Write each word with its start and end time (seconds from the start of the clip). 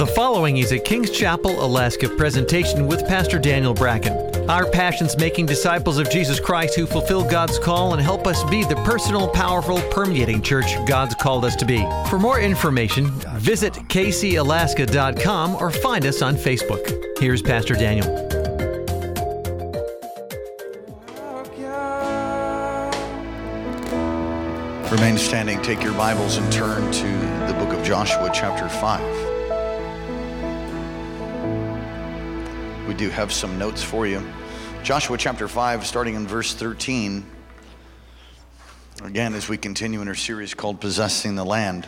The 0.00 0.06
following 0.06 0.56
is 0.56 0.72
a 0.72 0.78
Kings 0.78 1.10
Chapel, 1.10 1.62
Alaska 1.62 2.08
presentation 2.08 2.86
with 2.86 3.06
Pastor 3.06 3.38
Daniel 3.38 3.74
Bracken. 3.74 4.14
Our 4.48 4.64
passion's 4.64 5.14
making 5.18 5.44
disciples 5.44 5.98
of 5.98 6.08
Jesus 6.10 6.40
Christ 6.40 6.74
who 6.74 6.86
fulfill 6.86 7.22
God's 7.22 7.58
call 7.58 7.92
and 7.92 8.00
help 8.00 8.26
us 8.26 8.42
be 8.44 8.64
the 8.64 8.76
personal, 8.76 9.28
powerful, 9.28 9.78
permeating 9.90 10.40
church 10.40 10.74
God's 10.86 11.14
called 11.16 11.44
us 11.44 11.54
to 11.56 11.66
be. 11.66 11.86
For 12.08 12.18
more 12.18 12.40
information, 12.40 13.10
visit 13.36 13.74
kcalaska.com 13.74 15.56
or 15.56 15.70
find 15.70 16.06
us 16.06 16.22
on 16.22 16.34
Facebook. 16.34 17.18
Here's 17.18 17.42
Pastor 17.42 17.74
Daniel. 17.74 18.08
Remain 24.90 25.18
standing. 25.18 25.60
Take 25.60 25.82
your 25.82 25.92
Bibles 25.92 26.38
and 26.38 26.50
turn 26.50 26.90
to 26.90 27.06
the 27.52 27.54
book 27.58 27.78
of 27.78 27.84
Joshua, 27.84 28.30
chapter 28.32 28.66
5. 28.66 29.29
We 32.90 32.96
do 32.96 33.08
have 33.10 33.30
some 33.30 33.56
notes 33.56 33.84
for 33.84 34.04
you. 34.04 34.20
Joshua 34.82 35.16
chapter 35.16 35.46
5, 35.46 35.86
starting 35.86 36.16
in 36.16 36.26
verse 36.26 36.54
13. 36.54 37.24
Again, 39.04 39.34
as 39.34 39.48
we 39.48 39.56
continue 39.58 40.00
in 40.02 40.08
our 40.08 40.16
series 40.16 40.54
called 40.54 40.80
Possessing 40.80 41.36
the 41.36 41.44
Land. 41.44 41.86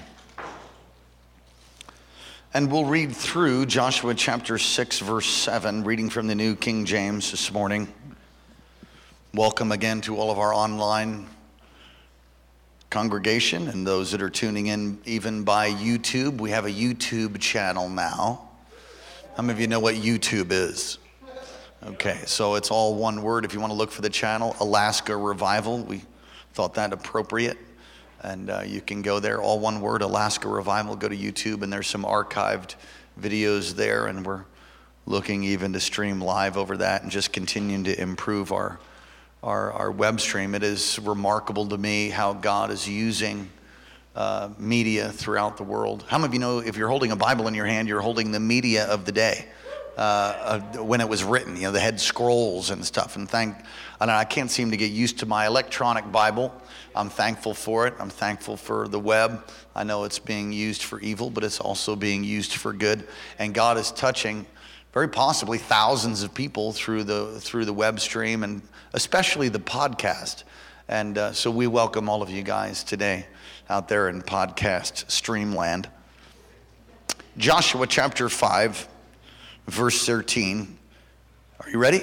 And 2.55 2.71
we'll 2.71 2.85
read 2.85 3.17
through 3.17 3.67
Joshua 3.67 4.15
chapter 4.15 4.59
6, 4.59 5.01
verse 5.01 5.27
7, 5.27 5.83
reading 5.83 6.09
from 6.09 6.29
the 6.29 6.37
New 6.37 6.55
King 6.55 6.85
James 6.85 7.33
this 7.33 7.51
morning. 7.53 7.93
Welcome 9.35 9.73
again 9.73 10.03
to 10.03 10.17
all 10.17 10.31
of 10.31 10.39
our 10.39 10.55
online 10.55 11.27
congregation 12.91 13.67
and 13.67 13.85
those 13.85 14.13
that 14.13 14.23
are 14.23 14.31
tuning 14.31 14.69
in 14.69 15.01
even 15.05 15.43
by 15.43 15.73
YouTube. 15.73 16.41
We 16.41 16.51
have 16.51 16.65
a 16.65 16.71
YouTube 16.71 17.41
channel 17.41 17.89
now. 17.89 18.51
How 19.37 19.43
many 19.43 19.57
of 19.57 19.61
you 19.61 19.67
know 19.67 19.81
what 19.81 19.95
YouTube 19.95 20.53
is? 20.53 20.99
Okay, 21.85 22.21
so 22.27 22.55
it's 22.55 22.71
all 22.71 22.95
one 22.95 23.23
word. 23.23 23.45
If 23.45 23.55
you 23.55 23.59
want 23.59 23.73
to 23.73 23.77
look 23.77 23.91
for 23.91 24.03
the 24.03 24.11
channel, 24.11 24.55
Alaska 24.61 25.17
Revival, 25.17 25.79
we 25.83 26.03
thought 26.53 26.75
that 26.75 26.93
appropriate. 26.93 27.59
And 28.21 28.51
uh, 28.51 28.63
you 28.65 28.81
can 28.81 29.03
go 29.03 29.19
there, 29.19 29.43
all 29.43 29.59
one 29.59 29.81
word, 29.81 30.01
Alaska 30.03 30.47
Revival. 30.47 30.95
Go 30.95 31.09
to 31.09 31.17
YouTube, 31.17 31.63
and 31.63 31.73
there's 31.73 31.89
some 31.89 32.05
archived 32.05 32.77
videos 33.21 33.75
there. 33.75 34.07
And 34.07 34.25
we're 34.25 34.45
looking 35.07 35.43
even 35.43 35.73
to 35.73 35.81
stream 35.81 36.21
live 36.21 36.57
over 36.57 36.77
that 36.77 37.03
and 37.03 37.11
just 37.11 37.33
continuing 37.33 37.83
to 37.83 38.01
improve 38.01 38.53
our, 38.53 38.79
our, 39.43 39.73
our 39.73 39.91
web 39.91 40.21
stream. 40.21 40.55
It 40.55 40.63
is 40.63 41.01
remarkable 41.01 41.67
to 41.67 41.77
me 41.77 42.11
how 42.11 42.33
God 42.33 42.71
is 42.71 42.89
using 42.89 43.51
uh, 44.15 44.51
media 44.57 45.09
throughout 45.09 45.57
the 45.57 45.65
world. 45.65 46.05
How 46.07 46.19
many 46.19 46.29
of 46.29 46.35
you 46.35 46.39
know 46.39 46.59
if 46.61 46.77
you're 46.77 46.89
holding 46.89 47.11
a 47.11 47.17
Bible 47.17 47.49
in 47.49 47.55
your 47.55 47.67
hand, 47.67 47.89
you're 47.89 48.03
holding 48.03 48.31
the 48.31 48.39
media 48.39 48.87
of 48.87 49.05
the 49.05 49.11
day? 49.11 49.47
Uh, 49.97 50.59
when 50.83 51.03
it 51.03 51.09
was 51.09 51.23
written, 51.23 51.55
you 51.55 51.63
know, 51.63 51.73
the 51.73 51.79
head 51.79 52.01
scrolls 52.01 52.71
and 52.71 52.83
stuff. 52.85 53.17
And 53.17 53.29
thank, 53.29 53.55
and 54.01 54.11
I 54.11 54.25
can't 54.25 54.51
seem 54.51 54.71
to 54.71 54.77
get 54.79 54.91
used 54.91 55.19
to 55.19 55.27
my 55.27 55.47
electronic 55.47 56.11
Bible. 56.11 56.55
I'm 56.95 57.11
thankful 57.11 57.53
for 57.53 57.87
it. 57.87 57.95
I'm 57.99 58.09
thankful 58.09 58.57
for 58.57 58.89
the 58.89 58.99
web. 58.99 59.47
I 59.75 59.85
know 59.85 60.05
it's 60.05 60.19
being 60.19 60.51
used 60.51 60.83
for 60.83 60.99
evil, 61.01 61.29
but 61.29 61.45
it's 61.45 61.61
also 61.61 61.95
being 61.95 62.25
used 62.25 62.55
for 62.55 62.73
good. 62.73 63.07
And 63.39 63.53
God 63.53 63.77
is 63.77 63.91
touching 63.93 64.47
very 64.93 65.09
possibly 65.09 65.59
thousands 65.59 66.23
of 66.23 66.35
people 66.35 66.73
through 66.73 67.05
the 67.05 67.41
through 67.41 67.65
the 67.65 67.73
web 67.73 67.99
stream 67.99 68.45
and 68.45 68.63
especially 68.93 69.49
the 69.49 69.61
podcast. 69.61 70.45
And 70.89 71.17
uh, 71.17 71.33
so 71.33 71.51
we 71.51 71.67
welcome 71.67 72.09
all 72.09 72.23
of 72.23 72.29
you 72.29 72.43
guys 72.43 72.85
today 72.85 73.27
out 73.71 73.89
there 73.89 74.09
in 74.09 74.23
podcast 74.23 75.07
streamland. 75.07 75.87
Joshua 77.39 77.87
chapter 77.87 78.29
5, 78.29 78.89
verse 79.67 80.05
13. 80.07 80.79
Are 81.61 81.71
you 81.71 81.79
ready? 81.79 82.03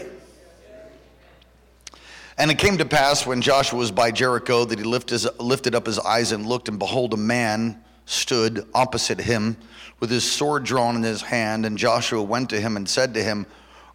And 2.37 2.49
it 2.49 2.57
came 2.57 2.77
to 2.77 2.85
pass 2.85 3.25
when 3.25 3.41
Joshua 3.41 3.77
was 3.77 3.91
by 3.91 4.11
Jericho 4.11 4.63
that 4.63 4.79
he 4.79 4.85
lifted 4.85 5.75
up 5.75 5.85
his 5.85 5.99
eyes 5.99 6.31
and 6.31 6.45
looked, 6.45 6.69
and 6.69 6.79
behold, 6.79 7.13
a 7.13 7.17
man 7.17 7.83
stood 8.05 8.65
opposite 8.73 9.19
him 9.19 9.57
with 9.99 10.09
his 10.09 10.29
sword 10.29 10.63
drawn 10.63 10.95
in 10.95 11.03
his 11.03 11.21
hand. 11.21 11.65
And 11.65 11.77
Joshua 11.77 12.23
went 12.23 12.49
to 12.51 12.61
him 12.61 12.77
and 12.77 12.87
said 12.87 13.13
to 13.15 13.23
him, 13.23 13.45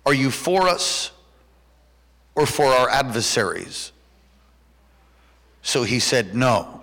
Are 0.05 0.13
you 0.13 0.31
for 0.31 0.69
us 0.69 1.11
or 2.35 2.45
for 2.45 2.67
our 2.67 2.91
adversaries? 2.91 3.93
So 5.63 5.83
he 5.83 5.99
said, 5.99 6.35
No. 6.35 6.83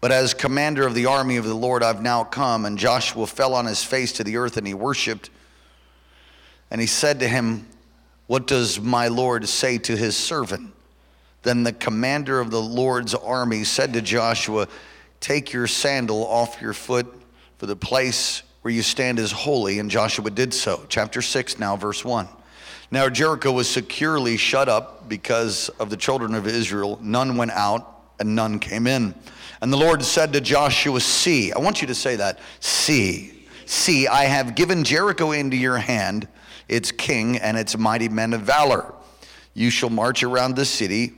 But 0.00 0.12
as 0.12 0.32
commander 0.32 0.86
of 0.86 0.94
the 0.94 1.04
army 1.04 1.36
of 1.36 1.44
the 1.44 1.54
Lord, 1.54 1.82
I've 1.82 2.00
now 2.00 2.24
come. 2.24 2.64
And 2.64 2.78
Joshua 2.78 3.26
fell 3.26 3.54
on 3.54 3.66
his 3.66 3.84
face 3.84 4.12
to 4.14 4.24
the 4.24 4.38
earth 4.38 4.56
and 4.56 4.66
he 4.66 4.72
worshiped. 4.72 5.28
And 6.70 6.80
he 6.80 6.86
said 6.86 7.20
to 7.20 7.28
him, 7.28 7.66
What 8.26 8.46
does 8.46 8.80
my 8.80 9.08
Lord 9.08 9.48
say 9.48 9.78
to 9.78 9.96
his 9.96 10.16
servant? 10.16 10.72
Then 11.42 11.62
the 11.62 11.72
commander 11.72 12.40
of 12.40 12.50
the 12.50 12.60
Lord's 12.60 13.14
army 13.14 13.64
said 13.64 13.92
to 13.94 14.02
Joshua, 14.02 14.68
Take 15.20 15.52
your 15.52 15.66
sandal 15.66 16.26
off 16.26 16.60
your 16.60 16.72
foot, 16.72 17.06
for 17.58 17.66
the 17.66 17.76
place 17.76 18.42
where 18.62 18.72
you 18.72 18.82
stand 18.82 19.18
is 19.18 19.32
holy. 19.32 19.78
And 19.78 19.90
Joshua 19.90 20.30
did 20.30 20.52
so. 20.52 20.84
Chapter 20.88 21.22
6, 21.22 21.58
now, 21.58 21.76
verse 21.76 22.04
1. 22.04 22.28
Now 22.90 23.08
Jericho 23.08 23.52
was 23.52 23.68
securely 23.68 24.36
shut 24.36 24.68
up 24.68 25.08
because 25.08 25.68
of 25.78 25.90
the 25.90 25.96
children 25.96 26.34
of 26.34 26.46
Israel. 26.46 26.98
None 27.00 27.36
went 27.36 27.52
out 27.52 28.02
and 28.18 28.34
none 28.34 28.58
came 28.58 28.86
in. 28.86 29.14
And 29.62 29.72
the 29.72 29.76
Lord 29.76 30.02
said 30.02 30.32
to 30.32 30.40
Joshua, 30.40 31.00
See, 31.00 31.52
I 31.52 31.58
want 31.58 31.80
you 31.80 31.86
to 31.86 31.94
say 31.94 32.16
that. 32.16 32.40
See, 32.58 33.46
see, 33.64 34.08
I 34.08 34.24
have 34.24 34.54
given 34.54 34.82
Jericho 34.82 35.30
into 35.32 35.56
your 35.56 35.78
hand, 35.78 36.26
its 36.70 36.92
king 36.92 37.36
and 37.36 37.58
its 37.58 37.76
mighty 37.76 38.08
men 38.08 38.32
of 38.32 38.42
valor. 38.42 38.94
You 39.54 39.70
shall 39.70 39.90
march 39.90 40.22
around 40.22 40.54
the 40.54 40.64
city, 40.64 41.12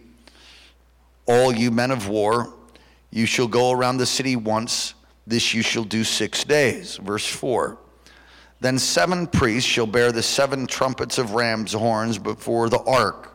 all 1.27 1.53
you 1.53 1.71
men 1.71 1.91
of 1.91 2.09
war. 2.09 2.55
You 3.11 3.27
shall 3.27 3.47
go 3.47 3.71
around 3.71 3.99
the 3.99 4.07
city 4.07 4.35
once. 4.35 4.95
This 5.27 5.53
you 5.53 5.63
shall 5.63 5.85
do 5.85 6.05
six 6.05 6.43
days. 6.43 6.97
Verse 6.97 7.27
4. 7.27 7.77
Then 8.61 8.79
seven 8.79 9.27
priests 9.27 9.69
shall 9.69 9.87
bear 9.87 10.11
the 10.11 10.23
seven 10.23 10.67
trumpets 10.67 11.19
of 11.19 11.33
ram's 11.33 11.75
horns 11.75 12.17
before 12.17 12.71
the 12.71 12.81
ark. 12.81 13.29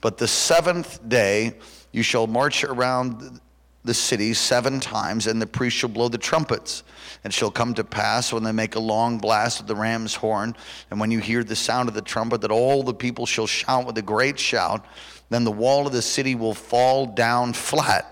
But 0.00 0.16
the 0.16 0.28
seventh 0.28 1.06
day 1.06 1.58
you 1.92 2.02
shall 2.02 2.26
march 2.26 2.64
around 2.64 3.40
the 3.86 3.94
city 3.94 4.34
seven 4.34 4.80
times, 4.80 5.26
and 5.26 5.40
the 5.40 5.46
priest 5.46 5.76
shall 5.76 5.88
blow 5.88 6.08
the 6.08 6.18
trumpets. 6.18 6.82
And 7.24 7.32
it 7.32 7.34
shall 7.34 7.50
come 7.50 7.74
to 7.74 7.84
pass 7.84 8.32
when 8.32 8.42
they 8.42 8.52
make 8.52 8.74
a 8.74 8.80
long 8.80 9.18
blast 9.18 9.60
of 9.60 9.66
the 9.66 9.74
ram's 9.74 10.14
horn, 10.14 10.54
and 10.90 11.00
when 11.00 11.10
you 11.10 11.20
hear 11.20 11.42
the 11.42 11.56
sound 11.56 11.88
of 11.88 11.94
the 11.94 12.02
trumpet, 12.02 12.42
that 12.42 12.50
all 12.50 12.82
the 12.82 12.94
people 12.94 13.26
shall 13.26 13.46
shout 13.46 13.86
with 13.86 13.96
a 13.98 14.02
great 14.02 14.38
shout. 14.38 14.84
Then 15.30 15.44
the 15.44 15.52
wall 15.52 15.86
of 15.86 15.92
the 15.92 16.02
city 16.02 16.34
will 16.34 16.54
fall 16.54 17.06
down 17.06 17.52
flat, 17.52 18.06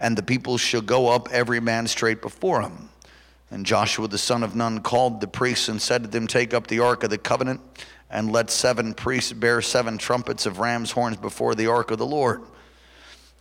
and 0.00 0.16
the 0.16 0.22
people 0.22 0.56
shall 0.58 0.80
go 0.80 1.08
up 1.08 1.28
every 1.30 1.60
man 1.60 1.86
straight 1.86 2.22
before 2.22 2.62
him. 2.62 2.90
And 3.50 3.66
Joshua 3.66 4.08
the 4.08 4.18
son 4.18 4.42
of 4.42 4.56
Nun 4.56 4.80
called 4.80 5.20
the 5.20 5.28
priests 5.28 5.68
and 5.68 5.80
said 5.80 6.02
to 6.02 6.08
them, 6.08 6.26
Take 6.26 6.54
up 6.54 6.66
the 6.66 6.80
ark 6.80 7.04
of 7.04 7.10
the 7.10 7.18
covenant, 7.18 7.60
and 8.10 8.32
let 8.32 8.50
seven 8.50 8.94
priests 8.94 9.32
bear 9.32 9.60
seven 9.60 9.98
trumpets 9.98 10.46
of 10.46 10.58
ram's 10.58 10.92
horns 10.92 11.16
before 11.16 11.54
the 11.54 11.66
ark 11.66 11.90
of 11.90 11.98
the 11.98 12.06
Lord. 12.06 12.42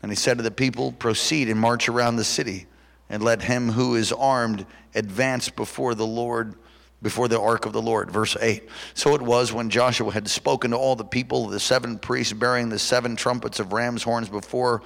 And 0.03 0.12
he 0.12 0.16
said 0.16 0.38
to 0.38 0.44
the 0.44 0.52
people, 0.52 0.91
Proceed 0.91 1.50
and 1.50 1.59
march 1.59 1.88
around 1.90 2.18
the 2.18 2.24
city, 2.25 2.68
and 3.09 3.24
let 3.24 3.41
him 3.41 3.69
who 3.69 3.96
is 3.96 4.12
armed 4.12 4.66
advance 4.94 5.50
before 5.50 5.96
the 5.96 6.06
Lord, 6.06 6.56
before 7.02 7.30
the 7.30 7.40
ark 7.40 7.66
of 7.66 7.72
the 7.72 7.81
Lord. 7.81 8.12
Verse 8.12 8.36
8. 8.40 8.68
So 8.94 9.16
it 9.16 9.22
was 9.22 9.53
when 9.53 9.69
Joshua 9.69 10.12
had 10.12 10.28
spoken 10.28 10.72
to 10.72 10.78
all 10.78 10.97
the 10.97 11.06
people, 11.06 11.47
the 11.47 11.59
seven 11.59 11.97
priests 11.97 12.34
bearing 12.34 12.68
the 12.68 12.78
seven 12.78 13.16
trumpets 13.16 13.62
of 13.62 13.72
ram's 13.72 14.03
horns 14.03 14.28
before 14.28 14.84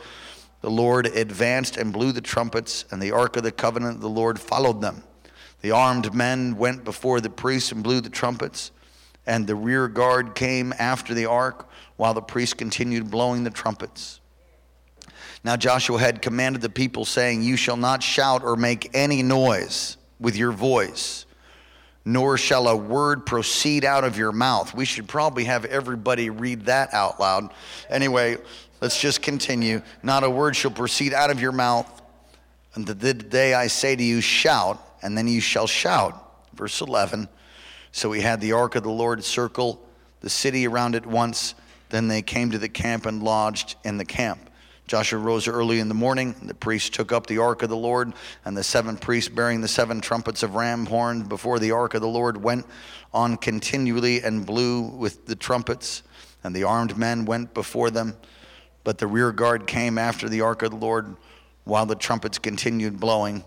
the 0.62 0.70
Lord 0.70 1.08
advanced 1.08 1.78
and 1.78 1.92
blew 1.92 2.12
the 2.12 2.22
trumpets, 2.22 2.86
and 2.92 3.02
the 3.02 3.12
ark 3.12 3.38
of 3.38 3.44
the 3.44 3.52
covenant 3.52 3.96
of 3.96 4.02
the 4.02 4.10
Lord 4.10 4.40
followed 4.40 4.82
them. 4.82 5.04
The 5.62 5.72
armed 5.72 6.14
men 6.14 6.58
went 6.58 6.84
before 6.84 7.22
the 7.22 7.30
priests 7.32 7.72
and 7.72 7.84
blew 7.84 8.02
the 8.02 8.10
trumpets, 8.10 8.72
and 9.26 9.48
the 9.48 9.56
rear 9.56 9.88
guard 9.88 10.36
came 10.36 10.74
after 10.78 11.16
the 11.16 11.26
ark, 11.26 11.68
while 11.96 12.14
the 12.14 12.22
priests 12.22 12.54
continued 12.54 13.10
blowing 13.10 13.44
the 13.44 13.50
trumpets. 13.50 14.20
Now 15.44 15.56
Joshua 15.56 16.00
had 16.00 16.22
commanded 16.22 16.62
the 16.62 16.70
people, 16.70 17.06
saying, 17.06 17.44
You 17.44 17.58
shall 17.58 17.78
not 17.78 18.04
shout 18.04 18.44
or 18.44 18.56
make 18.56 18.90
any 18.94 19.24
noise 19.24 19.98
with 20.20 20.36
your 20.36 20.52
voice, 20.52 21.26
nor 22.04 22.38
shall 22.38 22.68
a 22.68 22.76
word 22.76 23.26
proceed 23.26 23.86
out 23.86 24.04
of 24.04 24.18
your 24.18 24.32
mouth. 24.32 24.74
We 24.74 24.86
should 24.86 25.08
probably 25.08 25.46
have 25.46 25.66
everybody 25.66 26.30
read 26.30 26.66
that 26.66 26.94
out 26.94 27.20
loud. 27.20 27.54
Anyway, 27.90 28.38
let's 28.82 29.00
just 29.00 29.22
continue. 29.22 29.82
Not 30.04 30.24
a 30.24 30.30
word 30.30 30.56
shall 30.56 30.72
proceed 30.72 31.14
out 31.14 31.30
of 31.30 31.40
your 31.40 31.52
mouth. 31.52 32.02
And 32.74 32.86
the 32.86 33.14
day 33.14 33.54
I 33.54 33.68
say 33.68 33.96
to 33.96 34.04
you, 34.04 34.22
shout, 34.22 34.80
and 35.02 35.18
then 35.18 35.28
you 35.28 35.42
shall 35.42 35.68
shout. 35.68 36.24
Verse 36.54 36.82
11. 36.82 37.28
So 37.92 38.10
we 38.10 38.22
had 38.22 38.42
the 38.42 38.52
ark 38.52 38.76
of 38.76 38.84
the 38.84 38.90
Lord 38.90 39.24
circle 39.24 39.84
the 40.22 40.30
city 40.30 40.68
around 40.68 40.96
it 40.96 41.06
once. 41.06 41.56
Then 41.90 42.08
they 42.08 42.22
came 42.22 42.52
to 42.52 42.58
the 42.58 42.70
camp 42.70 43.06
and 43.06 43.24
lodged 43.24 43.76
in 43.84 43.98
the 43.98 44.06
camp. 44.06 44.47
Joshua 44.88 45.20
rose 45.20 45.50
early 45.50 45.80
in 45.80 45.90
the 45.90 45.94
morning. 45.94 46.34
The 46.42 46.54
priests 46.54 46.90
took 46.90 47.12
up 47.12 47.28
the 47.28 47.40
ark 47.40 47.62
of 47.62 47.70
the 47.70 47.76
Lord, 47.76 48.14
and 48.46 48.56
the 48.56 48.64
seven 48.64 48.98
priests 48.98 49.30
bearing 49.30 49.60
the 49.60 49.68
seven 49.68 50.00
trumpets 50.00 50.44
of 50.44 50.56
ram 50.56 50.86
horn 50.86 51.24
before 51.24 51.60
the 51.60 51.72
ark 51.72 51.94
of 51.94 52.02
the 52.02 52.08
Lord 52.08 52.42
went 52.42 52.66
on 53.14 53.36
continually 53.36 54.22
and 54.22 54.46
blew 54.46 54.82
with 54.82 55.26
the 55.26 55.36
trumpets, 55.36 56.04
and 56.44 56.56
the 56.56 56.64
armed 56.64 56.98
men 56.98 57.26
went 57.26 57.54
before 57.54 57.92
them. 57.92 58.16
But 58.86 58.98
the 58.98 59.08
rear 59.08 59.34
guard 59.34 59.68
came 59.68 59.98
after 59.98 60.30
the 60.30 60.42
ark 60.42 60.62
of 60.62 60.72
the 60.72 60.78
Lord 60.78 61.18
while 61.66 61.86
the 61.86 61.96
trumpets 61.96 62.40
continued 62.40 62.98
blowing. 62.98 63.44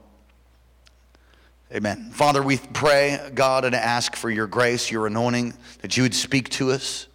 Amen. 1.73 2.11
Father, 2.11 2.43
we 2.43 2.59
pray, 2.59 3.31
God, 3.33 3.65
and 3.65 3.75
ask 3.75 4.15
for 4.15 4.29
your 4.29 4.47
grace, 4.47 4.91
your 4.91 5.07
anointing, 5.07 5.55
that 5.81 5.97
you 5.97 6.03
would 6.03 6.15
speak 6.15 6.51
to 6.51 6.73
us 6.73 7.07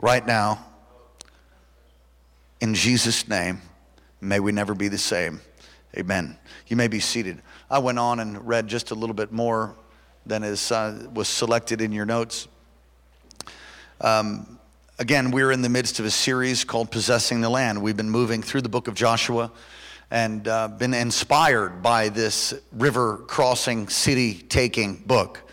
right 0.00 0.26
now. 0.26 0.64
In 2.62 2.74
Jesus' 2.74 3.26
name, 3.26 3.60
may 4.20 4.38
we 4.38 4.52
never 4.52 4.72
be 4.72 4.86
the 4.86 4.96
same. 4.96 5.40
Amen. 5.98 6.38
You 6.68 6.76
may 6.76 6.86
be 6.86 7.00
seated. 7.00 7.42
I 7.68 7.80
went 7.80 7.98
on 7.98 8.20
and 8.20 8.46
read 8.46 8.68
just 8.68 8.92
a 8.92 8.94
little 8.94 9.16
bit 9.16 9.32
more 9.32 9.74
than 10.26 10.44
is, 10.44 10.70
uh, 10.70 11.08
was 11.12 11.26
selected 11.26 11.80
in 11.80 11.90
your 11.90 12.06
notes. 12.06 12.46
Um, 14.00 14.60
again, 15.00 15.32
we're 15.32 15.50
in 15.50 15.62
the 15.62 15.68
midst 15.68 15.98
of 15.98 16.06
a 16.06 16.10
series 16.12 16.62
called 16.62 16.92
Possessing 16.92 17.40
the 17.40 17.50
Land. 17.50 17.82
We've 17.82 17.96
been 17.96 18.08
moving 18.08 18.44
through 18.44 18.62
the 18.62 18.68
book 18.68 18.86
of 18.86 18.94
Joshua 18.94 19.50
and 20.12 20.46
uh, 20.46 20.68
been 20.68 20.94
inspired 20.94 21.82
by 21.82 22.10
this 22.10 22.54
river 22.70 23.24
crossing, 23.26 23.88
city 23.88 24.34
taking 24.34 25.02
book. 25.04 25.51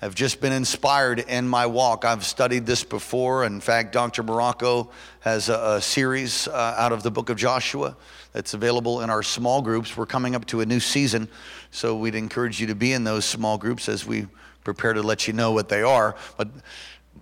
I've 0.00 0.14
just 0.14 0.40
been 0.40 0.52
inspired 0.52 1.18
in 1.18 1.48
my 1.48 1.66
walk. 1.66 2.04
I've 2.04 2.24
studied 2.24 2.66
this 2.66 2.84
before. 2.84 3.44
In 3.44 3.60
fact, 3.60 3.92
Dr. 3.92 4.22
Morocco 4.22 4.90
has 5.20 5.48
a, 5.48 5.74
a 5.76 5.82
series 5.82 6.46
uh, 6.46 6.76
out 6.78 6.92
of 6.92 7.02
the 7.02 7.10
book 7.10 7.30
of 7.30 7.36
Joshua 7.36 7.96
that's 8.32 8.54
available 8.54 9.00
in 9.00 9.10
our 9.10 9.24
small 9.24 9.60
groups. 9.60 9.96
We're 9.96 10.06
coming 10.06 10.36
up 10.36 10.46
to 10.46 10.60
a 10.60 10.66
new 10.66 10.78
season, 10.78 11.28
so 11.72 11.96
we'd 11.96 12.14
encourage 12.14 12.60
you 12.60 12.68
to 12.68 12.76
be 12.76 12.92
in 12.92 13.02
those 13.02 13.24
small 13.24 13.58
groups 13.58 13.88
as 13.88 14.06
we 14.06 14.28
prepare 14.62 14.92
to 14.92 15.02
let 15.02 15.26
you 15.26 15.32
know 15.32 15.50
what 15.50 15.68
they 15.68 15.82
are. 15.82 16.14
But 16.36 16.46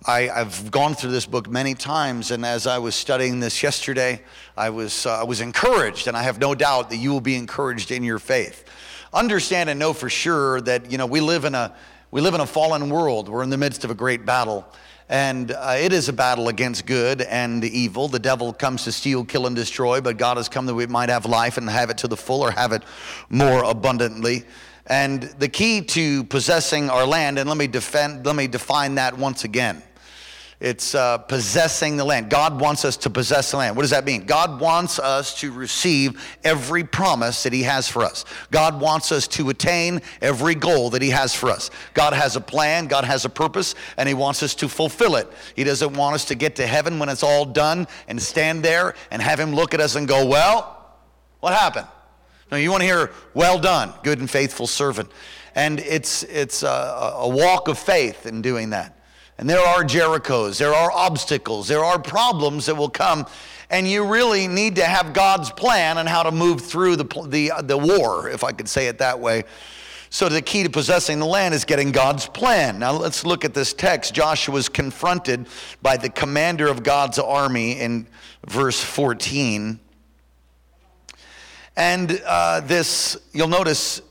I, 0.05 0.21
have 0.27 0.69
gone 0.69 0.93
through 0.93 1.11
this 1.11 1.25
book 1.25 1.49
many 1.49 1.73
times, 1.73 2.29
and 2.29 2.45
as 2.45 2.67
I 2.67 2.77
was 2.77 2.93
studying 2.93 3.39
this 3.39 3.63
yesterday, 3.63 4.21
I 4.55 4.69
was, 4.69 5.07
uh, 5.07 5.21
I 5.21 5.23
was 5.23 5.41
encouraged, 5.41 6.07
and 6.07 6.15
I 6.15 6.21
have 6.21 6.37
no 6.37 6.53
doubt 6.53 6.91
that 6.91 6.97
you 6.97 7.11
will 7.11 7.21
be 7.21 7.37
encouraged 7.37 7.89
in 7.89 8.03
your 8.03 8.19
faith. 8.19 8.65
Understand 9.13 9.67
and 9.71 9.79
know 9.79 9.93
for 9.93 10.11
sure 10.11 10.61
that 10.61 10.91
you 10.91 10.99
know 10.99 11.07
we 11.07 11.21
live 11.21 11.43
in 11.43 11.55
a 11.55 11.73
we 12.17 12.21
live 12.21 12.33
in 12.33 12.41
a 12.41 12.47
fallen 12.47 12.89
world. 12.89 13.29
We're 13.29 13.43
in 13.43 13.51
the 13.51 13.59
midst 13.59 13.83
of 13.83 13.91
a 13.91 13.93
great 13.93 14.25
battle. 14.25 14.65
And 15.07 15.51
uh, 15.51 15.75
it 15.77 15.93
is 15.93 16.09
a 16.09 16.13
battle 16.13 16.47
against 16.47 16.87
good 16.87 17.21
and 17.21 17.63
evil. 17.63 18.07
The 18.07 18.17
devil 18.17 18.53
comes 18.53 18.85
to 18.85 18.91
steal, 18.91 19.23
kill, 19.23 19.45
and 19.45 19.55
destroy, 19.55 20.01
but 20.01 20.17
God 20.17 20.37
has 20.37 20.49
come 20.49 20.65
that 20.65 20.73
we 20.73 20.87
might 20.87 21.09
have 21.09 21.27
life 21.27 21.57
and 21.57 21.69
have 21.69 21.91
it 21.91 21.99
to 21.99 22.07
the 22.07 22.17
full 22.17 22.41
or 22.41 22.49
have 22.49 22.71
it 22.71 22.81
more 23.29 23.63
abundantly. 23.65 24.45
And 24.87 25.21
the 25.37 25.47
key 25.47 25.79
to 25.81 26.23
possessing 26.23 26.89
our 26.89 27.05
land, 27.05 27.37
and 27.37 27.47
let 27.47 27.55
me, 27.55 27.67
defend, 27.67 28.25
let 28.25 28.35
me 28.35 28.47
define 28.47 28.95
that 28.95 29.15
once 29.15 29.43
again. 29.43 29.83
It's 30.59 30.95
uh, 30.95 31.19
possessing 31.19 31.97
the 31.97 32.03
land. 32.03 32.31
God 32.31 32.59
wants 32.59 32.83
us 32.83 32.97
to 32.97 33.11
possess 33.11 33.51
the 33.51 33.57
land. 33.57 33.75
What 33.75 33.83
does 33.83 33.91
that 33.91 34.05
mean? 34.05 34.25
God 34.25 34.59
wants 34.59 34.97
us 34.97 35.39
to 35.41 35.51
receive 35.51 36.19
every 36.43 36.83
promise 36.83 37.43
that 37.43 37.53
He 37.53 37.61
has 37.61 37.87
for 37.87 38.03
us. 38.03 38.25
God 38.49 38.81
wants 38.81 39.11
us 39.11 39.27
to 39.29 39.51
attain 39.51 40.01
every 40.19 40.55
goal 40.55 40.89
that 40.91 41.03
He 41.03 41.11
has 41.11 41.35
for 41.35 41.51
us. 41.51 41.69
God 41.93 42.13
has 42.13 42.35
a 42.35 42.41
plan, 42.41 42.87
God 42.87 43.03
has 43.03 43.23
a 43.23 43.29
purpose, 43.29 43.75
and 43.97 44.09
He 44.09 44.15
wants 44.15 44.41
us 44.41 44.55
to 44.55 44.67
fulfill 44.67 45.15
it. 45.15 45.31
He 45.55 45.63
doesn't 45.63 45.93
want 45.93 46.15
us 46.15 46.25
to 46.25 46.35
get 46.35 46.55
to 46.55 46.65
heaven 46.65 46.97
when 46.97 47.09
it's 47.09 47.23
all 47.23 47.45
done 47.45 47.87
and 48.07 48.19
stand 48.19 48.63
there 48.63 48.95
and 49.11 49.21
have 49.21 49.39
Him 49.39 49.53
look 49.53 49.75
at 49.75 49.79
us 49.79 49.95
and 49.95 50.07
go, 50.07 50.25
Well, 50.25 50.91
what 51.39 51.53
happened? 51.53 51.87
No, 52.51 52.57
you 52.57 52.71
want 52.71 52.81
to 52.81 52.87
hear, 52.87 53.11
Well 53.35 53.59
done, 53.59 53.93
good 54.01 54.17
and 54.17 54.29
faithful 54.29 54.65
servant. 54.65 55.11
And 55.53 55.79
it's, 55.81 56.23
it's 56.23 56.63
a, 56.63 57.13
a 57.17 57.29
walk 57.29 57.67
of 57.67 57.77
faith 57.77 58.25
in 58.25 58.41
doing 58.41 58.71
that. 58.71 58.96
And 59.37 59.47
there 59.47 59.59
are 59.59 59.83
Jerichos, 59.83 60.57
there 60.57 60.73
are 60.73 60.91
obstacles, 60.91 61.67
there 61.67 61.83
are 61.83 61.99
problems 61.99 62.65
that 62.65 62.75
will 62.75 62.89
come. 62.89 63.27
And 63.69 63.87
you 63.87 64.05
really 64.05 64.47
need 64.47 64.77
to 64.77 64.85
have 64.85 65.13
God's 65.13 65.51
plan 65.51 65.97
on 65.97 66.07
how 66.07 66.23
to 66.23 66.31
move 66.31 66.61
through 66.61 66.95
the, 66.95 67.03
the, 67.27 67.51
the 67.63 67.77
war, 67.77 68.29
if 68.29 68.43
I 68.43 68.51
could 68.51 68.67
say 68.67 68.87
it 68.87 68.97
that 68.99 69.19
way. 69.19 69.43
So 70.09 70.29
the 70.29 70.41
key 70.41 70.63
to 70.63 70.69
possessing 70.69 71.19
the 71.19 71.25
land 71.25 71.53
is 71.53 71.65
getting 71.65 71.91
God's 71.91 72.27
plan. 72.27 72.79
Now 72.79 72.93
let's 72.93 73.25
look 73.25 73.43
at 73.43 73.53
this 73.53 73.73
text. 73.73 74.13
Joshua 74.13 74.53
was 74.53 74.69
confronted 74.69 75.47
by 75.81 75.97
the 75.97 76.09
commander 76.09 76.69
of 76.69 76.81
God's 76.81 77.19
army 77.19 77.73
in 77.73 78.07
verse 78.47 78.81
14. 78.81 79.79
And 81.75 82.21
uh, 82.25 82.61
this, 82.61 83.17
you'll 83.33 83.49
notice 83.49 84.01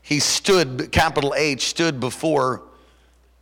he 0.00 0.18
stood, 0.18 0.90
capital 0.90 1.34
H, 1.36 1.66
stood 1.66 2.00
before 2.00 2.62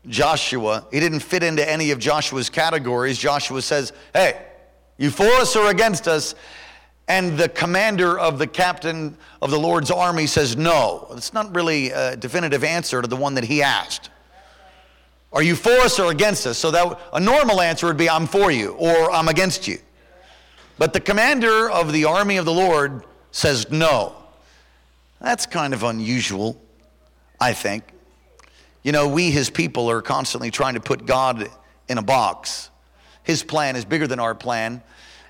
Joshua. 0.09 0.87
He 0.91 1.01
didn't 1.01 1.21
fit 1.21 1.43
into 1.43 1.69
any 1.69 1.91
of 1.91 1.99
Joshua's 1.99 2.51
categories. 2.51 3.19
Joshua 3.19 3.63
says, 3.63 3.93
Hey, 4.13 4.41
you 4.99 5.11
for 5.11 5.27
us 5.27 5.55
or 5.57 5.71
against 5.71 6.09
us? 6.09 6.35
And 7.09 7.37
the 7.37 7.49
commander 7.49 8.19
of 8.19 8.39
the 8.39 8.47
captain 8.47 9.17
of 9.41 9.51
the 9.51 9.59
Lord's 9.59 9.91
army 9.91 10.27
says, 10.27 10.57
No. 10.57 11.09
It's 11.13 11.33
not 11.33 11.55
really 11.55 11.91
a 11.91 12.17
definitive 12.17 12.65
answer 12.65 13.03
to 13.03 13.09
the 13.09 13.17
one 13.17 13.35
that 13.35 13.45
he 13.45 13.63
asked. 13.63 14.11
Are 15.33 15.43
you 15.43 15.57
for 15.57 15.73
us 15.73 15.99
or 15.99 16.11
against 16.11 16.47
us? 16.47 16.59
So 16.59 16.71
that 16.71 17.01
a 17.13 17.21
normal 17.21 17.61
answer 17.61 17.87
would 17.87 17.97
be, 17.97 18.11
I'm 18.11 18.27
for 18.27 18.51
you 18.51 18.73
or 18.73 19.11
I'm 19.11 19.29
against 19.29 19.67
you. 19.67 19.79
But 20.79 20.93
the 20.93 21.01
commander 21.01 21.71
of 21.71 21.93
the 21.93 22.05
army 22.05 22.37
of 22.37 22.45
the 22.45 22.53
Lord 22.53 23.05
says, 23.31 23.71
No. 23.71 24.17
That's 25.21 25.47
kind 25.47 25.73
of 25.73 25.85
unusual, 25.85 26.61
I 27.41 27.53
think. 27.53 27.85
You 28.82 28.93
know, 28.93 29.08
we, 29.08 29.31
his 29.31 29.50
people, 29.50 29.90
are 29.90 30.02
constantly 30.02 30.50
trying 30.50 30.75
to 30.75 30.81
put 30.81 31.06
God 31.06 31.49
in 31.88 31.99
a 31.99 32.02
box. 32.02 32.70
His 33.23 33.43
plan 33.43 33.76
is 33.76 33.84
bigger 33.84 34.06
than 34.06 34.19
our 34.19 34.34
plan. 34.34 34.82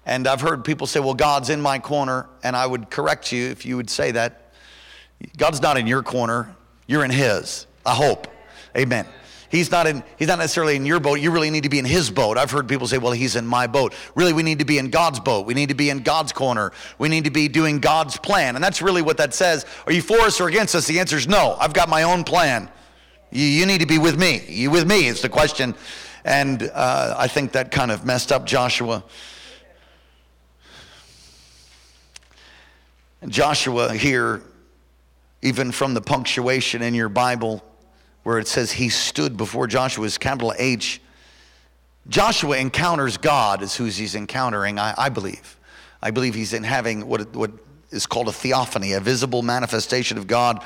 And 0.06 0.26
I've 0.26 0.40
heard 0.40 0.64
people 0.64 0.86
say, 0.86 1.00
well, 1.00 1.14
God's 1.14 1.50
in 1.50 1.60
my 1.60 1.78
corner. 1.78 2.28
And 2.42 2.56
I 2.56 2.66
would 2.66 2.90
correct 2.90 3.30
you 3.32 3.48
if 3.48 3.66
you 3.66 3.76
would 3.76 3.90
say 3.90 4.10
that. 4.12 4.52
God's 5.36 5.62
not 5.62 5.78
in 5.78 5.86
your 5.86 6.02
corner, 6.02 6.54
you're 6.86 7.04
in 7.04 7.10
His. 7.10 7.66
I 7.86 7.94
hope. 7.94 8.26
Amen. 8.76 9.06
He's 9.52 9.70
not 9.70 9.86
in 9.86 10.02
he's 10.16 10.28
not 10.28 10.38
necessarily 10.38 10.76
in 10.76 10.86
your 10.86 10.98
boat. 10.98 11.20
You 11.20 11.30
really 11.30 11.50
need 11.50 11.64
to 11.64 11.68
be 11.68 11.78
in 11.78 11.84
his 11.84 12.10
boat. 12.10 12.38
I've 12.38 12.50
heard 12.50 12.66
people 12.66 12.88
say, 12.88 12.96
"Well, 12.96 13.12
he's 13.12 13.36
in 13.36 13.46
my 13.46 13.66
boat." 13.66 13.92
Really, 14.14 14.32
we 14.32 14.42
need 14.42 14.60
to 14.60 14.64
be 14.64 14.78
in 14.78 14.88
God's 14.88 15.20
boat. 15.20 15.44
We 15.44 15.52
need 15.52 15.68
to 15.68 15.74
be 15.74 15.90
in 15.90 15.98
God's 15.98 16.32
corner. 16.32 16.72
We 16.96 17.10
need 17.10 17.24
to 17.24 17.30
be 17.30 17.48
doing 17.48 17.78
God's 17.78 18.16
plan. 18.16 18.54
And 18.54 18.64
that's 18.64 18.80
really 18.80 19.02
what 19.02 19.18
that 19.18 19.34
says. 19.34 19.66
Are 19.86 19.92
you 19.92 20.00
for 20.00 20.20
us 20.20 20.40
or 20.40 20.48
against 20.48 20.74
us? 20.74 20.86
The 20.86 20.98
answer 20.98 21.18
is 21.18 21.28
no. 21.28 21.54
I've 21.60 21.74
got 21.74 21.90
my 21.90 22.04
own 22.04 22.24
plan. 22.24 22.70
You, 23.32 23.46
you 23.46 23.66
need 23.66 23.80
to 23.80 23.86
be 23.86 23.98
with 23.98 24.18
me. 24.18 24.44
You 24.46 24.70
with 24.70 24.86
me 24.86 25.06
is 25.06 25.22
the 25.22 25.28
question. 25.28 25.74
And 26.24 26.70
uh, 26.74 27.16
I 27.18 27.26
think 27.26 27.52
that 27.52 27.70
kind 27.70 27.90
of 27.90 28.04
messed 28.04 28.30
up 28.30 28.46
Joshua. 28.46 29.02
Joshua 33.26 33.94
here, 33.94 34.42
even 35.40 35.72
from 35.72 35.94
the 35.94 36.00
punctuation 36.00 36.82
in 36.82 36.94
your 36.94 37.08
Bible, 37.08 37.64
where 38.22 38.38
it 38.38 38.46
says 38.46 38.70
he 38.72 38.88
stood 38.88 39.36
before 39.36 39.66
Joshua, 39.66 40.04
is 40.04 40.18
capital 40.18 40.52
H. 40.58 41.00
Joshua 42.08 42.58
encounters 42.58 43.16
God, 43.16 43.62
is 43.62 43.74
who 43.76 43.84
he's 43.84 44.14
encountering, 44.14 44.78
I, 44.78 44.94
I 44.98 45.08
believe. 45.08 45.56
I 46.02 46.10
believe 46.10 46.34
he's 46.34 46.52
in 46.52 46.64
having 46.64 47.06
what, 47.06 47.34
what 47.34 47.52
is 47.92 48.06
called 48.06 48.28
a 48.28 48.32
theophany, 48.32 48.92
a 48.92 49.00
visible 49.00 49.42
manifestation 49.42 50.18
of 50.18 50.26
God. 50.26 50.64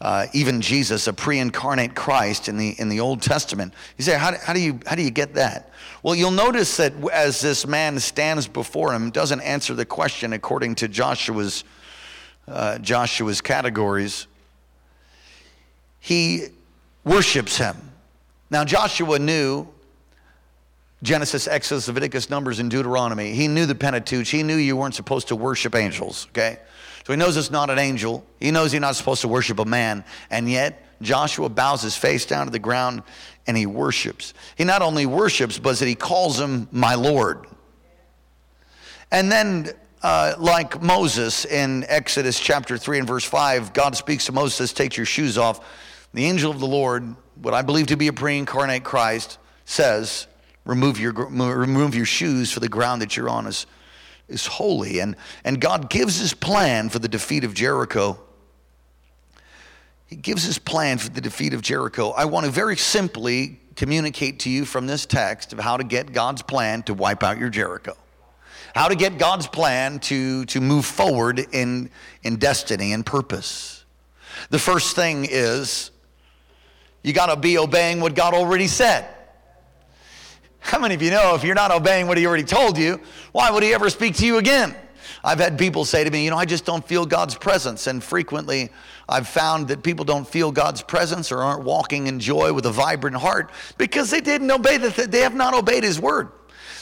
Uh, 0.00 0.26
even 0.34 0.60
Jesus, 0.60 1.06
a 1.06 1.12
pre-incarnate 1.12 1.94
Christ 1.94 2.48
in 2.48 2.58
the 2.58 2.74
in 2.78 2.90
the 2.90 3.00
Old 3.00 3.22
Testament. 3.22 3.72
You 3.96 4.04
say, 4.04 4.18
how, 4.18 4.36
how 4.36 4.52
do 4.52 4.60
you 4.60 4.78
how 4.86 4.94
do 4.94 5.02
you 5.02 5.10
get 5.10 5.34
that? 5.34 5.70
Well, 6.02 6.14
you'll 6.14 6.30
notice 6.30 6.76
that 6.76 6.92
as 7.12 7.40
this 7.40 7.66
man 7.66 7.98
stands 7.98 8.46
before 8.46 8.92
him, 8.92 9.10
doesn't 9.10 9.40
answer 9.40 9.74
the 9.74 9.86
question 9.86 10.34
according 10.34 10.74
to 10.76 10.88
Joshua's 10.88 11.64
uh, 12.46 12.78
Joshua's 12.78 13.40
categories. 13.40 14.26
He 15.98 16.48
worships 17.02 17.56
him. 17.56 17.76
Now 18.50 18.64
Joshua 18.64 19.18
knew 19.18 19.66
Genesis, 21.02 21.46
Exodus, 21.46 21.88
Leviticus, 21.88 22.30
Numbers, 22.30 22.58
and 22.58 22.70
Deuteronomy. 22.70 23.32
He 23.32 23.48
knew 23.48 23.66
the 23.66 23.74
Pentateuch. 23.74 24.26
He 24.26 24.42
knew 24.42 24.56
you 24.56 24.76
weren't 24.76 24.94
supposed 24.94 25.28
to 25.28 25.36
worship 25.36 25.74
angels, 25.74 26.26
okay? 26.30 26.58
So 27.06 27.12
he 27.12 27.16
knows 27.18 27.36
it's 27.36 27.50
not 27.50 27.70
an 27.70 27.78
angel. 27.78 28.24
He 28.40 28.50
knows 28.50 28.72
you're 28.72 28.80
not 28.80 28.96
supposed 28.96 29.20
to 29.20 29.28
worship 29.28 29.58
a 29.58 29.64
man. 29.64 30.04
And 30.30 30.50
yet, 30.50 30.82
Joshua 31.02 31.48
bows 31.48 31.82
his 31.82 31.96
face 31.96 32.24
down 32.24 32.46
to 32.46 32.50
the 32.50 32.58
ground 32.58 33.02
and 33.46 33.56
he 33.56 33.66
worships. 33.66 34.34
He 34.56 34.64
not 34.64 34.82
only 34.82 35.06
worships, 35.06 35.58
but 35.58 35.78
that 35.78 35.86
he 35.86 35.94
calls 35.94 36.40
him 36.40 36.68
my 36.72 36.94
Lord. 36.94 37.46
And 39.12 39.30
then, 39.30 39.70
uh, 40.02 40.34
like 40.38 40.82
Moses 40.82 41.44
in 41.44 41.84
Exodus 41.88 42.40
chapter 42.40 42.76
3 42.76 43.00
and 43.00 43.06
verse 43.06 43.24
5, 43.24 43.72
God 43.72 43.96
speaks 43.96 44.26
to 44.26 44.32
Moses, 44.32 44.56
says, 44.56 44.72
Take 44.72 44.96
your 44.96 45.06
shoes 45.06 45.38
off. 45.38 45.64
The 46.12 46.24
angel 46.24 46.50
of 46.50 46.58
the 46.58 46.66
Lord, 46.66 47.14
what 47.40 47.54
I 47.54 47.62
believe 47.62 47.88
to 47.88 47.96
be 47.96 48.08
a 48.08 48.12
pre 48.12 48.38
incarnate 48.38 48.82
Christ, 48.82 49.38
says, 49.64 50.26
remove 50.66 51.00
your, 51.00 51.12
remove 51.12 51.94
your 51.94 52.04
shoes 52.04 52.52
for 52.52 52.60
the 52.60 52.68
ground 52.68 53.00
that 53.00 53.16
you're 53.16 53.28
on 53.28 53.46
is 53.46 53.66
is 54.28 54.46
holy. 54.46 55.00
And, 55.00 55.16
and 55.44 55.60
God 55.60 55.90
gives 55.90 56.18
his 56.18 56.34
plan 56.34 56.88
for 56.88 56.98
the 56.98 57.08
defeat 57.08 57.44
of 57.44 57.54
Jericho. 57.54 58.18
He 60.06 60.16
gives 60.16 60.44
his 60.44 60.58
plan 60.58 60.98
for 60.98 61.10
the 61.10 61.20
defeat 61.20 61.54
of 61.54 61.62
Jericho. 61.62 62.10
I 62.10 62.24
want 62.26 62.46
to 62.46 62.52
very 62.52 62.76
simply 62.76 63.60
communicate 63.74 64.40
to 64.40 64.50
you 64.50 64.64
from 64.64 64.86
this 64.86 65.04
text 65.04 65.52
of 65.52 65.58
how 65.58 65.76
to 65.76 65.84
get 65.84 66.12
God's 66.12 66.42
plan 66.42 66.82
to 66.84 66.94
wipe 66.94 67.22
out 67.22 67.38
your 67.38 67.50
Jericho. 67.50 67.96
How 68.74 68.88
to 68.88 68.94
get 68.94 69.18
God's 69.18 69.46
plan 69.46 69.98
to, 70.00 70.44
to 70.46 70.60
move 70.60 70.84
forward 70.84 71.38
in, 71.52 71.90
in 72.22 72.36
destiny 72.36 72.92
and 72.92 73.04
purpose. 73.04 73.84
The 74.50 74.58
first 74.58 74.94
thing 74.94 75.26
is 75.28 75.90
you 77.02 77.12
got 77.12 77.26
to 77.26 77.36
be 77.36 77.58
obeying 77.58 78.00
what 78.00 78.14
God 78.14 78.34
already 78.34 78.66
said. 78.66 79.08
How 80.66 80.80
many 80.80 80.96
of 80.96 81.02
you 81.02 81.12
know 81.12 81.36
if 81.36 81.44
you're 81.44 81.54
not 81.54 81.70
obeying 81.70 82.08
what 82.08 82.18
He 82.18 82.26
already 82.26 82.42
told 82.42 82.76
you, 82.76 83.00
why 83.30 83.52
would 83.52 83.62
He 83.62 83.72
ever 83.72 83.88
speak 83.88 84.16
to 84.16 84.26
you 84.26 84.38
again? 84.38 84.74
I've 85.22 85.38
had 85.38 85.56
people 85.56 85.84
say 85.84 86.02
to 86.02 86.10
me, 86.10 86.24
you 86.24 86.30
know, 86.30 86.36
I 86.36 86.44
just 86.44 86.64
don't 86.64 86.86
feel 86.86 87.06
God's 87.06 87.36
presence. 87.36 87.86
And 87.86 88.02
frequently 88.02 88.70
I've 89.08 89.28
found 89.28 89.68
that 89.68 89.84
people 89.84 90.04
don't 90.04 90.26
feel 90.26 90.50
God's 90.50 90.82
presence 90.82 91.30
or 91.30 91.38
aren't 91.38 91.62
walking 91.62 92.08
in 92.08 92.18
joy 92.18 92.52
with 92.52 92.66
a 92.66 92.72
vibrant 92.72 93.16
heart 93.16 93.52
because 93.78 94.10
they 94.10 94.20
didn't 94.20 94.50
obey 94.50 94.76
the, 94.76 94.90
th- 94.90 95.08
they 95.08 95.20
have 95.20 95.36
not 95.36 95.54
obeyed 95.54 95.84
His 95.84 96.00
word. 96.00 96.30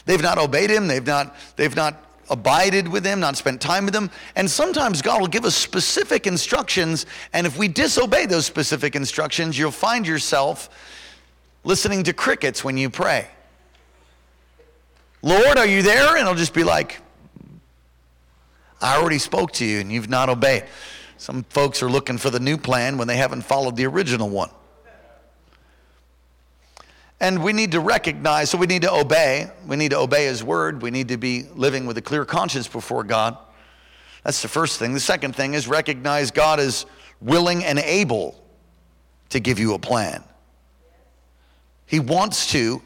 They've 0.07 0.23
not 0.23 0.38
obeyed 0.38 0.71
Him. 0.71 0.87
They've 0.87 1.07
not, 1.07 1.37
they've 1.57 1.76
not 1.76 2.03
abided 2.31 2.88
with 2.88 3.05
Him, 3.05 3.21
not 3.21 3.37
spent 3.37 3.61
time 3.61 3.85
with 3.85 3.95
Him. 3.95 4.11
And 4.35 4.50
sometimes 4.50 5.03
God 5.03 5.21
will 5.21 5.29
give 5.29 5.45
us 5.45 5.55
specific 5.55 6.26
instructions. 6.26 7.05
And 7.35 7.47
if 7.47 7.59
we 7.59 7.69
disobey 7.69 8.25
those 8.25 8.47
specific 8.47 8.97
instructions, 8.97 9.59
you'll 9.59 9.71
find 9.71 10.07
yourself 10.07 10.71
listening 11.64 12.03
to 12.05 12.14
crickets 12.14 12.64
when 12.64 12.79
you 12.79 12.88
pray. 12.88 13.29
Lord, 15.25 15.57
are 15.57 15.66
you 15.66 15.81
there? 15.81 16.19
And 16.19 16.28
I'll 16.28 16.35
just 16.35 16.52
be 16.52 16.64
like, 16.64 17.00
I 18.78 18.99
already 18.99 19.19
spoke 19.19 19.52
to 19.52 19.64
you 19.64 19.81
and 19.81 19.90
you've 19.90 20.11
not 20.11 20.28
obeyed. 20.28 20.64
Some 21.16 21.45
folks 21.45 21.83
are 21.83 21.88
looking 21.88 22.19
for 22.19 22.28
the 22.28 22.38
new 22.38 22.59
plan 22.59 22.99
when 22.99 23.09
they 23.09 23.16
haven't 23.16 23.40
followed 23.40 23.75
the 23.75 23.87
original 23.87 24.28
one. 24.28 24.50
And 27.21 27.43
we 27.43 27.54
need 27.54 27.73
to 27.73 27.81
recognize, 27.81 28.50
so 28.50 28.59
we 28.59 28.66
need 28.66 28.83
to 28.83 28.93
obey. 28.93 29.50
We 29.66 29.76
need 29.76 29.93
to 29.93 29.99
obey 29.99 30.26
His 30.26 30.45
word. 30.45 30.83
We 30.83 30.90
need 30.90 31.09
to 31.09 31.16
be 31.16 31.45
living 31.54 31.87
with 31.87 31.97
a 31.97 32.02
clear 32.02 32.26
conscience 32.26 32.69
before 32.69 33.02
God. 33.02 33.38
That's 34.25 34.43
the 34.43 34.49
first 34.49 34.78
thing. 34.78 34.93
The 34.93 35.00
second 35.00 35.35
thing 35.35 35.54
is 35.54 35.66
recognize 35.66 36.31
God 36.33 36.61
is 36.61 36.85
willing 37.23 37.64
and 37.64 37.78
able 37.78 38.38
to 39.31 39.40
give 39.40 39.59
you 39.59 39.73
a 39.73 39.78
plan. 39.78 40.23
He 41.87 41.99
wants 41.99 42.52
to, 42.52 42.83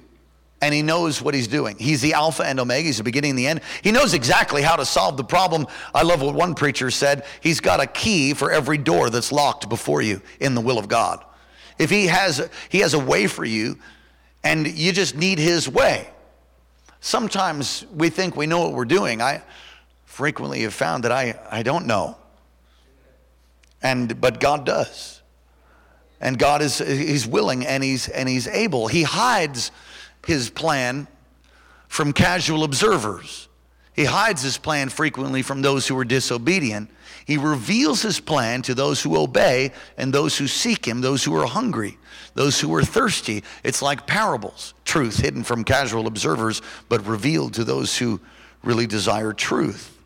and 0.60 0.74
he 0.74 0.82
knows 0.82 1.22
what 1.22 1.34
he's 1.34 1.46
doing. 1.46 1.76
He's 1.78 2.00
the 2.00 2.14
Alpha 2.14 2.44
and 2.44 2.58
Omega, 2.58 2.86
he's 2.86 2.98
the 2.98 3.04
beginning 3.04 3.30
and 3.30 3.38
the 3.38 3.46
end. 3.46 3.60
He 3.82 3.92
knows 3.92 4.14
exactly 4.14 4.62
how 4.62 4.76
to 4.76 4.84
solve 4.84 5.16
the 5.16 5.24
problem. 5.24 5.66
I 5.94 6.02
love 6.02 6.22
what 6.22 6.34
one 6.34 6.54
preacher 6.54 6.90
said 6.90 7.24
He's 7.40 7.60
got 7.60 7.80
a 7.80 7.86
key 7.86 8.34
for 8.34 8.50
every 8.50 8.78
door 8.78 9.10
that's 9.10 9.32
locked 9.32 9.68
before 9.68 10.02
you 10.02 10.20
in 10.40 10.54
the 10.54 10.60
will 10.60 10.78
of 10.78 10.88
God. 10.88 11.24
If 11.78 11.90
he 11.90 12.06
has, 12.06 12.48
he 12.68 12.80
has 12.80 12.94
a 12.94 12.98
way 12.98 13.26
for 13.26 13.44
you, 13.44 13.78
and 14.42 14.66
you 14.66 14.92
just 14.92 15.16
need 15.16 15.38
his 15.38 15.68
way. 15.68 16.08
Sometimes 17.00 17.86
we 17.94 18.10
think 18.10 18.36
we 18.36 18.46
know 18.46 18.60
what 18.60 18.72
we're 18.72 18.84
doing. 18.84 19.22
I 19.22 19.42
frequently 20.04 20.62
have 20.62 20.74
found 20.74 21.04
that 21.04 21.12
I, 21.12 21.38
I 21.48 21.62
don't 21.62 21.86
know. 21.86 22.16
And, 23.80 24.20
but 24.20 24.40
God 24.40 24.66
does. 24.66 25.22
And 26.20 26.36
God 26.36 26.62
is 26.62 26.78
he's 26.78 27.28
willing 27.28 27.64
and 27.64 27.84
he's, 27.84 28.08
and 28.08 28.28
he's 28.28 28.48
able. 28.48 28.88
He 28.88 29.04
hides 29.04 29.70
his 30.26 30.50
plan 30.50 31.06
from 31.88 32.12
casual 32.12 32.64
observers. 32.64 33.48
He 33.94 34.04
hides 34.04 34.42
his 34.42 34.58
plan 34.58 34.90
frequently 34.90 35.42
from 35.42 35.62
those 35.62 35.88
who 35.88 35.98
are 35.98 36.04
disobedient. 36.04 36.90
He 37.26 37.36
reveals 37.36 38.00
his 38.00 38.20
plan 38.20 38.62
to 38.62 38.74
those 38.74 39.02
who 39.02 39.18
obey 39.18 39.72
and 39.96 40.12
those 40.12 40.38
who 40.38 40.46
seek 40.46 40.86
him, 40.86 41.00
those 41.00 41.24
who 41.24 41.34
are 41.34 41.46
hungry, 41.46 41.98
those 42.34 42.60
who 42.60 42.72
are 42.74 42.84
thirsty. 42.84 43.42
It's 43.64 43.82
like 43.82 44.06
parables, 44.06 44.74
truth 44.84 45.18
hidden 45.18 45.42
from 45.42 45.64
casual 45.64 46.06
observers, 46.06 46.62
but 46.88 47.04
revealed 47.06 47.54
to 47.54 47.64
those 47.64 47.98
who 47.98 48.20
really 48.62 48.86
desire 48.86 49.32
truth. 49.32 49.98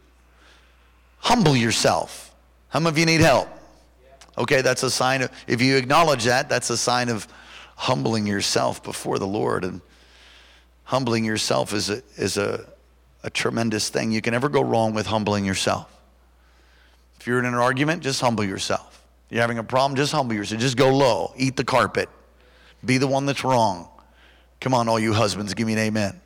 Humble 1.18 1.56
yourself. 1.56 2.34
How 2.70 2.80
many 2.80 2.88
of 2.88 2.98
you 2.98 3.06
need 3.06 3.20
help? 3.20 3.48
Okay, 4.38 4.62
that's 4.62 4.82
a 4.82 4.90
sign 4.90 5.22
of, 5.22 5.30
if 5.46 5.60
you 5.60 5.76
acknowledge 5.76 6.24
that, 6.24 6.48
that's 6.48 6.70
a 6.70 6.76
sign 6.76 7.10
of 7.10 7.28
humbling 7.76 8.26
yourself 8.26 8.82
before 8.82 9.18
the 9.18 9.26
Lord. 9.26 9.64
And 9.64 9.82
humbling 10.92 11.24
yourself 11.24 11.72
is 11.72 11.88
a, 11.88 12.02
is 12.18 12.36
a, 12.36 12.66
a 13.22 13.30
tremendous 13.30 13.88
thing. 13.88 14.12
You 14.12 14.20
can 14.20 14.32
never 14.32 14.50
go 14.50 14.60
wrong 14.60 14.92
with 14.92 15.06
humbling 15.06 15.42
yourself. 15.42 15.90
If 17.18 17.26
you're 17.26 17.38
in 17.38 17.46
an 17.46 17.54
argument, 17.54 18.02
just 18.02 18.20
humble 18.20 18.44
yourself. 18.44 19.02
You're 19.30 19.40
having 19.40 19.56
a 19.56 19.64
problem, 19.64 19.96
just 19.96 20.12
humble 20.12 20.34
yourself. 20.34 20.60
Just 20.60 20.76
go 20.76 20.94
low, 20.94 21.32
eat 21.38 21.56
the 21.56 21.64
carpet, 21.64 22.10
be 22.84 22.98
the 22.98 23.06
one 23.06 23.24
that's 23.24 23.42
wrong. 23.42 23.88
Come 24.60 24.74
on, 24.74 24.86
all 24.86 25.00
you 25.00 25.14
husbands, 25.14 25.54
give 25.54 25.66
me 25.66 25.72
an 25.72 25.78
amen. 25.78 26.20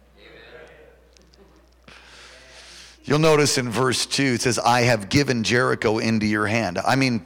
You'll 3.04 3.20
notice 3.20 3.58
in 3.58 3.70
verse 3.70 4.04
2, 4.04 4.24
it 4.24 4.40
says, 4.42 4.58
I 4.58 4.80
have 4.80 5.08
given 5.08 5.44
Jericho 5.44 5.98
into 5.98 6.26
your 6.26 6.48
hand. 6.48 6.78
I 6.78 6.96
mean, 6.96 7.24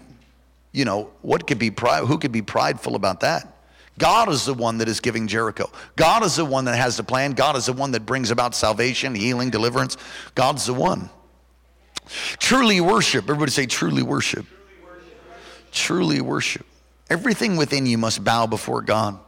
you 0.73 0.85
know, 0.85 1.11
what 1.23 1.47
could 1.47 1.59
be 1.59 1.73
who 2.05 2.19
could 2.19 2.33
be 2.33 2.43
prideful 2.43 2.97
about 2.97 3.21
that? 3.21 3.60
God 4.00 4.30
is 4.30 4.47
the 4.47 4.54
one 4.54 4.78
that 4.78 4.88
is 4.88 4.99
giving 4.99 5.28
Jericho. 5.28 5.71
God 5.95 6.25
is 6.25 6.37
the 6.37 6.45
one 6.45 6.64
that 6.64 6.76
has 6.76 6.97
the 6.97 7.04
plan. 7.04 7.33
God 7.33 7.54
is 7.54 7.66
the 7.66 7.75
one 7.75 7.92
that 7.92 8.07
brings 8.07 8.30
about 8.30 8.54
salvation, 8.54 9.14
healing, 9.14 9.50
deliverance. 9.50 9.99
God's 10.35 10.64
the 10.64 10.73
one. 10.73 11.11
Truly 12.38 12.80
worship. 12.80 13.25
Everybody 13.25 13.50
say, 13.50 13.66
truly 13.66 14.02
worship. 14.02 14.47
Truly 15.71 16.23
worship. 16.23 16.64
Everything 17.11 17.57
within 17.57 17.85
you 17.85 17.99
must 17.99 18.25
bow 18.25 18.47
before 18.47 18.80
God. 18.80 19.19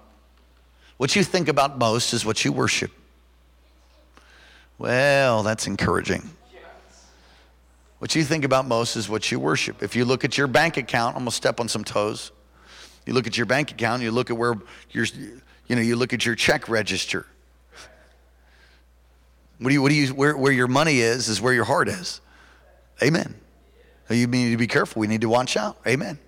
What 0.97 1.15
you 1.15 1.23
think 1.23 1.49
about 1.49 1.79
most 1.79 2.15
is 2.15 2.25
what 2.25 2.43
you 2.43 2.51
worship. 2.51 2.91
Well, 4.79 5.43
that's 5.43 5.67
encouraging. 5.67 6.31
What 7.99 8.15
you 8.15 8.25
think 8.25 8.45
about 8.45 8.67
most 8.67 8.97
is 8.97 9.07
what 9.07 9.31
you 9.31 9.39
worship. 9.39 9.83
If 9.83 9.95
you 9.95 10.07
look 10.07 10.25
at 10.25 10.39
your 10.39 10.47
bank 10.47 10.79
account, 10.79 11.15
I'm 11.15 11.23
going 11.23 11.31
to 11.31 11.37
step 11.37 11.61
on 11.61 11.69
some 11.69 11.85
toes. 11.85 12.33
You 13.07 13.15
look 13.15 13.27
at 13.27 13.37
your 13.37 13.47
bank 13.47 13.71
account, 13.71 14.03
you 14.03 14.11
look 14.11 14.31
at 14.31 14.37
where 14.37 14.55
your, 14.91 15.07
you 15.67 15.77
know, 15.77 15.83
you 15.83 15.97
look 15.97 16.13
at 16.13 16.25
your 16.25 16.35
check 16.35 16.69
register. 16.69 17.27
What 19.59 19.69
do 19.69 19.75
you, 19.75 19.83
what 19.83 19.89
do 19.91 19.95
you, 19.95 20.09
where, 20.09 20.37
where 20.37 20.53
your 20.53 20.69
money 20.69 21.01
is, 21.01 21.29
is 21.29 21.41
where 21.41 21.53
your 21.53 21.65
heart 21.65 21.89
is. 21.89 22.21
Amen. 23.03 23.35
You 24.11 24.27
need 24.27 24.51
to 24.51 24.57
be 24.57 24.67
careful. 24.67 25.01
We 25.01 25.07
need 25.07 25.21
to 25.23 25.29
watch 25.29 25.57
out. 25.57 25.79
Amen. 25.87 26.19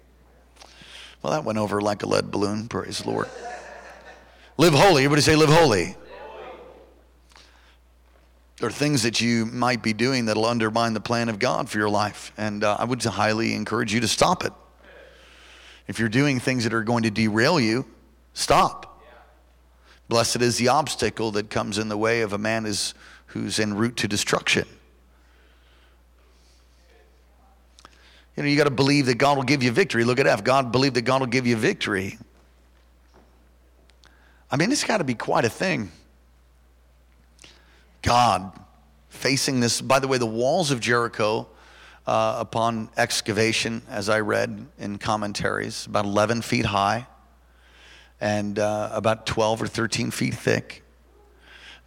Well, 1.23 1.33
that 1.33 1.45
went 1.45 1.59
over 1.59 1.81
like 1.81 2.02
a 2.02 2.07
lead 2.07 2.31
balloon. 2.31 2.69
Praise 2.69 2.99
the 2.99 3.11
Lord. 3.11 3.28
Live 4.57 4.73
holy. 4.73 5.04
Everybody 5.04 5.23
say, 5.23 5.37
live 5.37 5.49
holy. 5.49 5.97
There 8.59 8.69
are 8.69 8.73
things 8.73 9.02
that 9.02 9.21
you 9.21 9.47
might 9.47 9.83
be 9.83 9.93
doing 9.93 10.26
that'll 10.26 10.47
undermine 10.47 10.95
the 10.95 11.00
plan 11.00 11.28
of 11.28 11.38
God 11.38 11.69
for 11.69 11.78
your 11.78 11.88
life. 11.88 12.33
And 12.37 12.62
uh, 12.62 12.76
I 12.78 12.85
would 12.85 13.02
highly 13.02 13.54
encourage 13.54 13.93
you 13.93 14.00
to 14.00 14.09
stop 14.09 14.45
it. 14.45 14.52
If 15.87 15.99
you're 15.99 16.09
doing 16.09 16.41
things 16.41 16.64
that 16.64 16.73
are 16.73 16.83
going 16.83 17.03
to 17.03 17.11
derail 17.11 17.61
you, 17.61 17.85
stop. 18.33 19.03
Blessed 20.09 20.43
is 20.43 20.57
the 20.57 20.69
obstacle 20.69 21.31
that 21.33 21.50
comes 21.50 21.79
in 21.79 21.88
the 21.88 21.97
way 21.97 22.21
of 22.23 22.33
a 22.33 22.38
man 22.38 22.67
is, 22.67 22.95
who's 23.26 23.59
en 23.59 23.75
route 23.75 23.97
to 23.97 24.09
destruction. 24.09 24.67
You 28.37 28.43
know, 28.43 28.49
you 28.49 28.57
got 28.57 28.64
to 28.64 28.71
believe 28.71 29.07
that 29.07 29.17
God 29.17 29.37
will 29.37 29.45
give 29.45 29.62
you 29.62 29.71
victory. 29.71 30.05
Look 30.05 30.19
at 30.19 30.26
F. 30.26 30.43
God 30.43 30.73
believe 30.73 30.95
that 30.95 31.03
God 31.03 31.21
will 31.21 31.29
give 31.29 31.47
you 31.47 31.57
victory. 31.57 32.19
I 34.50 34.57
mean, 34.57 34.73
it's 34.73 34.85
got 34.85 34.99
to 34.99 35.05
be 35.05 35.14
quite 35.14 35.45
a 35.45 35.49
thing. 35.49 35.91
God 38.03 38.53
facing 39.09 39.61
this. 39.61 39.81
By 39.81 40.00
the 40.00 40.09
way, 40.09 40.19
the 40.19 40.26
walls 40.26 40.71
of 40.71 40.81
Jericho 40.81 41.49
uh, 42.06 42.37
upon 42.38 42.90
excavation, 42.96 43.82
as 43.88 44.08
I 44.08 44.20
read 44.20 44.66
in 44.78 44.99
commentaries, 44.99 45.87
about 45.87 46.04
11 46.04 46.42
feet 46.42 46.66
high 46.66 47.06
and 48.20 48.58
uh, 48.58 48.90
about 48.92 49.26
12 49.26 49.62
or 49.62 49.66
13 49.66 50.11
feet 50.11 50.34
thick. 50.34 50.82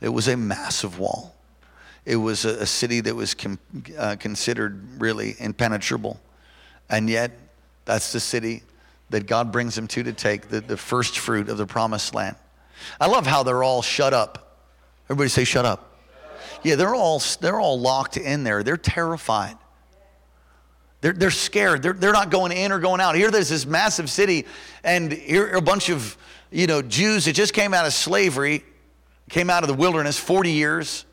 It 0.02 0.10
was 0.10 0.28
a 0.28 0.38
massive 0.38 1.00
wall. 1.00 1.36
It 2.06 2.16
was 2.16 2.46
a, 2.46 2.62
a 2.62 2.66
city 2.66 3.02
that 3.02 3.16
was 3.16 3.34
com- 3.34 3.60
uh, 3.98 4.16
considered 4.20 5.02
really 5.02 5.36
impenetrable. 5.40 6.20
And 6.90 7.10
yet, 7.10 7.32
that's 7.86 8.14
the 8.14 8.20
city 8.20 8.64
that 9.10 9.26
God 9.28 9.52
brings 9.52 9.76
them 9.76 9.88
to 9.88 10.04
to 10.04 10.14
take 10.14 10.50
the, 10.50 10.62
the 10.62 10.78
first 10.78 11.20
fruit 11.20 11.50
of 11.50 11.58
the 11.58 11.66
promised 11.66 12.14
land. 12.14 12.36
I 13.00 13.08
love 13.08 13.26
how 13.26 13.44
they're 13.44 13.64
all 13.64 13.82
shut 13.82 14.14
up. 14.14 14.60
Everybody 15.06 15.30
say, 15.30 15.44
shut 15.44 15.66
up. 15.66 15.98
Yeah, 16.64 16.76
they're 16.76 16.96
all, 16.96 17.22
they're 17.40 17.60
all 17.60 17.80
locked 17.80 18.18
in 18.18 18.44
there. 18.44 18.64
They're 18.64 18.78
terrified. 18.78 19.58
They're, 21.02 21.14
they're 21.14 21.32
scared. 21.32 21.84
They're, 21.84 21.94
they're 21.94 22.14
not 22.14 22.32
going 22.32 22.52
in 22.52 22.72
or 22.72 22.80
going 22.80 23.02
out. 23.02 23.16
Here, 23.16 23.30
there's 23.30 23.50
this 23.50 23.66
massive 23.66 24.10
city, 24.10 24.46
and 24.84 25.12
here 25.12 25.48
are 25.48 25.58
a 25.58 25.62
bunch 25.62 25.90
of 25.90 26.18
you 26.52 26.68
know, 26.68 26.82
Jews 26.82 27.26
that 27.26 27.34
just 27.34 27.54
came 27.54 27.74
out 27.74 27.86
of 27.86 27.94
slavery, 27.94 28.64
came 29.30 29.50
out 29.50 29.64
of 29.64 29.68
the 29.68 29.74
wilderness 29.74 30.18
40 30.18 30.52
years, 30.52 31.06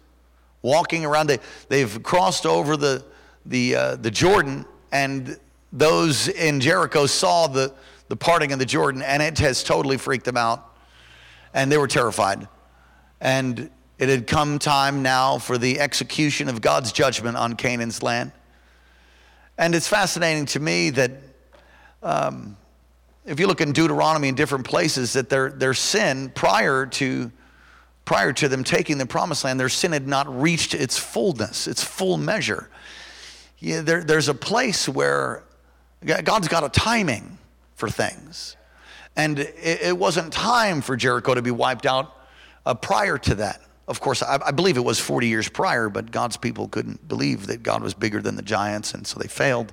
walking 0.63 1.05
around. 1.05 1.27
They, 1.27 1.39
they've 1.69 2.03
crossed 2.03 2.47
over 2.47 2.77
the, 2.77 3.05
the, 3.45 3.75
uh, 3.75 3.97
the 3.97 4.11
Jordan, 4.11 4.65
and 4.93 5.39
those 5.73 6.29
in 6.29 6.61
Jericho 6.61 7.07
saw 7.07 7.49
the, 7.49 7.75
the 8.09 8.17
parting 8.17 8.53
of 8.53 8.59
the 8.59 8.67
Jordan, 8.67 9.03
and 9.03 9.23
it 9.23 9.39
has 9.41 9.65
totally 9.65 9.97
freaked 9.97 10.25
them 10.25 10.37
out. 10.37 10.71
And 11.53 11.71
they 11.71 11.79
were 11.79 11.89
terrified. 11.89 12.49
And 13.21 13.71
it 13.99 14.09
had 14.09 14.27
come 14.27 14.59
time 14.59 15.03
now 15.03 15.39
for 15.39 15.57
the 15.57 15.81
execution 15.81 16.49
of 16.49 16.61
God's 16.61 16.93
judgment 16.93 17.37
on 17.37 17.55
Canaan's 17.55 18.03
land. 18.03 18.33
And 19.57 19.75
it's 19.75 19.89
fascinating 19.89 20.47
to 20.47 20.61
me 20.61 20.91
that 20.91 21.13
um, 22.03 22.57
if 23.25 23.39
you 23.41 23.47
look 23.47 23.61
in 23.61 23.73
Deuteronomy 23.73 24.29
in 24.29 24.35
different 24.35 24.67
places, 24.67 25.13
that 25.13 25.29
their, 25.29 25.51
their 25.51 25.75
sin 25.75 26.31
prior 26.35 26.87
to, 26.87 27.31
prior 28.05 28.33
to 28.33 28.49
them 28.49 28.65
taking 28.65 28.99
the 28.99 29.07
promised 29.07 29.45
land, 29.45 29.59
their 29.59 29.69
sin 29.69 29.93
had 29.93 30.07
not 30.07 30.41
reached 30.41 30.75
its 30.75 30.99
fullness, 30.99 31.67
its 31.67 31.83
full 31.83 32.17
measure. 32.17 32.69
Yeah, 33.59 33.81
there, 33.81 34.03
there's 34.05 34.29
a 34.29 34.35
place 34.35 34.89
where 34.89 35.45
God's 36.05 36.49
got 36.49 36.65
a 36.65 36.69
timing 36.69 37.39
for 37.77 37.89
things. 37.89 38.57
And 39.17 39.39
it, 39.39 39.83
it 39.83 39.99
wasn't 39.99 40.33
time 40.33 40.83
for 40.83 40.97
Jericho 40.97 41.35
to 41.35 41.43
be 41.43 41.53
wiped 41.53 41.87
out 41.87 42.13
uh, 42.67 42.75
prior 42.75 43.17
to 43.19 43.37
that. 43.37 43.61
Of 43.87 44.01
course, 44.01 44.23
I, 44.23 44.39
I, 44.47 44.51
believe 44.51 44.77
it 44.77 44.85
was 44.85 44.99
40 44.99 45.29
years 45.29 45.49
prior, 45.49 45.89
but 45.89 46.11
God's 46.11 46.37
people 46.37 46.69
couldn't 46.69 47.07
believe 47.07 47.49
that 47.49 47.63
God 47.63 47.83
was 47.83 47.93
bigger 47.93 48.23
than 48.23 48.37
the 48.37 48.43
giants, 48.43 48.95
and 48.95 49.07
so 49.07 49.21
they 49.21 49.29
failed. 49.29 49.73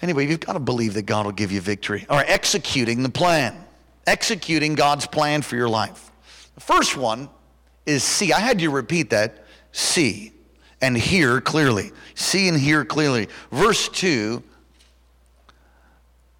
Anyway, 0.00 0.26
you've 0.26 0.40
got 0.40 0.52
to 0.52 0.60
believe 0.60 0.94
that 0.94 1.02
God 1.02 1.26
will 1.26 1.32
give 1.32 1.50
you 1.50 1.60
victory. 1.60 2.06
Right, 2.08 2.28
executing 2.28 3.02
the 3.02 3.08
plan. 3.08 3.64
Executing 4.06 4.74
God's 4.74 5.06
plan 5.06 5.42
for 5.42 5.56
your 5.56 5.68
life. 5.68 6.12
The 6.54 6.60
first 6.60 6.96
one 6.96 7.28
is 7.84 8.04
see. 8.04 8.32
I 8.32 8.38
had 8.38 8.60
you 8.60 8.70
repeat 8.70 9.10
that. 9.10 9.44
See 9.72 10.32
and 10.80 10.96
hear 10.96 11.40
clearly. 11.40 11.92
See 12.14 12.48
and 12.48 12.58
hear 12.58 12.84
clearly. 12.84 13.28
Verse 13.50 13.88
2 13.88 14.42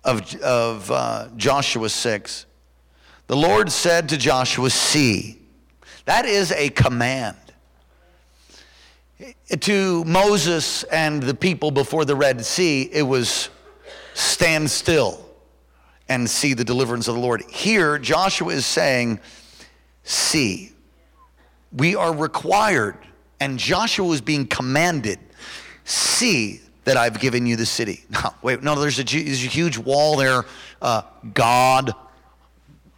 of, 0.05 0.35
of 0.37 0.91
uh, 0.91 1.29
Joshua 1.37 1.89
6 1.89 2.47
the 3.27 3.37
Lord 3.37 3.73
said 3.73 4.09
to 4.11 4.17
Joshua, 4.17 4.71
See. 4.71 5.41
That 6.05 6.25
is 6.25 6.53
a 6.53 6.69
command. 6.71 7.37
To 9.61 10.05
Moses 10.05 10.85
and 10.85 11.23
the 11.23 11.35
people 11.35 11.71
before 11.71 12.05
the 12.05 12.15
Red 12.15 12.45
Sea, 12.45 12.83
it 12.93 13.03
was 13.03 13.49
stand 14.15 14.71
still 14.71 15.25
and 16.09 16.29
see 16.31 16.55
the 16.55 16.65
deliverance 16.65 17.09
of 17.09 17.15
the 17.17 17.21
Lord. 17.21 17.43
Here, 17.51 17.99
Joshua 17.99 18.53
is 18.53 18.67
saying, 18.67 19.21
See. 20.05 20.73
We 21.73 21.97
are 21.97 22.15
required, 22.15 22.97
and 23.41 23.59
Joshua 23.59 24.09
is 24.13 24.21
being 24.21 24.47
commanded, 24.47 25.19
see 25.85 26.61
that 26.85 26.97
I've 26.97 27.19
given 27.19 27.45
you 27.47 27.57
the 27.57 27.67
city. 27.67 28.05
No, 28.11 28.33
wait, 28.41 28.63
no, 28.63 28.77
there's 28.77 29.01
a, 29.01 29.05
there's 29.05 29.45
a 29.45 29.49
huge 29.49 29.77
wall 29.77 30.17
there. 30.17 30.45
Uh, 30.81 31.03
God 31.35 31.93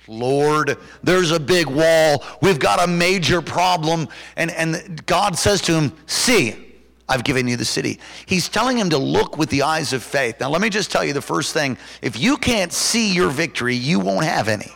Lord, 0.09 0.79
there's 1.03 1.31
a 1.31 1.41
big 1.41 1.67
wall. 1.67 2.25
We've 2.41 2.59
got 2.59 2.83
a 2.83 2.91
major 2.91 3.43
problem. 3.43 4.09
And, 4.37 4.50
and 4.50 5.05
God 5.07 5.37
says 5.37 5.61
to 5.62 5.75
him, 5.75 5.93
See, 6.07 6.69
I've 7.09 7.25
given 7.25 7.49
you 7.49 7.57
the 7.57 7.65
city. 7.65 8.00
He's 8.27 8.49
telling 8.49 8.79
him 8.79 8.91
to 8.91 8.99
look 8.99 9.38
with 9.38 9.49
the 9.50 9.62
eyes 9.62 9.93
of 9.93 10.03
faith. 10.03 10.41
Now, 10.41 10.50
let 10.50 10.61
me 10.61 10.69
just 10.69 10.91
tell 10.91 11.05
you 11.05 11.12
the 11.12 11.23
first 11.23 11.55
thing 11.55 11.79
if 12.03 12.19
you 12.19 12.37
can't 12.37 12.73
see 12.73 13.12
your 13.12 13.31
victory, 13.31 13.75
you 13.75 14.00
won't 14.00 14.25
have 14.25 14.49
any. 14.49 14.73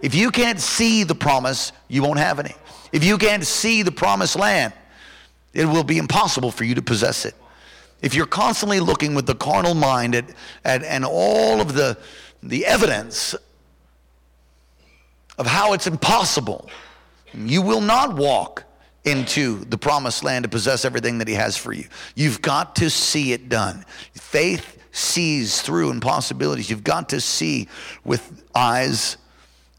If 0.00 0.14
you 0.14 0.30
can't 0.30 0.60
see 0.60 1.04
the 1.04 1.14
promise, 1.14 1.72
you 1.88 2.02
won't 2.02 2.18
have 2.18 2.38
any. 2.38 2.54
If 2.90 3.04
you 3.04 3.18
can't 3.18 3.46
see 3.46 3.82
the 3.82 3.92
promised 3.92 4.36
land, 4.36 4.72
it 5.54 5.66
will 5.66 5.84
be 5.84 5.98
impossible 5.98 6.50
for 6.50 6.64
you 6.64 6.74
to 6.74 6.82
possess 6.82 7.24
it. 7.24 7.34
If 8.00 8.14
you're 8.14 8.26
constantly 8.26 8.80
looking 8.80 9.14
with 9.14 9.26
the 9.26 9.34
carnal 9.34 9.74
mind 9.74 10.14
at, 10.14 10.24
at 10.64 10.82
and 10.82 11.04
all 11.04 11.60
of 11.60 11.74
the, 11.74 11.96
the 12.42 12.66
evidence 12.66 13.36
of 15.38 15.46
how 15.46 15.72
it's 15.72 15.86
impossible. 15.86 16.68
You 17.34 17.62
will 17.62 17.80
not 17.80 18.14
walk 18.14 18.64
into 19.04 19.64
the 19.64 19.78
promised 19.78 20.22
land 20.22 20.44
to 20.44 20.48
possess 20.48 20.84
everything 20.84 21.18
that 21.18 21.28
He 21.28 21.34
has 21.34 21.56
for 21.56 21.72
you. 21.72 21.86
You've 22.14 22.42
got 22.42 22.76
to 22.76 22.90
see 22.90 23.32
it 23.32 23.48
done. 23.48 23.84
Faith 24.14 24.78
sees 24.92 25.62
through 25.62 25.90
impossibilities. 25.90 26.70
You've 26.70 26.84
got 26.84 27.08
to 27.10 27.20
see 27.20 27.68
with 28.04 28.44
eyes 28.54 29.16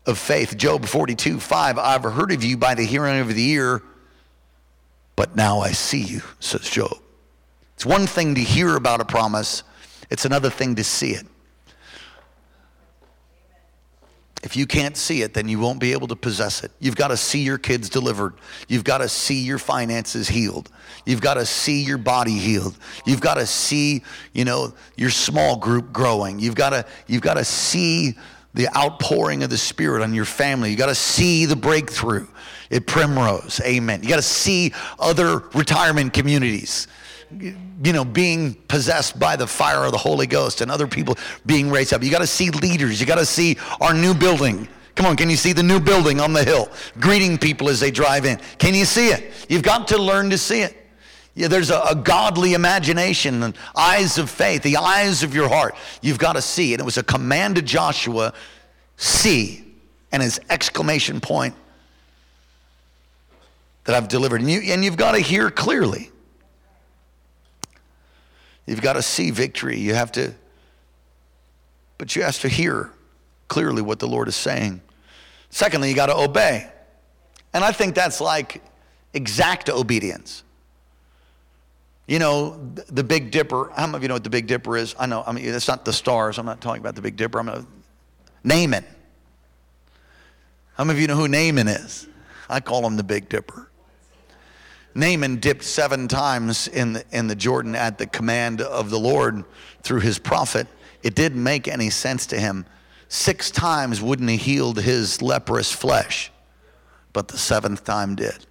of 0.06 0.18
faith. 0.18 0.58
Job 0.58 0.86
42 0.86 1.40
5, 1.40 1.78
I've 1.78 2.04
heard 2.04 2.32
of 2.32 2.44
you 2.44 2.58
by 2.58 2.76
the 2.76 2.84
hearing 2.84 3.20
of 3.20 3.34
the 3.34 3.50
ear, 3.52 3.82
but 5.16 5.36
now 5.36 5.60
I 5.62 5.72
see 5.72 6.02
you, 6.02 6.22
says 6.40 6.70
Job. 6.70 6.98
It's 7.76 7.86
one 7.86 8.08
thing 8.08 8.36
to 8.36 8.42
hear 8.42 8.76
about 8.76 9.02
a 9.02 9.06
promise, 9.06 9.64
it's 10.10 10.26
another 10.26 10.50
thing 10.50 10.76
to 10.76 10.84
see 10.84 11.12
it. 11.12 11.26
If 14.44 14.58
you 14.58 14.68
can't 14.68 14.98
see 14.98 15.22
it, 15.22 15.34
then 15.34 15.48
you 15.48 15.58
won't 15.58 15.80
be 15.80 15.94
able 15.94 16.08
to 16.10 16.18
possess 16.18 16.66
it. 16.66 16.72
You've 16.80 16.98
got 16.98 17.08
to 17.08 17.18
see 17.18 17.44
your 17.44 17.58
kids 17.58 17.90
delivered. 17.90 18.34
You've 18.68 18.84
got 18.84 18.98
to 18.98 19.08
see 19.08 19.42
your 19.42 19.58
finances 19.58 20.28
healed. 20.28 20.70
You've 21.06 21.22
got 21.22 21.36
to 21.36 21.46
see 21.46 21.82
your 21.82 21.98
body 21.98 22.38
healed. 22.38 22.78
You've 23.06 23.22
got 23.22 23.36
to 23.36 23.46
see, 23.46 24.04
you 24.34 24.44
know, 24.44 24.74
your 24.98 25.12
small 25.12 25.56
group 25.56 25.94
growing. 25.94 26.40
You've 26.40 26.56
got 26.56 26.72
to 26.72 26.86
you've 27.08 27.22
got 27.22 27.36
to 27.36 27.46
see 27.46 28.16
the 28.54 28.68
outpouring 28.78 29.44
of 29.44 29.50
the 29.50 29.58
Spirit 29.58 30.04
on 30.04 30.14
your 30.14 30.26
family. 30.26 30.72
You 30.72 30.78
got 30.78 30.88
to 30.88 30.96
see 30.96 31.46
the 31.46 31.56
breakthrough 31.56 32.28
at 32.70 32.86
Primrose. 32.86 33.62
Amen. 33.64 34.04
You 34.04 34.10
got 34.10 34.18
to 34.18 34.22
see 34.22 34.74
other 35.00 35.40
retirement 35.54 36.14
communities 36.14 36.88
you 37.84 37.94
know, 37.94 38.06
being 38.06 38.54
possessed 38.68 39.20
by 39.20 39.36
the 39.36 39.48
fire 39.48 39.86
of 39.86 39.92
the 39.92 39.98
Holy 39.98 40.28
Ghost 40.28 40.62
and 40.62 40.72
other 40.72 40.88
people 40.88 41.18
being 41.46 41.70
raised 41.70 41.94
up. 41.94 42.04
You 42.04 42.12
got 42.12 42.20
to 42.20 42.28
see 42.28 42.50
leaders. 42.50 43.00
You 43.00 43.06
got 43.06 43.20
to 43.20 43.26
see 43.26 43.58
our 43.82 43.94
new 43.94 44.14
building. 44.14 44.68
Come 44.96 45.06
on, 45.08 45.16
can 45.16 45.30
you 45.30 45.36
see 45.36 45.54
the 45.54 45.64
new 45.64 45.80
building 45.80 46.20
on 46.20 46.34
the 46.34 46.44
hill? 46.44 46.70
Greeting 47.00 47.38
people 47.38 47.70
as 47.70 47.80
they 47.80 47.92
drive 47.92 48.26
in. 48.26 48.40
Can 48.60 48.76
you 48.76 48.86
see 48.86 49.10
it? 49.10 49.34
You've 49.50 49.64
got 49.64 49.88
to 49.90 49.98
learn 49.98 50.30
to 50.30 50.38
see 50.38 50.62
it. 50.62 50.78
Yeah, 51.36 51.48
there's 51.48 51.72
a, 51.72 51.82
a 51.90 51.96
godly 51.96 52.54
imagination 52.54 53.42
and 53.42 53.58
eyes 53.76 54.20
of 54.20 54.30
faith, 54.30 54.62
the 54.62 54.78
eyes 54.78 55.24
of 55.24 55.34
your 55.34 55.50
heart. 55.50 55.76
You've 56.02 56.20
got 56.20 56.34
to 56.34 56.42
see. 56.42 56.74
And 56.74 56.82
it 56.82 56.86
was 56.86 56.98
a 56.98 57.04
command 57.04 57.56
to 57.56 57.64
Joshua 57.64 58.34
see, 58.98 59.66
and 60.12 60.22
his 60.22 60.40
exclamation 60.50 61.20
point 61.20 61.56
that 63.86 63.96
I've 63.96 64.08
delivered. 64.08 64.42
And, 64.42 64.50
you, 64.50 64.62
and 64.72 64.86
you've 64.86 64.96
got 64.96 65.14
to 65.14 65.20
hear 65.20 65.50
clearly. 65.50 66.12
You've 68.66 68.82
got 68.82 68.94
to 68.94 69.02
see 69.02 69.32
victory. 69.32 69.78
You 69.80 69.94
have 69.94 70.12
to, 70.14 70.34
but 71.98 72.16
you 72.16 72.24
have 72.24 72.40
to 72.40 72.50
hear 72.50 72.92
clearly 73.48 73.82
what 73.82 74.00
the 74.00 74.08
Lord 74.08 74.28
is 74.28 74.36
saying. 74.36 74.82
Secondly, 75.50 75.90
you 75.90 75.96
got 75.96 76.08
to 76.08 76.16
obey. 76.16 76.68
And 77.54 77.64
I 77.64 77.72
think 77.72 77.94
that's 77.94 78.20
like 78.20 78.64
exact 79.14 79.70
obedience. 79.70 80.44
You 82.08 82.20
know, 82.20 82.72
the 82.88 83.04
Big 83.04 83.32
Dipper, 83.32 83.72
how 83.76 83.86
many 83.86 83.98
of 83.98 84.02
you 84.02 84.08
know 84.10 84.16
what 84.16 84.24
the 84.24 84.30
Big 84.30 84.48
Dipper 84.48 84.76
is? 84.76 84.96
I 85.00 85.06
know, 85.06 85.24
I 85.26 85.32
mean, 85.32 85.46
it's 85.46 85.68
not 85.68 85.86
the 85.86 85.94
stars. 85.94 86.38
I'm 86.38 86.46
not 86.46 86.60
talking 86.60 86.82
about 86.82 86.96
the 86.96 87.02
Big 87.02 87.16
Dipper. 87.16 87.40
I'm 87.40 87.46
going 87.46 87.62
to 87.62 87.68
it. 88.74 88.84
How 90.74 90.84
many 90.84 90.98
of 90.98 91.02
you 91.02 91.08
know 91.08 91.16
who 91.16 91.28
Naaman 91.28 91.68
is? 91.68 92.08
I 92.50 92.60
call 92.60 92.86
him 92.86 92.98
the 92.98 93.04
Big 93.04 93.30
Dipper. 93.30 93.70
Naaman 94.96 95.38
dipped 95.38 95.64
seven 95.64 96.08
times 96.08 96.68
in 96.68 96.94
the, 96.94 97.06
in 97.12 97.28
the 97.28 97.36
Jordan 97.36 97.76
at 97.76 97.98
the 97.98 98.06
command 98.06 98.62
of 98.62 98.90
the 98.90 99.00
Lord 99.00 99.44
through 99.82 100.02
his 100.02 100.20
prophet. 100.20 100.68
It 101.02 101.16
didn't 101.16 101.42
make 101.42 101.68
any 101.68 101.90
sense 101.90 102.28
to 102.28 102.40
him. 102.40 102.66
Six 103.10 103.52
times 103.52 104.02
wouldn't 104.02 104.30
he 104.30 104.38
healed 104.38 104.80
his 104.80 105.22
leprous 105.22 105.72
flesh, 105.72 106.32
but 107.12 107.28
the 107.28 107.38
seventh 107.38 107.84
time 107.84 108.16
did. 108.16 108.46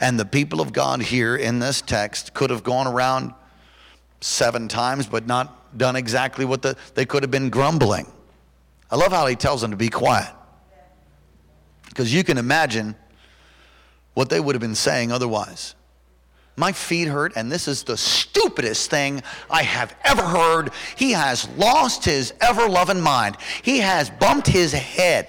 And 0.00 0.18
the 0.18 0.24
people 0.24 0.60
of 0.60 0.72
God 0.72 1.02
here 1.02 1.36
in 1.36 1.58
this 1.58 1.80
text 1.80 2.34
could 2.34 2.50
have 2.50 2.62
gone 2.62 2.86
around 2.86 3.32
seven 4.20 4.68
times, 4.68 5.06
but 5.06 5.26
not 5.26 5.76
done 5.78 5.96
exactly 5.96 6.44
what 6.44 6.62
the, 6.62 6.76
they 6.94 7.04
could 7.06 7.22
have 7.22 7.30
been 7.30 7.50
grumbling. 7.50 8.06
I 8.90 8.96
love 8.96 9.12
how 9.12 9.26
he 9.26 9.36
tells 9.36 9.60
them 9.60 9.70
to 9.70 9.76
be 9.76 9.88
quiet. 9.88 10.32
Because 11.88 12.12
you 12.12 12.24
can 12.24 12.38
imagine 12.38 12.94
what 14.16 14.30
they 14.30 14.40
would 14.40 14.54
have 14.54 14.62
been 14.62 14.74
saying 14.74 15.12
otherwise. 15.12 15.74
My 16.56 16.72
feet 16.72 17.06
hurt, 17.06 17.34
and 17.36 17.52
this 17.52 17.68
is 17.68 17.82
the 17.82 17.98
stupidest 17.98 18.88
thing 18.88 19.22
I 19.50 19.62
have 19.62 19.94
ever 20.04 20.22
heard. 20.22 20.70
He 20.96 21.12
has 21.12 21.46
lost 21.58 22.06
his 22.06 22.32
ever 22.40 22.66
loving 22.66 22.98
mind. 22.98 23.36
He 23.60 23.80
has 23.80 24.08
bumped 24.08 24.46
his 24.46 24.72
head. 24.72 25.28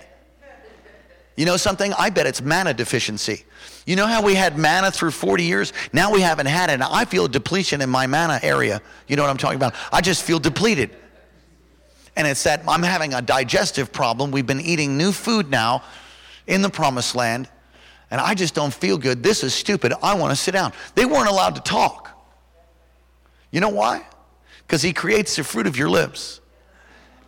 You 1.35 1.45
know 1.45 1.57
something? 1.57 1.91
I 1.99 2.11
bet 2.11 2.27
it's 2.27 2.41
manna 2.41 2.73
deficiency. 2.73 3.43
You 3.85 3.97
know 3.97 4.07
how 4.07 4.21
we 4.21 4.35
had 4.35 4.57
manna 4.57 4.89
through 4.89 5.11
40 5.11 5.43
years? 5.43 5.73
Now 5.91 6.13
we 6.13 6.21
haven't 6.21 6.45
had 6.45 6.69
it. 6.69 6.79
I 6.81 7.03
feel 7.03 7.27
depletion 7.27 7.81
in 7.81 7.89
my 7.89 8.07
manna 8.07 8.39
area. 8.41 8.81
You 9.09 9.17
know 9.17 9.23
what 9.23 9.29
I'm 9.29 9.37
talking 9.37 9.57
about? 9.57 9.75
I 9.91 9.99
just 9.99 10.23
feel 10.23 10.39
depleted. 10.39 10.91
And 12.15 12.25
it's 12.25 12.43
that 12.43 12.63
I'm 12.65 12.83
having 12.83 13.13
a 13.13 13.21
digestive 13.21 13.91
problem. 13.91 14.31
We've 14.31 14.47
been 14.47 14.61
eating 14.61 14.97
new 14.97 15.11
food 15.11 15.51
now 15.51 15.83
in 16.47 16.61
the 16.61 16.69
promised 16.69 17.15
land 17.15 17.49
and 18.09 18.21
I 18.21 18.33
just 18.33 18.53
don't 18.53 18.73
feel 18.73 18.97
good. 18.97 19.21
This 19.21 19.43
is 19.43 19.53
stupid. 19.53 19.93
I 20.01 20.15
want 20.15 20.31
to 20.31 20.35
sit 20.35 20.51
down. 20.51 20.73
They 20.95 21.05
weren't 21.05 21.29
allowed 21.29 21.55
to 21.55 21.61
talk. 21.61 22.17
You 23.51 23.59
know 23.59 23.69
why? 23.69 24.05
Because 24.65 24.81
he 24.81 24.93
creates 24.93 25.35
the 25.35 25.43
fruit 25.43 25.67
of 25.67 25.77
your 25.77 25.89
lips. 25.89 26.39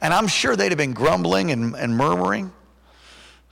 And 0.02 0.14
I'm 0.14 0.28
sure 0.28 0.56
they'd 0.56 0.72
have 0.72 0.78
been 0.78 0.94
grumbling 0.94 1.52
and, 1.52 1.76
and 1.76 1.96
murmuring. 1.96 2.54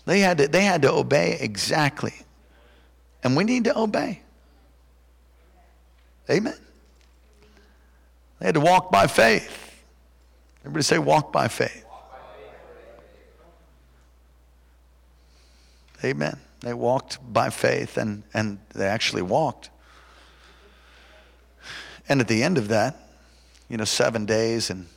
They 0.05 0.21
had, 0.21 0.37
to, 0.37 0.47
they 0.47 0.63
had 0.63 0.83
to 0.83 0.91
obey 0.91 1.37
exactly. 1.39 2.13
And 3.23 3.35
we 3.35 3.43
need 3.43 3.65
to 3.65 3.77
obey. 3.77 4.21
Amen. 6.29 6.57
They 8.39 8.45
had 8.45 8.55
to 8.55 8.61
walk 8.61 8.91
by 8.91 9.07
faith. 9.07 9.75
Everybody 10.61 10.83
say, 10.83 10.99
walk 10.99 11.33
by 11.33 11.47
faith. 11.47 11.85
Amen. 16.03 16.37
They 16.61 16.73
walked 16.73 17.19
by 17.31 17.49
faith 17.49 17.97
and, 17.97 18.23
and 18.33 18.59
they 18.73 18.85
actually 18.85 19.21
walked. 19.21 19.69
And 22.09 22.21
at 22.21 22.27
the 22.27 22.43
end 22.43 22.57
of 22.57 22.69
that, 22.69 22.97
you 23.69 23.77
know, 23.77 23.83
seven 23.83 24.25
days 24.25 24.69
and 24.69 24.87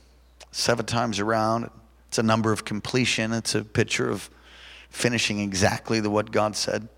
seven 0.52 0.86
times 0.86 1.18
around, 1.18 1.70
it's 2.08 2.18
a 2.18 2.22
number 2.22 2.52
of 2.52 2.64
completion. 2.64 3.32
It's 3.32 3.54
a 3.54 3.62
picture 3.62 4.10
of 4.10 4.30
finishing 4.90 5.40
exactly 5.40 6.00
the, 6.00 6.10
what 6.10 6.30
God 6.30 6.56
said. 6.56 6.88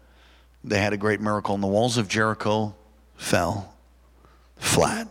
They 0.64 0.79
had 0.79 0.92
a 0.92 0.96
great 0.96 1.20
miracle, 1.20 1.55
and 1.55 1.62
the 1.62 1.68
walls 1.68 1.98
of 1.98 2.09
Jericho 2.09 2.75
fell 3.16 3.75
flat. 4.57 5.09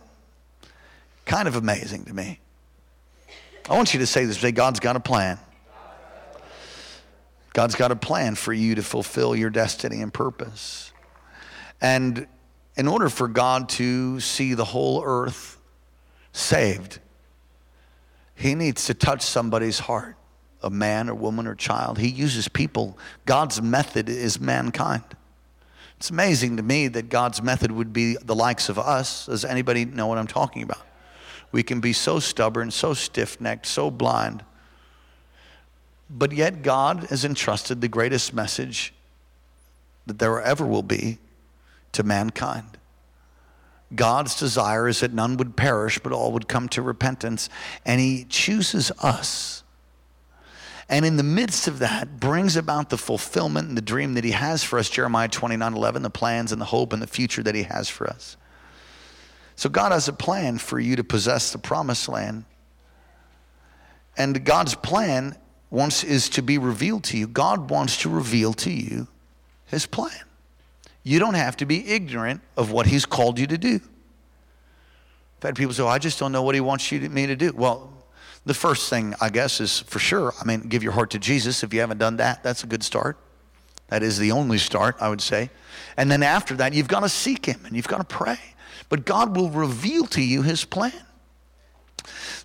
Kind 1.24 1.46
of 1.46 1.56
amazing 1.56 2.06
to 2.06 2.14
me. 2.14 2.40
I 3.68 3.76
want 3.76 3.92
you 3.92 4.00
to 4.00 4.06
say 4.06 4.24
this 4.24 4.38
say, 4.38 4.50
God's 4.50 4.80
got 4.80 4.96
a 4.96 5.00
plan. 5.00 5.38
God's 7.52 7.74
got 7.74 7.90
a 7.90 7.96
plan 7.96 8.34
for 8.34 8.52
you 8.52 8.74
to 8.76 8.82
fulfill 8.82 9.36
your 9.36 9.50
destiny 9.50 10.00
and 10.00 10.12
purpose. 10.12 10.92
And 11.80 12.26
in 12.76 12.88
order 12.88 13.08
for 13.08 13.28
God 13.28 13.68
to 13.70 14.20
see 14.20 14.54
the 14.54 14.64
whole 14.64 15.02
earth 15.04 15.58
saved, 16.32 16.98
He 18.34 18.54
needs 18.54 18.86
to 18.86 18.94
touch 18.94 19.22
somebody's 19.22 19.80
heart 19.80 20.16
a 20.64 20.70
man 20.70 21.10
or 21.10 21.14
woman 21.14 21.48
or 21.48 21.56
child. 21.56 21.98
He 21.98 22.08
uses 22.08 22.46
people. 22.46 22.96
God's 23.26 23.60
method 23.60 24.08
is 24.08 24.38
mankind. 24.38 25.02
It's 25.96 26.08
amazing 26.10 26.56
to 26.56 26.62
me 26.62 26.86
that 26.86 27.08
God's 27.08 27.42
method 27.42 27.72
would 27.72 27.92
be 27.92 28.16
the 28.22 28.36
likes 28.36 28.68
of 28.68 28.78
us. 28.78 29.26
Does 29.26 29.44
anybody 29.44 29.84
know 29.84 30.06
what 30.06 30.18
I'm 30.18 30.28
talking 30.28 30.62
about? 30.62 30.86
We 31.50 31.64
can 31.64 31.80
be 31.80 31.92
so 31.92 32.20
stubborn, 32.20 32.70
so 32.70 32.94
stiff 32.94 33.40
necked, 33.40 33.66
so 33.66 33.90
blind 33.90 34.44
but 36.14 36.32
yet, 36.32 36.62
God 36.62 37.04
has 37.04 37.24
entrusted 37.24 37.80
the 37.80 37.88
greatest 37.88 38.34
message 38.34 38.92
that 40.06 40.18
there 40.18 40.42
ever 40.42 40.66
will 40.66 40.82
be 40.82 41.18
to 41.92 42.02
mankind. 42.02 42.76
God's 43.94 44.38
desire 44.38 44.88
is 44.88 45.00
that 45.00 45.14
none 45.14 45.38
would 45.38 45.56
perish, 45.56 45.98
but 45.98 46.12
all 46.12 46.32
would 46.32 46.48
come 46.48 46.68
to 46.70 46.82
repentance. 46.82 47.48
And 47.86 47.98
He 47.98 48.26
chooses 48.28 48.92
us. 49.00 49.62
And 50.88 51.06
in 51.06 51.16
the 51.16 51.22
midst 51.22 51.66
of 51.66 51.78
that, 51.78 52.20
brings 52.20 52.56
about 52.56 52.90
the 52.90 52.98
fulfillment 52.98 53.68
and 53.68 53.76
the 53.76 53.82
dream 53.82 54.12
that 54.14 54.24
He 54.24 54.32
has 54.32 54.62
for 54.62 54.78
us, 54.78 54.90
Jeremiah 54.90 55.28
29 55.28 55.74
11, 55.74 56.02
the 56.02 56.10
plans 56.10 56.52
and 56.52 56.60
the 56.60 56.66
hope 56.66 56.92
and 56.92 57.00
the 57.00 57.06
future 57.06 57.42
that 57.42 57.54
He 57.54 57.62
has 57.62 57.88
for 57.88 58.06
us. 58.06 58.36
So, 59.56 59.70
God 59.70 59.92
has 59.92 60.08
a 60.08 60.12
plan 60.12 60.58
for 60.58 60.78
you 60.78 60.96
to 60.96 61.04
possess 61.04 61.52
the 61.52 61.58
promised 61.58 62.08
land. 62.08 62.44
And 64.18 64.44
God's 64.44 64.74
plan 64.74 65.36
wants 65.72 66.04
is 66.04 66.28
to 66.28 66.42
be 66.42 66.58
revealed 66.58 67.02
to 67.04 67.16
you. 67.16 67.26
God 67.26 67.70
wants 67.70 67.96
to 68.02 68.08
reveal 68.08 68.52
to 68.54 68.70
you 68.70 69.08
his 69.66 69.86
plan. 69.86 70.20
You 71.02 71.18
don't 71.18 71.34
have 71.34 71.56
to 71.56 71.66
be 71.66 71.88
ignorant 71.88 72.42
of 72.56 72.70
what 72.70 72.86
he's 72.86 73.06
called 73.06 73.38
you 73.38 73.46
to 73.48 73.58
do. 73.58 73.80
I've 75.38 75.42
had 75.42 75.56
people 75.56 75.72
say, 75.72 75.82
oh, 75.82 75.88
I 75.88 75.98
just 75.98 76.18
don't 76.18 76.30
know 76.30 76.42
what 76.42 76.54
he 76.54 76.60
wants 76.60 76.92
you 76.92 77.00
to, 77.00 77.08
me 77.08 77.26
to 77.26 77.34
do. 77.34 77.52
Well, 77.56 77.90
the 78.44 78.54
first 78.54 78.90
thing, 78.90 79.14
I 79.20 79.30
guess, 79.30 79.60
is 79.60 79.80
for 79.80 79.98
sure, 79.98 80.34
I 80.40 80.44
mean, 80.44 80.60
give 80.68 80.82
your 80.82 80.92
heart 80.92 81.10
to 81.10 81.18
Jesus. 81.18 81.62
If 81.64 81.72
you 81.72 81.80
haven't 81.80 81.98
done 81.98 82.18
that, 82.18 82.42
that's 82.42 82.62
a 82.62 82.66
good 82.66 82.82
start. 82.82 83.16
That 83.88 84.02
is 84.02 84.18
the 84.18 84.32
only 84.32 84.58
start, 84.58 84.96
I 85.00 85.08
would 85.08 85.20
say. 85.20 85.50
And 85.96 86.10
then 86.10 86.22
after 86.22 86.54
that, 86.56 86.74
you've 86.74 86.88
got 86.88 87.00
to 87.00 87.08
seek 87.08 87.46
him 87.46 87.60
and 87.64 87.74
you've 87.74 87.88
got 87.88 87.98
to 87.98 88.04
pray. 88.04 88.38
But 88.88 89.04
God 89.04 89.36
will 89.36 89.50
reveal 89.50 90.06
to 90.08 90.22
you 90.22 90.42
his 90.42 90.64
plan. 90.64 90.92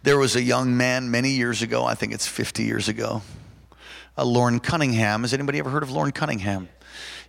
There 0.03 0.17
was 0.17 0.35
a 0.35 0.41
young 0.41 0.77
man 0.77 1.11
many 1.11 1.31
years 1.31 1.61
ago, 1.61 1.83
I 1.83 1.95
think 1.95 2.13
it's 2.13 2.27
50 2.27 2.63
years 2.63 2.87
ago, 2.87 3.21
uh, 4.17 4.23
Loren 4.23 4.59
Cunningham. 4.59 5.21
Has 5.21 5.33
anybody 5.33 5.59
ever 5.59 5.69
heard 5.69 5.83
of 5.83 5.91
Loren 5.91 6.11
Cunningham? 6.11 6.69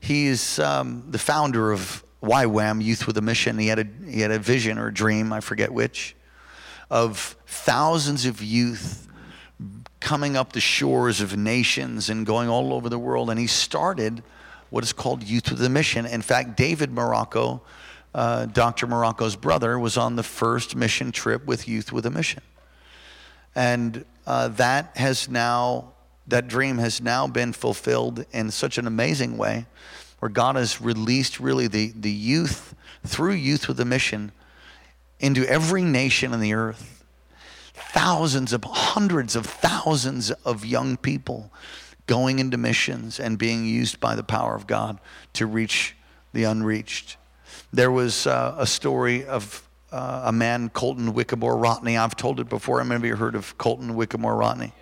He's 0.01 0.59
um, 0.59 1.05
the 1.09 1.19
founder 1.19 1.73
of 1.73 2.05
YWAM, 2.23 2.83
Youth 2.83 3.07
with 3.07 3.17
a 3.19 3.23
Mission. 3.23 3.59
He 3.59 3.69
had 3.69 3.79
a, 3.79 3.87
he 4.07 4.21
had 4.21 4.31
a 4.31 4.39
vision 4.39 4.79
or 4.79 4.89
a 4.89 4.95
dream, 4.95 5.33
I 5.33 5.41
forget 5.41 5.73
which, 5.73 6.17
of 6.91 7.37
thousands 7.47 8.27
of 8.27 8.43
youth 8.43 9.09
coming 10.01 10.37
up 10.37 10.53
the 10.53 10.61
shores 10.61 11.21
of 11.21 11.37
nations 11.37 12.09
and 12.09 12.25
going 12.25 12.49
all 12.49 12.73
over 12.73 12.89
the 12.89 12.99
world. 12.99 13.31
And 13.31 13.39
he 13.39 13.47
started 13.47 14.23
what 14.71 14.85
is 14.85 14.93
called 14.93 15.23
Youth 15.23 15.51
with 15.51 15.63
a 15.63 15.69
Mission. 15.69 16.07
In 16.07 16.23
fact, 16.23 16.57
David 16.57 16.91
Morocco, 16.93 17.63
uh, 18.15 18.47
Dr. 18.47 18.87
Morocco's 18.87 19.37
brother, 19.37 19.79
was 19.79 19.97
on 19.97 20.17
the 20.17 20.23
first 20.23 20.75
mission 20.75 21.13
trip 21.13 21.45
with 21.47 21.69
Youth 21.69 21.93
with 21.93 22.07
a 22.07 22.11
Mission. 22.11 22.43
And 23.55 24.05
uh, 24.27 24.49
that 24.49 24.97
has 24.97 25.29
now, 25.29 25.93
that 26.27 26.49
dream 26.49 26.79
has 26.79 27.01
now 27.01 27.27
been 27.27 27.53
fulfilled 27.53 28.25
in 28.33 28.51
such 28.51 28.79
an 28.79 28.87
amazing 28.87 29.37
way 29.37 29.67
where 30.21 30.29
God 30.29 30.57
has 30.57 30.81
released 30.81 31.39
really 31.39 31.69
the, 31.69 31.93
the 31.95 32.11
youth, 32.11 32.75
through 33.07 33.35
Youth 33.35 33.69
with 33.69 33.79
a 33.81 33.85
Mission, 33.85 34.33
into 35.21 35.45
every 35.49 35.83
nation 35.83 36.33
on 36.33 36.41
the 36.41 36.55
earth. 36.55 37.05
Thousands 37.75 38.53
of, 38.53 38.65
hundreds 38.65 39.37
of 39.37 39.47
thousands 39.47 40.31
of 40.31 40.65
young 40.65 40.97
people 40.97 41.53
going 42.07 42.41
into 42.41 42.57
missions 42.57 43.21
and 43.21 43.39
being 43.39 43.65
used 43.65 44.01
by 44.01 44.17
the 44.17 44.25
power 44.25 44.57
of 44.57 44.67
God 44.67 44.99
to 45.35 45.47
reach 45.47 45.95
the 46.33 46.45
unreached. 46.45 47.18
There 47.73 47.91
was 47.91 48.27
uh, 48.27 48.55
a 48.59 48.67
story 48.67 49.27
of 49.27 49.69
uh, 49.93 50.23
a 50.27 50.33
man, 50.33 50.71
Colton 50.71 51.13
Whittemore 51.13 51.57
Rotney. 51.57 51.99
I've 51.99 52.17
told 52.17 52.41
it 52.41 52.49
before. 52.49 52.83
Many 52.83 52.97
of 52.97 53.05
you 53.05 53.17
heard 53.17 53.35
of 53.35 53.59
Colton 53.59 53.95
Whittemore 53.95 54.35
Rotney? 54.35 54.73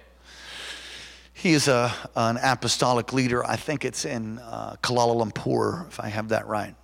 He 1.33 1.53
is 1.53 1.69
a, 1.69 1.93
an 2.15 2.39
apostolic 2.43 3.13
leader. 3.13 3.45
I 3.45 3.57
think 3.57 3.85
it's 3.85 4.05
in 4.05 4.39
uh, 4.39 4.77
Kuala 4.83 5.21
Lumpur, 5.21 5.89
if 5.89 6.01
I 6.01 6.09
have 6.09 6.29
that 6.29 6.47
right. 6.47 6.75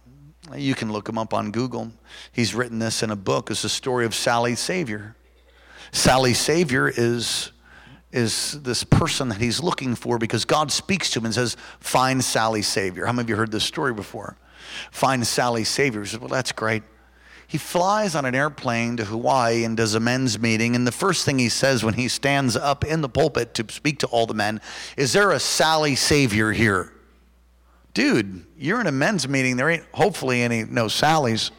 You 0.57 0.75
can 0.75 0.93
look 0.93 1.09
him 1.09 1.19
up 1.19 1.33
on 1.33 1.53
Google. 1.53 1.93
He's 2.33 2.53
written 2.53 2.81
this 2.81 3.05
in 3.05 3.11
a 3.11 3.17
book. 3.17 3.51
It's 3.51 3.62
a 3.62 3.69
story 3.69 4.05
of 4.05 4.15
Sally 4.15 4.57
Savior. 4.57 5.17
Sally 5.93 6.35
Savior 6.35 6.88
is, 6.88 7.53
is 8.11 8.61
this 8.62 8.83
person 8.83 9.29
that 9.29 9.41
he's 9.41 9.62
looking 9.62 9.95
for 9.95 10.19
because 10.19 10.45
God 10.45 10.73
speaks 10.73 11.11
to 11.11 11.21
him 11.21 11.27
and 11.27 11.35
says, 11.35 11.57
Find 11.79 12.23
Sally 12.23 12.62
Savior. 12.62 13.07
How 13.07 13.12
many 13.12 13.27
of 13.27 13.31
you 13.31 13.37
heard 13.37 13.53
this 13.53 13.65
story 13.65 13.95
before? 13.95 14.37
Find 14.90 15.27
Sally 15.27 15.64
Savior. 15.64 16.03
He 16.03 16.09
says, 16.09 16.20
Well, 16.20 16.29
that's 16.29 16.53
great. 16.53 16.83
He 17.46 17.59
flies 17.59 18.14
on 18.14 18.25
an 18.25 18.35
airplane 18.35 18.96
to 18.96 19.05
Hawaii 19.05 19.64
and 19.64 19.77
does 19.77 19.94
a 19.94 20.01
men's 20.01 20.38
meeting. 20.38 20.75
And 20.75 20.87
the 20.87 20.92
first 20.92 21.27
thing 21.27 21.38
he 21.38 21.51
says 21.51 21.85
when 21.85 21.94
he 21.94 22.09
stands 22.09 22.57
up 22.57 22.83
in 22.83 23.03
the 23.03 23.11
pulpit 23.11 23.53
to 23.55 23.70
speak 23.70 23.98
to 23.98 24.07
all 24.07 24.25
the 24.25 24.33
men 24.33 24.59
is 24.96 25.12
there 25.12 25.31
a 25.33 25.38
Sally 25.38 25.94
Savior 25.94 26.53
here? 26.53 26.92
Dude, 27.92 28.46
you're 28.57 28.81
in 28.81 28.87
a 28.87 28.92
men's 28.92 29.29
meeting. 29.29 29.57
There 29.57 29.68
ain't 29.68 29.85
hopefully 29.92 30.40
any 30.40 30.64
no 30.64 30.87
Sallys. 30.87 31.51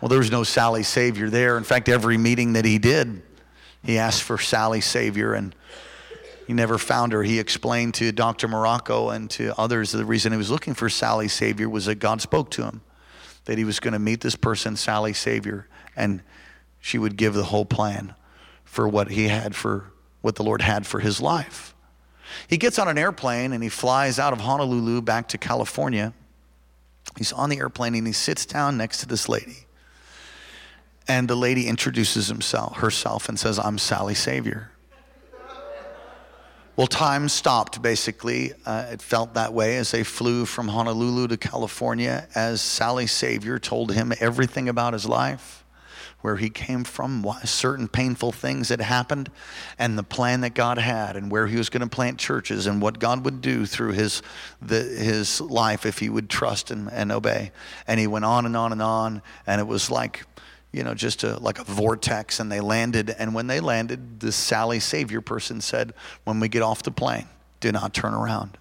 Well, 0.00 0.08
there 0.08 0.18
was 0.18 0.30
no 0.30 0.44
Sally 0.44 0.82
Savior 0.82 1.28
there. 1.28 1.58
In 1.58 1.64
fact, 1.64 1.88
every 1.88 2.16
meeting 2.16 2.54
that 2.54 2.64
he 2.64 2.78
did, 2.78 3.22
he 3.82 3.98
asked 3.98 4.22
for 4.22 4.38
Sally 4.38 4.80
Savior 4.80 5.34
and 5.34 5.54
he 6.48 6.54
never 6.54 6.78
found 6.78 7.12
her. 7.12 7.22
He 7.22 7.38
explained 7.38 7.92
to 7.94 8.10
Dr. 8.10 8.48
Morocco 8.48 9.10
and 9.10 9.28
to 9.32 9.52
others 9.60 9.92
the 9.92 10.06
reason 10.06 10.32
he 10.32 10.38
was 10.38 10.50
looking 10.50 10.72
for 10.72 10.88
Sally 10.88 11.28
Savior 11.28 11.68
was 11.68 11.84
that 11.84 11.96
God 11.96 12.22
spoke 12.22 12.50
to 12.52 12.62
him 12.62 12.80
that 13.44 13.58
he 13.58 13.64
was 13.64 13.80
going 13.80 13.92
to 13.92 13.98
meet 13.98 14.22
this 14.22 14.34
person, 14.34 14.74
Sally 14.74 15.12
Savior, 15.12 15.68
and 15.94 16.22
she 16.80 16.96
would 16.96 17.18
give 17.18 17.34
the 17.34 17.44
whole 17.44 17.66
plan 17.66 18.14
for 18.64 18.88
what 18.88 19.10
he 19.10 19.28
had 19.28 19.54
for 19.54 19.92
what 20.22 20.36
the 20.36 20.42
Lord 20.42 20.62
had 20.62 20.86
for 20.86 21.00
his 21.00 21.20
life. 21.20 21.74
He 22.48 22.56
gets 22.56 22.78
on 22.78 22.88
an 22.88 22.96
airplane 22.96 23.52
and 23.52 23.62
he 23.62 23.68
flies 23.68 24.18
out 24.18 24.32
of 24.32 24.40
Honolulu 24.40 25.02
back 25.02 25.28
to 25.28 25.38
California. 25.38 26.14
He's 27.18 27.32
on 27.34 27.50
the 27.50 27.58
airplane 27.58 27.94
and 27.94 28.06
he 28.06 28.14
sits 28.14 28.46
down 28.46 28.78
next 28.78 29.00
to 29.00 29.06
this 29.06 29.28
lady. 29.28 29.66
And 31.06 31.28
the 31.28 31.36
lady 31.36 31.66
introduces 31.66 32.28
himself, 32.28 32.78
herself 32.78 33.28
and 33.28 33.38
says, 33.38 33.58
I'm 33.58 33.76
Sally 33.76 34.14
Savior. 34.14 34.70
Well, 36.78 36.86
time 36.86 37.28
stopped 37.28 37.82
basically. 37.82 38.52
Uh, 38.64 38.86
it 38.92 39.02
felt 39.02 39.34
that 39.34 39.52
way 39.52 39.78
as 39.78 39.90
they 39.90 40.04
flew 40.04 40.44
from 40.46 40.68
Honolulu 40.68 41.26
to 41.26 41.36
California 41.36 42.28
as 42.36 42.60
Sally 42.60 43.08
Savior 43.08 43.58
told 43.58 43.90
him 43.90 44.12
everything 44.20 44.68
about 44.68 44.92
his 44.92 45.04
life 45.04 45.64
where 46.20 46.36
he 46.36 46.48
came 46.48 46.84
from, 46.84 47.26
certain 47.42 47.88
painful 47.88 48.30
things 48.30 48.68
that 48.68 48.80
happened, 48.80 49.28
and 49.76 49.98
the 49.98 50.04
plan 50.04 50.42
that 50.42 50.54
God 50.54 50.78
had, 50.78 51.16
and 51.16 51.32
where 51.32 51.48
he 51.48 51.56
was 51.56 51.68
going 51.68 51.80
to 51.80 51.88
plant 51.88 52.18
churches, 52.18 52.66
and 52.66 52.80
what 52.80 53.00
God 53.00 53.24
would 53.24 53.40
do 53.40 53.66
through 53.66 53.92
his, 53.92 54.22
the, 54.62 54.82
his 54.82 55.40
life 55.40 55.84
if 55.84 55.98
he 55.98 56.08
would 56.08 56.30
trust 56.30 56.70
and, 56.70 56.88
and 56.92 57.10
obey. 57.10 57.50
And 57.88 57.98
he 57.98 58.06
went 58.06 58.24
on 58.24 58.46
and 58.46 58.56
on 58.56 58.70
and 58.72 58.82
on, 58.82 59.22
and 59.46 59.60
it 59.60 59.66
was 59.66 59.90
like, 59.90 60.26
you 60.72 60.84
know, 60.84 60.94
just 60.94 61.24
a, 61.24 61.38
like 61.38 61.58
a 61.58 61.64
vortex, 61.64 62.40
and 62.40 62.52
they 62.52 62.60
landed. 62.60 63.14
And 63.18 63.34
when 63.34 63.46
they 63.46 63.60
landed, 63.60 64.20
the 64.20 64.32
Sally 64.32 64.80
Savior 64.80 65.20
person 65.20 65.60
said, 65.60 65.94
When 66.24 66.40
we 66.40 66.48
get 66.48 66.62
off 66.62 66.82
the 66.82 66.90
plane, 66.90 67.26
do 67.60 67.72
not 67.72 67.94
turn 67.94 68.14
around. 68.14 68.58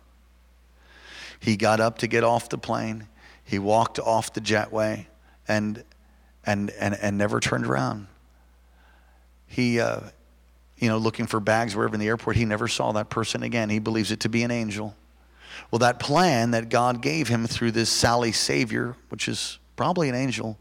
He 1.39 1.58
got 1.58 1.80
up 1.80 2.00
to 2.00 2.08
get 2.08 2.24
off 2.24 2.50
the 2.50 2.58
plane. 2.58 3.08
He 3.43 3.60
walked 3.60 4.00
off 4.00 4.34
the 4.34 4.41
jetway 4.41 5.06
and, 5.48 5.84
and, 6.46 6.72
and, 6.72 6.96
and 6.96 7.17
never 7.17 7.39
turned 7.39 7.65
around. 7.65 8.08
He, 9.46 9.80
uh, 9.80 10.02
you 10.78 10.89
know, 10.89 10.98
looking 10.98 11.28
for 11.28 11.39
bags 11.39 11.76
wherever 11.76 11.93
in 11.93 12.00
the 12.00 12.08
airport, 12.08 12.36
he 12.36 12.46
never 12.46 12.67
saw 12.67 12.91
that 12.93 13.10
person 13.10 13.43
again. 13.43 13.70
He 13.70 13.80
believes 13.80 14.12
it 14.12 14.22
to 14.22 14.30
be 14.30 14.43
an 14.43 14.52
angel. 14.52 14.96
Well, 15.72 15.80
that 15.80 16.00
plan 16.00 16.52
that 16.52 16.70
God 16.70 17.02
gave 17.02 17.28
him 17.28 17.48
through 17.48 17.72
this 17.72 17.89
Sally 17.89 18.32
Savior, 18.32 18.96
which 19.10 19.28
is 19.28 19.60
probably 19.76 20.10
an 20.10 20.15
angel, 20.15 20.58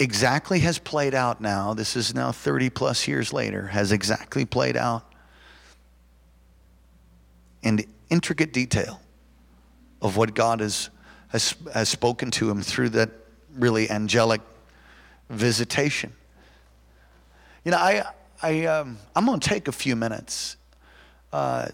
exactly 0.00 0.60
has 0.60 0.78
played 0.78 1.14
out 1.14 1.40
now. 1.40 1.74
This 1.74 1.94
is 1.94 2.14
now 2.14 2.32
30 2.32 2.70
plus 2.70 3.06
years 3.06 3.32
later, 3.32 3.68
has 3.68 3.92
exactly 3.92 4.44
played 4.44 4.76
out 4.76 5.04
in 7.62 7.84
intricate 8.08 8.52
detail 8.52 9.00
of 10.00 10.16
what 10.16 10.34
God 10.34 10.60
has, 10.60 10.88
has, 11.28 11.54
has 11.74 11.88
spoken 11.90 12.30
to 12.32 12.50
him 12.50 12.62
through 12.62 12.88
that 12.90 13.10
really 13.54 13.90
angelic 13.90 14.40
visitation. 15.28 16.12
You 17.64 17.72
know, 17.72 17.76
I, 17.76 18.04
I, 18.42 18.64
um, 18.64 18.96
I'm 19.14 19.26
going 19.26 19.38
to 19.38 19.48
take 19.48 19.68
a 19.68 19.72
few 19.72 19.94
minutes. 19.94 20.56
Uh, 21.30 21.68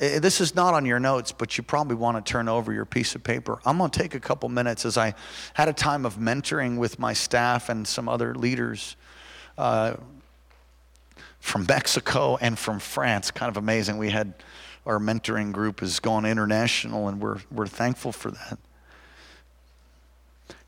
this 0.00 0.40
is 0.40 0.54
not 0.54 0.72
on 0.72 0.86
your 0.86 0.98
notes, 0.98 1.30
but 1.30 1.58
you 1.58 1.62
probably 1.62 1.94
want 1.94 2.24
to 2.24 2.32
turn 2.32 2.48
over 2.48 2.72
your 2.72 2.86
piece 2.86 3.14
of 3.14 3.22
paper. 3.22 3.60
I'm 3.66 3.76
going 3.76 3.90
to 3.90 3.98
take 3.98 4.14
a 4.14 4.20
couple 4.20 4.48
minutes 4.48 4.86
as 4.86 4.96
I 4.96 5.14
had 5.52 5.68
a 5.68 5.74
time 5.74 6.06
of 6.06 6.16
mentoring 6.16 6.78
with 6.78 6.98
my 6.98 7.12
staff 7.12 7.68
and 7.68 7.86
some 7.86 8.08
other 8.08 8.34
leaders 8.34 8.96
uh, 9.58 9.96
from 11.38 11.66
Mexico 11.68 12.38
and 12.40 12.58
from 12.58 12.78
France. 12.78 13.30
Kind 13.30 13.50
of 13.50 13.58
amazing. 13.58 13.98
We 13.98 14.08
had 14.08 14.32
our 14.86 14.98
mentoring 14.98 15.52
group 15.52 15.80
has 15.80 16.00
gone 16.00 16.24
international, 16.24 17.08
and 17.08 17.20
we're, 17.20 17.40
we're 17.50 17.66
thankful 17.66 18.12
for 18.12 18.30
that. 18.30 18.58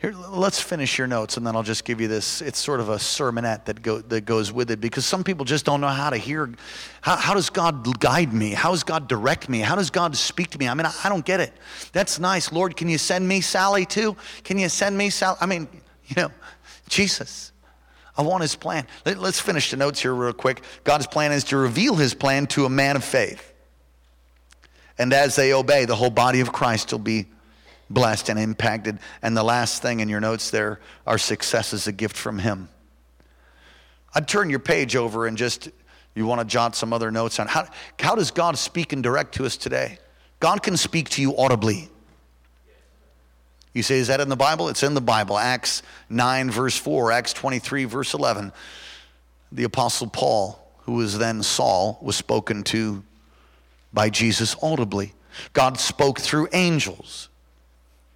Here, 0.02 0.12
let's 0.30 0.60
finish 0.60 0.98
your 0.98 1.06
notes, 1.06 1.36
and 1.36 1.46
then 1.46 1.54
I'll 1.54 1.62
just 1.62 1.84
give 1.84 2.00
you 2.00 2.08
this. 2.08 2.42
It's 2.42 2.58
sort 2.58 2.80
of 2.80 2.88
a 2.88 2.96
sermonette 2.96 3.66
that, 3.66 3.82
go, 3.82 4.00
that 4.00 4.22
goes 4.22 4.52
with 4.52 4.72
it 4.72 4.80
because 4.80 5.06
some 5.06 5.22
people 5.22 5.44
just 5.44 5.64
don't 5.64 5.80
know 5.80 5.86
how 5.86 6.10
to 6.10 6.16
hear. 6.16 6.52
How, 7.02 7.14
how 7.14 7.34
does 7.34 7.50
God 7.50 8.00
guide 8.00 8.32
me? 8.32 8.50
How 8.50 8.72
does 8.72 8.82
God 8.82 9.06
direct 9.06 9.48
me? 9.48 9.60
How 9.60 9.76
does 9.76 9.90
God 9.90 10.16
speak 10.16 10.50
to 10.50 10.58
me? 10.58 10.66
I 10.66 10.74
mean, 10.74 10.86
I, 10.86 10.92
I 11.04 11.08
don't 11.08 11.24
get 11.24 11.38
it. 11.38 11.52
That's 11.92 12.18
nice. 12.18 12.50
Lord, 12.50 12.76
can 12.76 12.88
you 12.88 12.98
send 12.98 13.28
me 13.28 13.40
Sally 13.40 13.86
too? 13.86 14.16
Can 14.42 14.58
you 14.58 14.68
send 14.68 14.98
me 14.98 15.08
Sally? 15.08 15.38
I 15.40 15.46
mean, 15.46 15.68
you 16.08 16.20
know, 16.20 16.32
Jesus. 16.88 17.52
I 18.18 18.22
want 18.22 18.42
his 18.42 18.56
plan. 18.56 18.88
Let, 19.06 19.18
let's 19.18 19.38
finish 19.38 19.70
the 19.70 19.76
notes 19.76 20.02
here 20.02 20.12
real 20.12 20.32
quick. 20.32 20.64
God's 20.82 21.06
plan 21.06 21.30
is 21.30 21.44
to 21.44 21.56
reveal 21.56 21.94
his 21.94 22.12
plan 22.12 22.48
to 22.48 22.66
a 22.66 22.68
man 22.68 22.96
of 22.96 23.04
faith. 23.04 23.54
And 24.98 25.12
as 25.12 25.36
they 25.36 25.52
obey, 25.52 25.84
the 25.84 25.94
whole 25.94 26.10
body 26.10 26.40
of 26.40 26.52
Christ 26.52 26.90
will 26.90 26.98
be 26.98 27.26
blessed 27.92 28.28
and 28.28 28.38
impacted. 28.38 28.98
And 29.22 29.36
the 29.36 29.42
last 29.42 29.82
thing 29.82 30.00
in 30.00 30.08
your 30.08 30.20
notes 30.20 30.50
there, 30.50 30.80
our 31.06 31.18
success 31.18 31.72
is 31.72 31.86
a 31.86 31.92
gift 31.92 32.16
from 32.16 32.38
Him. 32.38 32.68
I'd 34.14 34.28
turn 34.28 34.50
your 34.50 34.58
page 34.58 34.96
over 34.96 35.26
and 35.26 35.36
just, 35.36 35.70
you 36.14 36.26
want 36.26 36.40
to 36.40 36.46
jot 36.46 36.76
some 36.76 36.92
other 36.92 37.10
notes 37.10 37.38
on 37.40 37.46
how, 37.46 37.66
how 37.98 38.14
does 38.14 38.30
God 38.30 38.58
speak 38.58 38.92
and 38.92 39.02
direct 39.02 39.34
to 39.36 39.46
us 39.46 39.56
today? 39.56 39.98
God 40.40 40.62
can 40.62 40.76
speak 40.76 41.08
to 41.10 41.22
you 41.22 41.36
audibly. 41.36 41.88
You 43.72 43.82
say, 43.82 43.98
is 43.98 44.08
that 44.08 44.20
in 44.20 44.28
the 44.28 44.36
Bible? 44.36 44.68
It's 44.68 44.82
in 44.82 44.92
the 44.92 45.00
Bible. 45.00 45.38
Acts 45.38 45.82
9, 46.10 46.50
verse 46.50 46.76
4, 46.76 47.10
Acts 47.12 47.32
23, 47.32 47.84
verse 47.84 48.12
11. 48.12 48.52
The 49.50 49.64
Apostle 49.64 50.08
Paul, 50.08 50.62
who 50.80 50.92
was 50.94 51.16
then 51.16 51.42
Saul, 51.42 51.98
was 52.02 52.16
spoken 52.16 52.64
to 52.64 53.02
by 53.92 54.10
Jesus 54.10 54.56
audibly. 54.62 55.14
God 55.54 55.78
spoke 55.78 56.20
through 56.20 56.48
angels. 56.52 57.30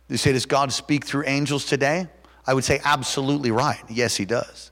You 0.08 0.16
say, 0.16 0.32
does 0.32 0.46
God 0.46 0.72
speak 0.72 1.04
through 1.04 1.24
angels 1.26 1.64
today? 1.64 2.08
I 2.46 2.54
would 2.54 2.64
say 2.64 2.80
absolutely 2.84 3.50
right. 3.50 3.82
Yes, 3.88 4.16
he 4.16 4.24
does. 4.24 4.70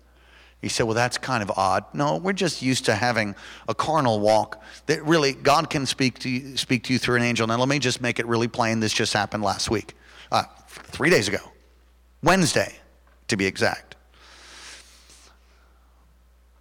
He 0.62 0.68
said, 0.68 0.84
well, 0.84 0.94
that's 0.94 1.18
kind 1.18 1.42
of 1.42 1.50
odd. 1.58 1.84
No, 1.92 2.16
we're 2.16 2.32
just 2.32 2.62
used 2.62 2.86
to 2.86 2.94
having 2.94 3.34
a 3.68 3.74
carnal 3.74 4.20
walk 4.20 4.62
that 4.86 5.04
really 5.04 5.32
God 5.32 5.68
can 5.68 5.84
speak 5.84 6.20
to 6.20 6.30
you, 6.30 6.56
speak 6.56 6.84
to 6.84 6.92
you 6.92 6.98
through 6.98 7.16
an 7.16 7.22
angel. 7.22 7.46
Now, 7.46 7.58
let 7.58 7.68
me 7.68 7.78
just 7.78 8.00
make 8.00 8.18
it 8.18 8.26
really 8.26 8.48
plain. 8.48 8.80
This 8.80 8.92
just 8.92 9.12
happened 9.12 9.42
last 9.42 9.70
week, 9.70 9.94
uh, 10.32 10.44
three 10.66 11.10
days 11.10 11.28
ago, 11.28 11.38
Wednesday, 12.22 12.76
to 13.28 13.36
be 13.36 13.44
exact. 13.44 13.96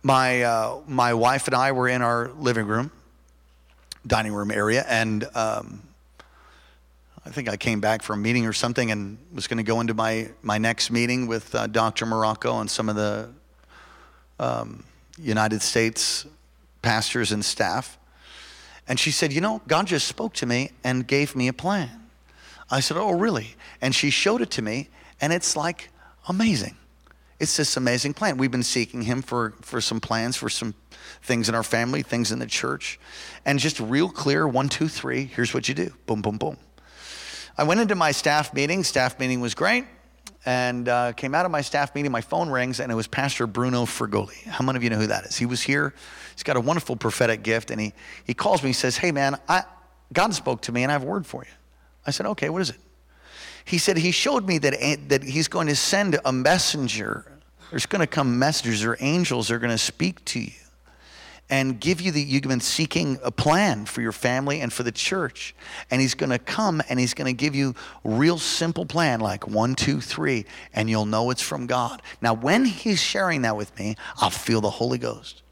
My, 0.01 0.43
uh, 0.43 0.81
my 0.85 1.13
wife 1.13 1.47
and 1.47 1.55
I 1.55 1.71
were 1.71 1.87
in 1.87 2.01
our 2.01 2.29
living 2.37 2.65
room, 2.65 2.91
dining 4.05 4.33
room 4.33 4.51
area, 4.51 4.83
and 4.89 5.23
um, 5.33 5.81
I 7.25 7.29
think 7.29 7.47
I 7.47 7.55
came 7.55 7.79
back 7.79 8.01
from 8.01 8.19
a 8.19 8.23
meeting 8.23 8.45
or 8.45 8.53
something 8.53 8.91
and 8.91 9.17
was 9.33 9.47
going 9.47 9.57
to 9.57 9.63
go 9.63 9.79
into 9.79 9.93
my, 9.93 10.29
my 10.41 10.57
next 10.57 10.91
meeting 10.91 11.27
with 11.27 11.55
uh, 11.55 11.67
Dr. 11.67 12.05
Morocco 12.05 12.59
and 12.59 12.69
some 12.69 12.89
of 12.89 12.95
the 12.95 13.29
um, 14.39 14.83
United 15.17 15.61
States 15.61 16.25
pastors 16.81 17.31
and 17.31 17.43
staff. 17.43 17.97
And 18.89 18.99
she 18.99 19.09
said, 19.09 19.31
You 19.31 19.39
know, 19.39 19.61
God 19.67 19.87
just 19.87 20.05
spoke 20.07 20.33
to 20.35 20.45
me 20.45 20.71
and 20.83 21.07
gave 21.07 21.33
me 21.33 21.47
a 21.47 21.53
plan. 21.53 22.07
I 22.69 22.81
said, 22.81 22.97
Oh, 22.97 23.11
really? 23.11 23.55
And 23.81 23.95
she 23.95 24.09
showed 24.09 24.41
it 24.41 24.51
to 24.51 24.61
me, 24.61 24.89
and 25.21 25.31
it's 25.31 25.55
like 25.55 25.89
amazing. 26.27 26.75
It's 27.39 27.55
this 27.55 27.77
amazing 27.77 28.15
plan. 28.15 28.37
We've 28.37 28.51
been 28.51 28.63
seeking 28.63 29.03
Him 29.03 29.21
for, 29.21 29.53
for 29.61 29.79
some 29.79 30.01
plans, 30.01 30.35
for 30.35 30.49
some 30.49 30.75
things 31.21 31.47
in 31.47 31.55
our 31.55 31.63
family, 31.63 32.01
things 32.01 32.33
in 32.33 32.39
the 32.39 32.47
church. 32.47 32.99
And 33.45 33.59
just 33.59 33.79
real 33.79 34.09
clear 34.09 34.45
one, 34.45 34.67
two, 34.67 34.89
three, 34.89 35.25
here's 35.25 35.53
what 35.53 35.69
you 35.69 35.75
do 35.75 35.93
boom, 36.05 36.21
boom, 36.21 36.37
boom. 36.37 36.57
I 37.55 37.63
went 37.63 37.79
into 37.79 37.95
my 37.95 38.11
staff 38.11 38.53
meeting. 38.53 38.83
Staff 38.83 39.19
meeting 39.19 39.39
was 39.39 39.53
great. 39.53 39.85
And 40.45 40.89
uh, 40.89 41.13
came 41.13 41.35
out 41.35 41.45
of 41.45 41.51
my 41.51 41.61
staff 41.61 41.95
meeting, 41.95 42.11
my 42.11 42.19
phone 42.19 42.49
rings, 42.49 42.81
and 42.81 42.91
it 42.91 42.95
was 42.95 43.07
Pastor 43.07 43.47
Bruno 43.47 43.85
Fragoli. 43.85 44.43
How 44.43 44.65
many 44.65 44.75
of 44.75 44.83
you 44.83 44.89
know 44.89 44.97
who 44.97 45.07
that 45.07 45.25
is? 45.25 45.37
He 45.37 45.45
was 45.45 45.61
here. 45.61 45.93
He's 46.33 46.43
got 46.43 46.57
a 46.57 46.61
wonderful 46.61 46.97
prophetic 46.97 47.43
gift, 47.43 47.71
and 47.71 47.79
he, 47.79 47.93
he 48.25 48.33
calls 48.33 48.61
me. 48.61 48.69
He 48.69 48.73
says, 48.73 48.97
Hey, 48.97 49.13
man, 49.13 49.39
I, 49.47 49.63
God 50.11 50.33
spoke 50.33 50.61
to 50.63 50.73
me, 50.73 50.83
and 50.83 50.91
I 50.91 50.93
have 50.93 51.03
a 51.03 51.05
word 51.05 51.25
for 51.25 51.43
you. 51.43 51.51
I 52.05 52.11
said, 52.11 52.25
Okay, 52.25 52.49
what 52.49 52.61
is 52.61 52.71
it? 52.71 52.79
He 53.63 53.77
said, 53.77 53.95
He 53.95 54.11
showed 54.11 54.45
me 54.45 54.57
that, 54.57 54.73
that 55.07 55.23
He's 55.23 55.47
going 55.47 55.67
to 55.67 55.75
send 55.77 56.19
a 56.25 56.33
messenger. 56.33 57.25
There's 57.69 57.85
going 57.85 58.01
to 58.01 58.07
come 58.07 58.37
messengers 58.37 58.83
or 58.83 58.97
angels 58.99 59.47
that 59.47 59.55
are 59.55 59.59
going 59.59 59.71
to 59.71 59.77
speak 59.77 60.25
to 60.25 60.41
you 60.41 60.51
and 61.53 61.79
give 61.79 62.01
you 62.01 62.11
the, 62.11 62.19
you've 62.19 62.41
been 62.41 62.59
seeking 62.59 63.19
a 63.21 63.29
plan 63.29 63.85
for 63.85 64.01
your 64.01 64.11
family 64.11 64.61
and 64.61 64.73
for 64.73 64.81
the 64.81 64.91
church. 64.91 65.53
And 65.91 66.01
he's 66.01 66.15
going 66.15 66.31
to 66.31 66.39
come 66.39 66.81
and 66.89 66.99
he's 66.99 67.13
going 67.13 67.27
to 67.27 67.39
give 67.39 67.53
you 67.53 67.75
real 68.03 68.39
simple 68.39 68.87
plan 68.87 69.19
like 69.19 69.47
one, 69.47 69.75
two, 69.75 70.01
three, 70.01 70.47
and 70.73 70.89
you'll 70.89 71.05
know 71.05 71.29
it's 71.29 71.43
from 71.43 71.67
God. 71.67 72.01
Now, 72.23 72.33
when 72.33 72.65
he's 72.65 72.99
sharing 72.99 73.43
that 73.43 73.55
with 73.55 73.77
me, 73.77 73.97
I'll 74.17 74.31
feel 74.31 74.61
the 74.61 74.69
Holy 74.71 74.97
Ghost. 74.97 75.43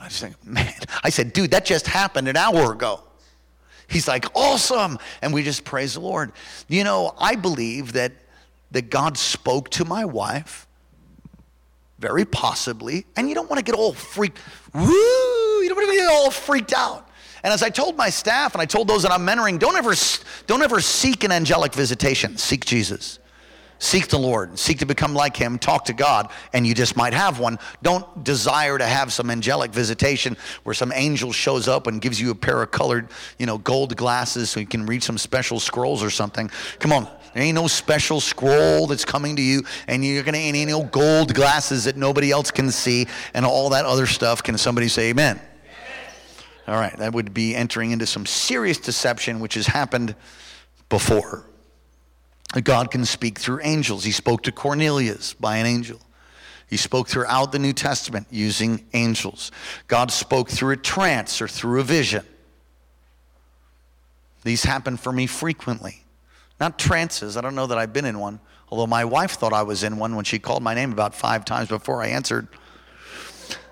I 0.00 0.08
just 0.08 0.20
think, 0.20 0.44
man, 0.44 0.74
I 1.04 1.10
said, 1.10 1.32
dude, 1.32 1.52
that 1.52 1.64
just 1.64 1.86
happened 1.86 2.26
an 2.26 2.36
hour 2.36 2.72
ago. 2.72 3.04
He's 3.86 4.08
like, 4.08 4.24
awesome. 4.34 4.98
And 5.22 5.32
we 5.32 5.44
just 5.44 5.64
praise 5.64 5.94
the 5.94 6.00
Lord. 6.00 6.32
You 6.66 6.82
know, 6.82 7.14
I 7.16 7.36
believe 7.36 7.92
that, 7.92 8.10
that 8.72 8.90
God 8.90 9.16
spoke 9.16 9.70
to 9.70 9.84
my 9.84 10.04
wife 10.04 10.67
very 11.98 12.24
possibly, 12.24 13.06
and 13.16 13.28
you 13.28 13.34
don't 13.34 13.50
want 13.50 13.58
to 13.58 13.64
get 13.64 13.74
all 13.74 13.92
freaked. 13.92 14.38
Woo! 14.74 14.82
You 14.84 15.66
don't 15.68 15.76
want 15.76 15.90
to 15.90 15.96
get 15.96 16.10
all 16.10 16.30
freaked 16.30 16.72
out. 16.72 17.08
And 17.42 17.52
as 17.52 17.62
I 17.62 17.70
told 17.70 17.96
my 17.96 18.10
staff, 18.10 18.54
and 18.54 18.62
I 18.62 18.66
told 18.66 18.88
those 18.88 19.02
that 19.02 19.12
I'm 19.12 19.26
mentoring, 19.26 19.58
don't 19.58 19.76
ever, 19.76 19.94
don't 20.46 20.62
ever 20.62 20.80
seek 20.80 21.24
an 21.24 21.32
angelic 21.32 21.72
visitation. 21.72 22.36
Seek 22.36 22.64
Jesus. 22.64 23.18
Seek 23.80 24.08
the 24.08 24.18
Lord. 24.18 24.58
Seek 24.58 24.80
to 24.80 24.86
become 24.86 25.14
like 25.14 25.36
Him. 25.36 25.56
Talk 25.58 25.84
to 25.84 25.92
God, 25.92 26.30
and 26.52 26.66
you 26.66 26.74
just 26.74 26.96
might 26.96 27.14
have 27.14 27.38
one. 27.38 27.60
Don't 27.80 28.24
desire 28.24 28.76
to 28.76 28.84
have 28.84 29.12
some 29.12 29.30
angelic 29.30 29.70
visitation 29.70 30.36
where 30.64 30.74
some 30.74 30.92
angel 30.92 31.32
shows 31.32 31.68
up 31.68 31.86
and 31.86 32.00
gives 32.00 32.20
you 32.20 32.32
a 32.32 32.34
pair 32.34 32.60
of 32.60 32.72
colored, 32.72 33.08
you 33.38 33.46
know, 33.46 33.58
gold 33.58 33.96
glasses 33.96 34.50
so 34.50 34.58
you 34.58 34.66
can 34.66 34.84
read 34.84 35.04
some 35.04 35.16
special 35.16 35.60
scrolls 35.60 36.02
or 36.02 36.10
something. 36.10 36.50
Come 36.80 36.92
on. 36.92 37.08
There 37.38 37.46
ain't 37.46 37.54
no 37.54 37.68
special 37.68 38.20
scroll 38.20 38.88
that's 38.88 39.04
coming 39.04 39.36
to 39.36 39.42
you, 39.42 39.62
and 39.86 40.04
you're 40.04 40.24
gonna 40.24 40.38
ain't 40.38 40.68
no 40.68 40.82
gold 40.82 41.34
glasses 41.34 41.84
that 41.84 41.96
nobody 41.96 42.32
else 42.32 42.50
can 42.50 42.72
see, 42.72 43.06
and 43.32 43.46
all 43.46 43.70
that 43.70 43.84
other 43.84 44.06
stuff. 44.06 44.42
Can 44.42 44.58
somebody 44.58 44.88
say 44.88 45.10
amen? 45.10 45.40
All 46.66 46.74
right, 46.74 46.96
that 46.96 47.12
would 47.12 47.32
be 47.32 47.54
entering 47.54 47.92
into 47.92 48.06
some 48.06 48.26
serious 48.26 48.78
deception, 48.78 49.38
which 49.38 49.54
has 49.54 49.68
happened 49.68 50.16
before. 50.88 51.46
God 52.64 52.90
can 52.90 53.04
speak 53.04 53.38
through 53.38 53.60
angels. 53.62 54.02
He 54.02 54.10
spoke 54.10 54.42
to 54.42 54.50
Cornelius 54.50 55.34
by 55.34 55.58
an 55.58 55.66
angel. 55.66 56.00
He 56.66 56.76
spoke 56.76 57.06
throughout 57.06 57.52
the 57.52 57.60
New 57.60 57.72
Testament 57.72 58.26
using 58.32 58.84
angels. 58.94 59.52
God 59.86 60.10
spoke 60.10 60.50
through 60.50 60.72
a 60.72 60.76
trance 60.76 61.40
or 61.40 61.46
through 61.46 61.78
a 61.78 61.84
vision. 61.84 62.26
These 64.42 64.64
happen 64.64 64.96
for 64.96 65.12
me 65.12 65.28
frequently. 65.28 66.02
Not 66.60 66.78
trances, 66.78 67.36
I 67.36 67.40
don't 67.40 67.54
know 67.54 67.66
that 67.66 67.78
I've 67.78 67.92
been 67.92 68.04
in 68.04 68.18
one, 68.18 68.40
although 68.68 68.86
my 68.86 69.04
wife 69.04 69.32
thought 69.32 69.52
I 69.52 69.62
was 69.62 69.82
in 69.82 69.96
one 69.98 70.16
when 70.16 70.24
she 70.24 70.38
called 70.38 70.62
my 70.62 70.74
name 70.74 70.92
about 70.92 71.14
five 71.14 71.44
times 71.44 71.68
before 71.68 72.02
I 72.02 72.08
answered. 72.08 72.48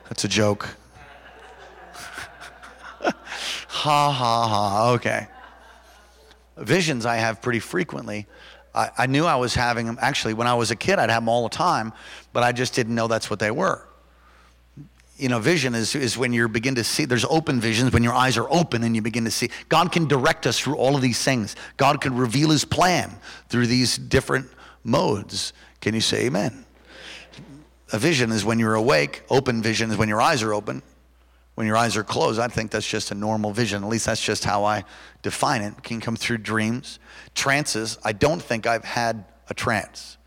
That's 0.05 0.25
a 0.25 0.29
joke. 0.29 0.68
ha 3.01 3.12
ha 3.68 4.12
ha, 4.12 4.92
okay. 4.92 5.27
Visions 6.57 7.05
I 7.05 7.16
have 7.16 7.42
pretty 7.42 7.59
frequently. 7.59 8.27
I, 8.75 8.90
I 8.99 9.07
knew 9.07 9.25
I 9.25 9.37
was 9.37 9.55
having 9.55 9.87
them. 9.87 9.99
Actually, 10.01 10.35
when 10.35 10.46
I 10.46 10.55
was 10.55 10.70
a 10.70 10.77
kid, 10.77 10.99
I'd 10.99 11.11
have 11.11 11.22
them 11.22 11.29
all 11.29 11.42
the 11.42 11.55
time, 11.55 11.92
but 12.33 12.42
I 12.42 12.53
just 12.53 12.75
didn't 12.75 12.94
know 12.94 13.09
that's 13.09 13.29
what 13.29 13.40
they 13.40 13.51
were. 13.51 13.87
You 15.16 15.31
know, 15.31 15.38
vision 15.38 15.74
is, 15.74 15.94
is 15.94 16.18
when 16.18 16.33
you 16.33 16.46
begin 16.48 16.74
to 16.74 16.85
see, 16.85 17.07
there's 17.07 17.24
open 17.24 17.59
visions 17.59 17.92
when 17.92 18.02
your 18.02 18.12
eyes 18.12 18.37
are 18.37 18.50
open 18.50 18.83
and 18.83 18.94
you 18.94 19.00
begin 19.00 19.24
to 19.24 19.31
see. 19.31 19.50
God 19.68 19.90
can 19.90 20.07
direct 20.07 20.46
us 20.46 20.59
through 20.59 20.76
all 20.76 20.94
of 20.94 21.00
these 21.00 21.22
things. 21.22 21.57
God 21.79 22.00
can 22.00 22.16
reveal 22.16 22.50
his 22.50 22.64
plan 22.64 23.16
through 23.48 23.66
these 23.66 23.96
different 23.96 24.50
modes. 24.85 25.55
Can 25.81 25.94
you 25.94 26.02
say 26.02 26.26
amen? 26.26 26.66
A 27.92 27.98
vision 27.98 28.31
is 28.31 28.44
when 28.44 28.59
you're 28.59 28.74
awake, 28.74 29.22
open 29.31 29.62
vision 29.62 29.90
is 29.90 29.96
when 29.96 30.09
your 30.09 30.20
eyes 30.20 30.42
are 30.42 30.52
open. 30.52 30.83
When 31.55 31.66
your 31.66 31.76
eyes 31.79 31.96
are 31.96 32.05
closed, 32.05 32.38
I 32.38 32.48
think 32.48 32.70
that's 32.70 32.87
just 32.87 33.11
a 33.11 33.14
normal 33.14 33.50
vision. 33.50 33.83
At 33.83 33.88
least 33.88 34.05
that's 34.05 34.22
just 34.22 34.44
how 34.44 34.64
I 34.64 34.85
define 35.22 35.62
it. 35.62 35.72
it 35.79 35.83
can 35.83 36.02
come 36.02 36.14
through 36.14 36.38
dreams. 36.38 36.98
Trances, 37.35 37.96
I 38.05 38.12
don't 38.12 38.42
think 38.42 38.66
I've 38.66 38.85
had 38.85 39.24
a 39.48 39.55
trance. 39.55 40.18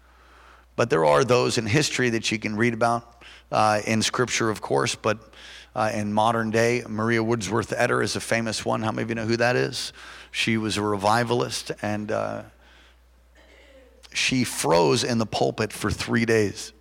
But 0.75 0.89
there 0.89 1.05
are 1.05 1.23
those 1.23 1.59
in 1.59 1.67
history 1.67 2.09
that 2.09 2.31
you 2.31 2.39
can 2.39 2.55
read 2.55 2.73
about 2.73 3.18
uh, 3.51 3.81
in 3.85 4.01
scripture, 4.01 4.49
of 4.49 4.61
course, 4.61 4.95
but 4.95 5.19
uh, 5.75 5.91
in 5.93 6.11
modern 6.13 6.51
day, 6.51 6.83
Maria 6.87 7.23
Woodworth 7.23 7.69
Etter 7.71 8.03
is 8.03 8.15
a 8.15 8.19
famous 8.19 8.65
one. 8.65 8.81
How 8.81 8.91
many 8.91 9.03
of 9.03 9.09
you 9.09 9.15
know 9.15 9.25
who 9.25 9.37
that 9.37 9.55
is? 9.55 9.93
She 10.31 10.57
was 10.57 10.77
a 10.77 10.81
revivalist 10.81 11.71
and 11.81 12.11
uh, 12.11 12.43
she 14.13 14.43
froze 14.43 15.03
in 15.03 15.17
the 15.17 15.25
pulpit 15.25 15.71
for 15.71 15.91
three 15.91 16.25
days. 16.25 16.73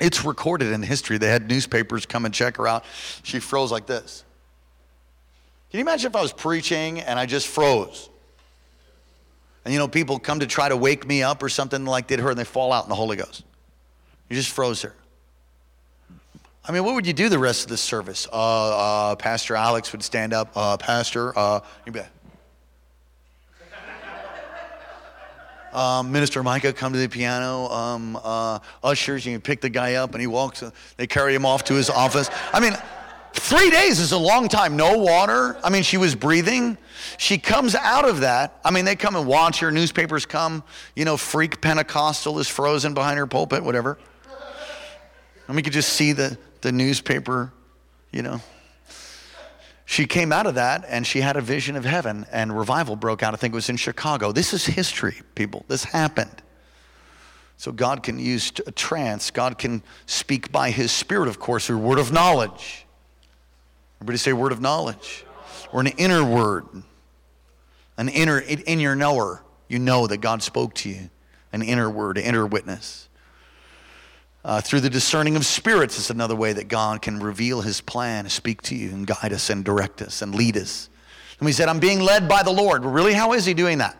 It's 0.00 0.24
recorded 0.24 0.72
in 0.72 0.82
history. 0.82 1.18
They 1.18 1.28
had 1.28 1.48
newspapers 1.48 2.06
come 2.06 2.24
and 2.24 2.32
check 2.32 2.56
her 2.58 2.68
out. 2.68 2.84
She 3.22 3.40
froze 3.40 3.72
like 3.72 3.86
this. 3.86 4.24
Can 5.70 5.78
you 5.78 5.82
imagine 5.82 6.10
if 6.10 6.16
I 6.16 6.22
was 6.22 6.32
preaching 6.32 7.00
and 7.00 7.18
I 7.18 7.26
just 7.26 7.48
froze? 7.48 8.08
And 9.64 9.72
you 9.72 9.78
know, 9.78 9.88
people 9.88 10.18
come 10.18 10.40
to 10.40 10.46
try 10.46 10.68
to 10.68 10.76
wake 10.76 11.06
me 11.06 11.22
up 11.22 11.42
or 11.42 11.48
something 11.48 11.84
like 11.84 12.06
did 12.06 12.20
her 12.20 12.30
and 12.30 12.38
they 12.38 12.44
fall 12.44 12.72
out 12.72 12.84
in 12.84 12.88
the 12.88 12.94
Holy 12.94 13.16
Ghost. 13.16 13.44
You 14.30 14.36
just 14.36 14.50
froze 14.50 14.82
her. 14.82 14.94
I 16.68 16.72
mean, 16.72 16.84
what 16.84 16.94
would 16.94 17.06
you 17.06 17.14
do 17.14 17.30
the 17.30 17.38
rest 17.38 17.62
of 17.62 17.70
the 17.70 17.78
service? 17.78 18.28
Uh, 18.30 18.36
uh, 19.12 19.16
Pastor 19.16 19.56
Alex 19.56 19.90
would 19.92 20.02
stand 20.02 20.34
up. 20.34 20.54
Uh, 20.54 20.76
Pastor, 20.76 21.36
uh, 21.36 21.60
you'd 21.86 21.94
be 21.94 22.02
Um, 25.72 26.12
Minister 26.12 26.42
Micah 26.42 26.74
come 26.74 26.92
to 26.92 26.98
the 26.98 27.08
piano. 27.08 27.68
Um, 27.68 28.20
uh, 28.22 28.58
ushers, 28.84 29.24
you 29.24 29.32
can 29.32 29.40
pick 29.40 29.62
the 29.62 29.70
guy 29.70 29.94
up 29.94 30.12
and 30.12 30.20
he 30.20 30.26
walks. 30.26 30.62
Uh, 30.62 30.70
they 30.98 31.06
carry 31.06 31.34
him 31.34 31.46
off 31.46 31.64
to 31.64 31.74
his 31.74 31.88
office. 31.88 32.28
I 32.52 32.60
mean, 32.60 32.76
three 33.32 33.70
days 33.70 33.98
is 33.98 34.12
a 34.12 34.18
long 34.18 34.48
time. 34.48 34.76
No 34.76 34.98
water. 34.98 35.56
I 35.64 35.70
mean, 35.70 35.82
she 35.82 35.96
was 35.96 36.14
breathing. 36.14 36.76
She 37.16 37.38
comes 37.38 37.76
out 37.76 38.06
of 38.06 38.20
that. 38.20 38.60
I 38.62 38.72
mean, 38.72 38.84
they 38.84 38.94
come 38.94 39.16
and 39.16 39.26
watch 39.26 39.60
her. 39.60 39.70
Newspapers 39.70 40.26
come. 40.26 40.62
You 40.94 41.06
know, 41.06 41.16
freak 41.16 41.62
Pentecostal 41.62 42.38
is 42.38 42.46
frozen 42.46 42.92
behind 42.92 43.18
her 43.18 43.26
pulpit, 43.26 43.64
whatever. 43.64 43.96
And 45.46 45.56
we 45.56 45.62
could 45.62 45.72
just 45.72 45.94
see 45.94 46.12
the, 46.12 46.36
the 46.60 46.72
newspaper, 46.72 47.52
you 48.12 48.22
know 48.22 48.40
she 49.90 50.04
came 50.04 50.32
out 50.32 50.46
of 50.46 50.56
that 50.56 50.84
and 50.86 51.06
she 51.06 51.22
had 51.22 51.38
a 51.38 51.40
vision 51.40 51.74
of 51.74 51.86
heaven 51.86 52.26
and 52.30 52.54
revival 52.56 52.94
broke 52.94 53.22
out. 53.22 53.32
I 53.32 53.38
think 53.38 53.54
it 53.54 53.56
was 53.56 53.70
in 53.70 53.78
Chicago. 53.78 54.32
This 54.32 54.52
is 54.52 54.66
history, 54.66 55.22
people. 55.34 55.64
This 55.66 55.82
happened. 55.82 56.42
So 57.56 57.72
God 57.72 58.02
can 58.02 58.18
use 58.18 58.52
a 58.66 58.70
trance. 58.70 59.30
God 59.30 59.56
can 59.56 59.82
speak 60.04 60.52
by 60.52 60.72
his 60.72 60.92
spirit, 60.92 61.26
of 61.26 61.40
course, 61.40 61.70
or 61.70 61.78
word 61.78 61.98
of 61.98 62.12
knowledge. 62.12 62.84
Everybody 63.96 64.18
say 64.18 64.34
word 64.34 64.52
of 64.52 64.60
knowledge. 64.60 65.24
Or 65.72 65.80
an 65.80 65.86
inner 65.86 66.22
word. 66.22 66.66
An 67.96 68.10
inner, 68.10 68.40
in 68.40 68.80
your 68.80 68.94
knower, 68.94 69.42
you 69.68 69.78
know 69.78 70.06
that 70.06 70.18
God 70.18 70.42
spoke 70.42 70.74
to 70.74 70.90
you. 70.90 71.08
An 71.50 71.62
inner 71.62 71.88
word, 71.88 72.18
an 72.18 72.24
inner 72.24 72.46
witness. 72.46 73.07
Uh, 74.44 74.60
through 74.60 74.80
the 74.80 74.90
discerning 74.90 75.36
of 75.36 75.44
spirits 75.44 75.98
is 75.98 76.10
another 76.10 76.36
way 76.36 76.52
that 76.52 76.68
God 76.68 77.02
can 77.02 77.18
reveal 77.18 77.60
his 77.60 77.80
plan, 77.80 78.28
speak 78.28 78.62
to 78.62 78.74
you, 78.74 78.90
and 78.90 79.06
guide 79.06 79.32
us 79.32 79.50
and 79.50 79.64
direct 79.64 80.00
us 80.00 80.22
and 80.22 80.34
lead 80.34 80.56
us. 80.56 80.88
And 81.38 81.46
we 81.46 81.52
said, 81.52 81.68
I'm 81.68 81.80
being 81.80 82.00
led 82.00 82.28
by 82.28 82.42
the 82.42 82.52
Lord. 82.52 82.84
Well, 82.84 82.92
really, 82.92 83.12
how 83.14 83.32
is 83.32 83.44
he 83.44 83.54
doing 83.54 83.78
that? 83.78 83.96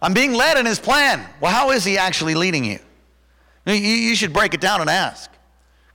I'm 0.00 0.14
being 0.14 0.34
led 0.34 0.58
in 0.58 0.66
his 0.66 0.78
plan. 0.78 1.26
Well, 1.40 1.52
how 1.52 1.70
is 1.70 1.84
he 1.84 1.98
actually 1.98 2.34
leading 2.34 2.64
you? 2.64 2.78
You, 3.66 3.74
you 3.74 4.14
should 4.14 4.32
break 4.32 4.54
it 4.54 4.60
down 4.60 4.80
and 4.80 4.90
ask. 4.90 5.30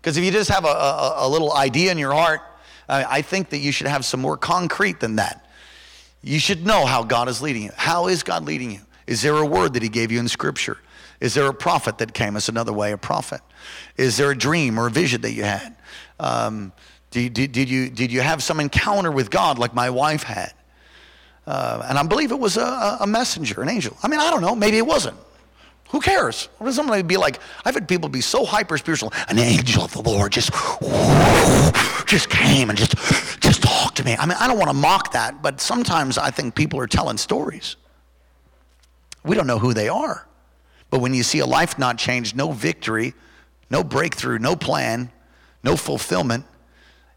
Because 0.01 0.17
if 0.17 0.23
you 0.23 0.31
just 0.31 0.49
have 0.49 0.65
a, 0.65 0.69
a, 0.69 1.13
a, 1.19 1.29
little 1.29 1.53
idea 1.53 1.91
in 1.91 1.97
your 1.97 2.13
heart, 2.13 2.41
I 2.87 3.21
think 3.21 3.49
that 3.49 3.59
you 3.59 3.71
should 3.71 3.87
have 3.87 4.03
some 4.03 4.19
more 4.19 4.37
concrete 4.37 4.99
than 4.99 5.17
that. 5.17 5.45
You 6.23 6.39
should 6.39 6.65
know 6.65 6.85
how 6.85 7.03
God 7.03 7.29
is 7.29 7.41
leading 7.41 7.63
you. 7.63 7.71
How 7.75 8.07
is 8.07 8.23
God 8.23 8.45
leading 8.45 8.71
you? 8.71 8.79
Is 9.05 9.21
there 9.21 9.35
a 9.35 9.45
word 9.45 9.73
that 9.73 9.83
he 9.83 9.89
gave 9.89 10.11
you 10.11 10.19
in 10.19 10.27
Scripture? 10.27 10.77
Is 11.19 11.33
there 11.33 11.47
a 11.47 11.53
prophet 11.53 11.97
that 11.97 12.13
came? 12.13 12.35
It's 12.37 12.49
another 12.49 12.73
way, 12.73 12.91
a 12.91 12.97
prophet. 12.97 13.41
Is 13.97 14.17
there 14.17 14.31
a 14.31 14.37
dream 14.37 14.79
or 14.79 14.87
a 14.87 14.91
vision 14.91 15.21
that 15.21 15.33
you 15.33 15.43
had? 15.43 15.75
Um, 16.19 16.71
did, 17.11 17.33
did, 17.33 17.51
did, 17.51 17.69
you, 17.69 17.89
did 17.89 18.11
you 18.11 18.21
have 18.21 18.41
some 18.41 18.59
encounter 18.59 19.11
with 19.11 19.29
God 19.29 19.59
like 19.59 19.73
my 19.73 19.89
wife 19.89 20.23
had? 20.23 20.53
Uh, 21.45 21.85
and 21.89 21.97
I 21.97 22.03
believe 22.03 22.31
it 22.31 22.39
was 22.39 22.57
a, 22.57 22.97
a 23.01 23.07
messenger, 23.07 23.61
an 23.61 23.69
angel. 23.69 23.97
I 24.03 24.07
mean, 24.07 24.19
I 24.19 24.29
don't 24.29 24.41
know. 24.41 24.55
Maybe 24.55 24.77
it 24.77 24.85
wasn't. 24.85 25.17
Who 25.89 25.99
cares? 25.99 26.49
What 26.59 26.67
does 26.67 26.75
somebody 26.75 27.01
be 27.01 27.17
like? 27.17 27.39
I've 27.65 27.73
had 27.73 27.87
people 27.87 28.09
be 28.09 28.21
so 28.21 28.45
hyper 28.45 28.77
spiritual. 28.77 29.11
An 29.27 29.39
angel 29.39 29.83
of 29.83 29.91
the 29.91 30.03
Lord 30.03 30.31
just, 30.31 30.51
just 32.05 32.29
came 32.29 32.69
and 32.69 32.77
just, 32.77 32.95
just 33.41 33.63
talked 33.63 33.97
to 33.97 34.03
me. 34.03 34.15
I 34.15 34.27
mean, 34.27 34.37
I 34.39 34.47
don't 34.47 34.59
want 34.59 34.69
to 34.69 34.75
mock 34.75 35.13
that, 35.13 35.41
but 35.41 35.59
sometimes 35.59 36.19
I 36.19 36.29
think 36.29 36.53
people 36.53 36.79
are 36.79 36.85
telling 36.85 37.17
stories. 37.17 37.75
We 39.25 39.35
don't 39.35 39.47
know 39.47 39.57
who 39.57 39.73
they 39.73 39.89
are. 39.89 40.27
But 40.89 40.99
when 40.99 41.13
you 41.13 41.23
see 41.23 41.39
a 41.39 41.45
life 41.45 41.77
not 41.77 41.97
changed, 41.97 42.35
no 42.35 42.51
victory, 42.51 43.13
no 43.69 43.83
breakthrough, 43.83 44.39
no 44.39 44.55
plan, 44.55 45.11
no 45.63 45.75
fulfillment, 45.75 46.45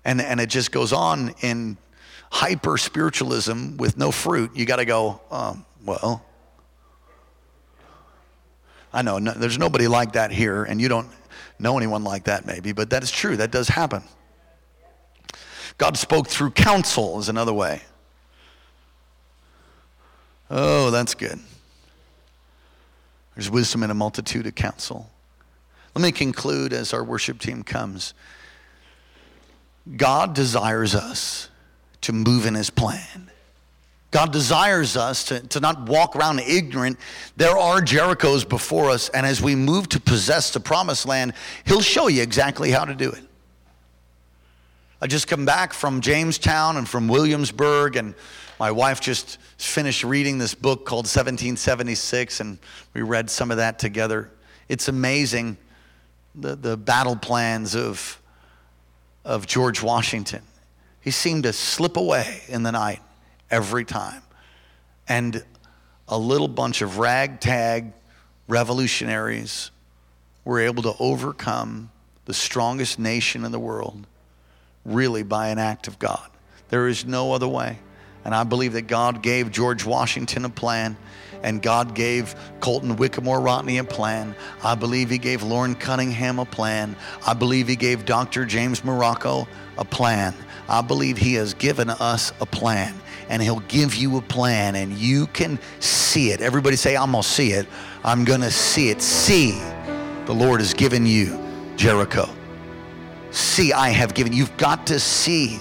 and, 0.05 0.21
and 0.21 0.41
it 0.41 0.51
just 0.51 0.73
goes 0.73 0.93
on 0.93 1.35
in 1.41 1.77
hyper 2.31 2.77
spiritualism 2.77 3.77
with 3.77 3.97
no 3.97 4.11
fruit, 4.11 4.55
you 4.55 4.67
got 4.67 4.77
to 4.77 4.85
go, 4.85 5.21
um, 5.31 5.65
well, 5.85 6.25
I 8.93 9.03
know 9.03 9.19
no, 9.19 9.33
there's 9.33 9.59
nobody 9.59 9.89
like 9.89 10.13
that 10.13 10.33
here, 10.33 10.65
and 10.65 10.81
you 10.81 10.89
don't 10.89 11.09
know 11.59 11.77
anyone 11.79 12.05
like 12.05 12.25
that 12.25 12.45
maybe, 12.45 12.73
but 12.73 12.91
that 12.91 13.03
is 13.03 13.11
true. 13.11 13.37
That 13.37 13.51
does 13.51 13.69
happen. 13.69 14.03
God 15.79 15.97
spoke 15.97 16.29
through 16.29 16.51
counsel, 16.51 17.19
is 17.19 17.29
another 17.29 17.53
way. 17.53 17.83
Oh, 20.51 20.91
that's 20.91 21.15
good. 21.15 21.39
There's 23.35 23.51
wisdom 23.51 23.83
in 23.83 23.91
a 23.91 23.95
multitude 23.95 24.47
of 24.47 24.55
counsel. 24.55 25.11
Let 25.95 26.03
me 26.03 26.13
conclude 26.13 26.73
as 26.73 26.93
our 26.93 27.05
worship 27.05 27.39
team 27.39 27.63
comes. 27.63 28.15
God 29.97 30.35
desires 30.35 30.95
us 30.95 31.49
to 32.03 32.13
move 32.13 32.47
in 32.47 32.55
his 32.55 32.71
plan. 32.71 33.31
God 34.11 34.31
desires 34.31 34.97
us 34.97 35.25
to, 35.25 35.41
to 35.49 35.61
not 35.61 35.89
walk 35.89 36.15
around 36.15 36.41
ignorant. 36.41 36.99
There 37.37 37.57
are 37.57 37.81
Jerichos 37.81 38.47
before 38.47 38.91
us, 38.91 39.09
and 39.09 39.25
as 39.25 39.41
we 39.41 39.55
move 39.55 39.89
to 39.91 40.01
possess 40.01 40.51
the 40.51 40.61
promised 40.61 41.07
land, 41.07 41.33
he'll 41.65 41.81
show 41.81 42.09
you 42.09 42.23
exactly 42.23 42.71
how 42.71 42.85
to 42.85 42.95
do 42.95 43.11
it. 43.11 43.25
I 45.01 45.07
just 45.07 45.29
come 45.29 45.47
back 45.47 45.73
from 45.73 46.03
Jamestown 46.03 46.77
and 46.77 46.87
from 46.87 47.09
Williamsburg, 47.09 47.97
and 47.97 48.15
my 48.61 48.71
wife 48.71 49.01
just 49.01 49.39
finished 49.67 50.05
reading 50.05 50.39
this 50.39 50.55
book 50.55 50.85
called 50.85 51.05
1776, 51.05 52.41
and 52.41 52.59
we 52.95 53.03
read 53.03 53.31
some 53.31 53.51
of 53.51 53.59
that 53.59 53.79
together. 53.79 54.31
It's 54.69 54.89
amazing 54.89 55.57
the, 56.35 56.57
the 56.57 56.77
battle 56.77 57.17
plans 57.17 57.75
of, 57.75 58.21
of 59.25 59.47
George 59.47 59.83
Washington. 59.83 60.43
He 61.01 61.11
seemed 61.11 61.43
to 61.43 61.53
slip 61.53 61.97
away 61.97 62.43
in 62.49 62.63
the 62.63 62.73
night 62.73 63.01
every 63.51 63.85
time. 63.85 64.23
And 65.09 65.45
a 66.09 66.19
little 66.19 66.49
bunch 66.49 66.83
of 66.83 66.99
ragtag 66.99 67.93
revolutionaries 68.49 69.71
were 70.45 70.61
able 70.61 70.83
to 70.83 70.95
overcome 70.99 71.91
the 72.25 72.35
strongest 72.35 72.99
nation 72.99 73.45
in 73.45 73.53
the 73.53 73.59
world 73.59 74.07
really 74.85 75.23
by 75.23 75.49
an 75.49 75.59
act 75.59 75.89
of 75.89 75.99
God. 75.99 76.29
There 76.69 76.89
is 76.89 77.05
no 77.05 77.33
other 77.33 77.49
way. 77.49 77.79
And 78.25 78.35
I 78.35 78.45
believe 78.45 78.73
that 78.75 78.83
God 78.83 79.23
gave 79.23 79.51
George 79.51 79.85
Washington 79.85 80.45
a 80.45 80.51
plan 80.51 80.97
and 81.43 81.61
God 81.61 81.95
gave 81.95 82.35
Colton 82.61 82.97
Whittemore 82.97 83.41
Rodney 83.41 83.79
a 83.79 83.85
plan. 83.85 84.35
I 84.63 84.75
believe 84.75 85.11
He 85.11 85.19
gave 85.19 85.43
Loren 85.43 85.75
Cunningham 85.75 86.39
a 86.39 86.45
plan. 86.45 86.97
I 87.27 87.35
believe 87.35 87.69
He 87.69 87.77
gave 87.77 88.05
Dr. 88.05 88.45
James 88.45 88.83
Marocco 88.83 89.47
a 89.79 89.85
plan. 89.85 90.35
I 90.69 90.81
believe 90.83 91.19
He 91.19 91.35
has 91.35 91.55
given 91.55 91.91
us 91.91 92.33
a 92.41 92.47
plan, 92.47 92.95
and 93.29 93.43
He'll 93.43 93.61
give 93.61 93.95
you 93.95 94.17
a 94.17 94.23
plan, 94.23 94.77
and 94.77 94.93
you 94.93 95.27
can 95.29 95.59
see 95.81 96.31
it. 96.31 96.41
Everybody 96.41 96.77
say, 96.77 96.97
I'm 96.97 97.13
going 97.13 97.23
to 97.23 97.29
see 97.29 97.53
it. 97.53 97.67
I'm 98.05 98.25
going 98.25 98.41
to 98.41 98.51
see 98.51 98.91
it. 98.91 99.03
See, 99.03 99.61
the 100.27 100.35
Lord 100.35 100.61
has 100.61 100.75
given 100.75 101.05
you 101.07 101.39
Jericho. 101.77 102.29
See, 103.33 103.73
I 103.73 103.89
have 103.89 104.15
given. 104.15 104.33
You've 104.33 104.57
got 104.57 104.87
to 104.89 105.01
see. 105.01 105.59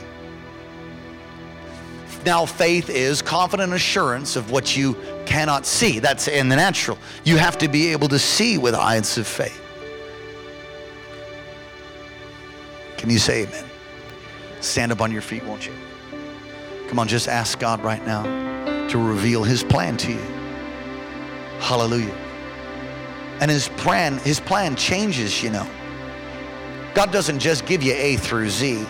Now, 2.26 2.46
faith 2.46 2.90
is 2.90 3.22
confident 3.22 3.74
assurance 3.74 4.36
of 4.36 4.52
what 4.52 4.78
you 4.78 4.96
cannot 5.26 5.66
see. 5.66 6.00
That's 6.00 6.28
in 6.28 6.50
the 6.50 6.56
natural. 6.56 6.98
You 7.24 7.38
have 7.38 7.58
to 7.60 7.68
be 7.68 7.92
able 7.92 8.08
to 8.10 8.20
see 8.20 8.58
with 8.58 8.76
eyes 8.76 9.18
of 9.18 9.26
faith. 9.26 9.60
Can 12.98 13.10
you 13.10 13.18
say 13.18 13.44
amen? 13.44 13.66
Stand 14.60 14.92
up 14.92 15.02
on 15.02 15.12
your 15.12 15.24
feet, 15.24 15.44
won't 15.44 15.66
you? 15.66 15.74
Come 16.88 17.00
on, 17.00 17.08
just 17.08 17.28
ask 17.28 17.58
God 17.58 17.82
right 17.84 18.06
now 18.06 18.24
to 18.90 18.98
reveal 19.00 19.44
his 19.44 19.64
plan 19.64 19.98
to 19.98 20.12
you. 20.12 20.22
Hallelujah. 21.60 22.16
And 23.40 23.50
his 23.50 23.70
plan, 23.70 24.20
his 24.20 24.40
plan 24.40 24.76
changes, 24.76 25.42
you 25.42 25.50
know. 25.50 25.68
God 26.94 27.12
doesn't 27.12 27.40
just 27.40 27.66
give 27.66 27.82
you 27.82 27.94
A 27.94 28.18
through 28.18 28.50
Z. 28.50 28.86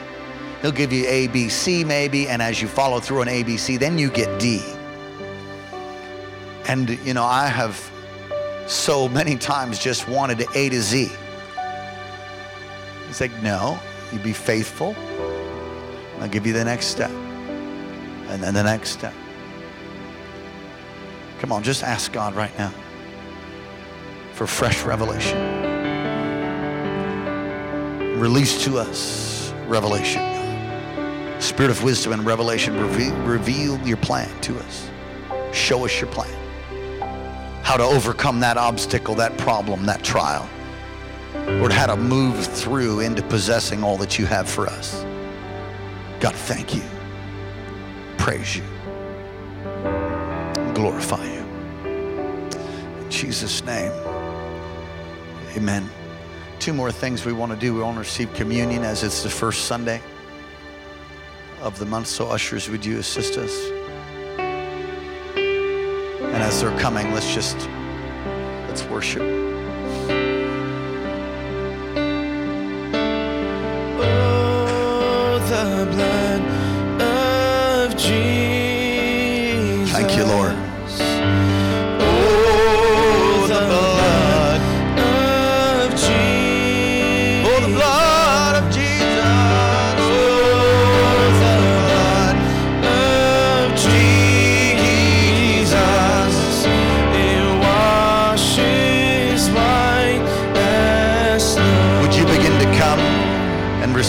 He'll 0.61 0.71
give 0.71 0.93
you 0.93 1.05
A, 1.07 1.27
B, 1.27 1.49
C 1.49 1.83
maybe, 1.83 2.27
and 2.27 2.41
as 2.41 2.61
you 2.61 2.67
follow 2.67 2.99
through 2.99 3.21
on 3.21 3.27
A, 3.27 3.41
B, 3.43 3.57
C, 3.57 3.77
then 3.77 3.97
you 3.97 4.09
get 4.09 4.39
D. 4.39 4.61
And, 6.67 6.89
you 7.05 7.13
know, 7.13 7.25
I 7.25 7.47
have 7.47 7.91
so 8.67 9.09
many 9.09 9.35
times 9.35 9.79
just 9.79 10.07
wanted 10.07 10.45
A 10.55 10.69
to 10.69 10.81
Z. 10.81 11.09
He's 13.07 13.19
like, 13.19 13.35
no, 13.41 13.79
you 14.13 14.19
be 14.19 14.33
faithful. 14.33 14.95
I'll 16.19 16.29
give 16.29 16.45
you 16.45 16.53
the 16.53 16.63
next 16.63 16.87
step. 16.87 17.09
And 17.09 18.41
then 18.41 18.53
the 18.53 18.63
next 18.63 18.91
step. 18.91 19.13
Come 21.39 21.51
on, 21.51 21.63
just 21.63 21.83
ask 21.83 22.13
God 22.13 22.35
right 22.35 22.55
now 22.59 22.71
for 24.33 24.45
fresh 24.45 24.83
revelation. 24.83 25.37
Release 28.19 28.63
to 28.65 28.77
us 28.77 29.51
revelation. 29.67 30.40
Spirit 31.41 31.71
of 31.71 31.83
wisdom 31.83 32.13
and 32.13 32.25
revelation, 32.25 32.79
reveal, 32.79 33.15
reveal 33.23 33.79
your 33.87 33.97
plan 33.97 34.29
to 34.41 34.57
us. 34.59 34.89
Show 35.51 35.83
us 35.85 35.99
your 35.99 36.09
plan 36.09 36.41
how 37.71 37.77
to 37.77 37.83
overcome 37.83 38.41
that 38.41 38.57
obstacle, 38.57 39.15
that 39.15 39.37
problem, 39.37 39.85
that 39.85 40.03
trial. 40.03 40.49
Lord, 41.33 41.71
how 41.71 41.85
to 41.85 41.95
move 41.95 42.45
through 42.45 42.99
into 42.99 43.21
possessing 43.23 43.81
all 43.81 43.95
that 43.95 44.19
you 44.19 44.25
have 44.25 44.49
for 44.49 44.67
us. 44.67 45.05
God, 46.19 46.35
thank 46.35 46.75
you. 46.75 46.83
Praise 48.17 48.57
you. 48.57 48.63
Glorify 50.73 51.23
you. 51.23 51.39
In 52.99 53.07
Jesus' 53.09 53.63
name, 53.63 53.93
amen. 55.55 55.89
Two 56.59 56.73
more 56.73 56.91
things 56.91 57.23
we 57.25 57.31
want 57.31 57.53
to 57.53 57.57
do. 57.57 57.73
We 57.73 57.81
want 57.81 57.95
to 57.95 57.99
receive 57.99 58.33
communion 58.33 58.83
as 58.83 59.03
it's 59.03 59.23
the 59.23 59.29
first 59.29 59.65
Sunday 59.65 60.01
of 61.61 61.77
the 61.79 61.85
month. 61.85 62.07
So, 62.07 62.27
ushers, 62.27 62.69
would 62.69 62.85
you 62.85 62.99
assist 62.99 63.37
us? 63.37 63.55
And 65.37 66.43
as 66.43 66.61
they're 66.61 66.77
coming, 66.79 67.11
let's 67.13 67.33
just 67.33 67.57
let's 68.67 68.83
worship. 68.85 69.50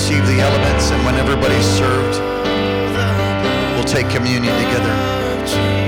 Receive 0.02 0.26
the 0.26 0.40
elements? 0.40 0.90
And 0.90 1.06
when 1.06 1.14
everybody's 1.14 1.64
served, 1.64 2.18
we'll 3.76 3.84
take 3.84 4.10
communion 4.10 4.52
together. 4.64 5.81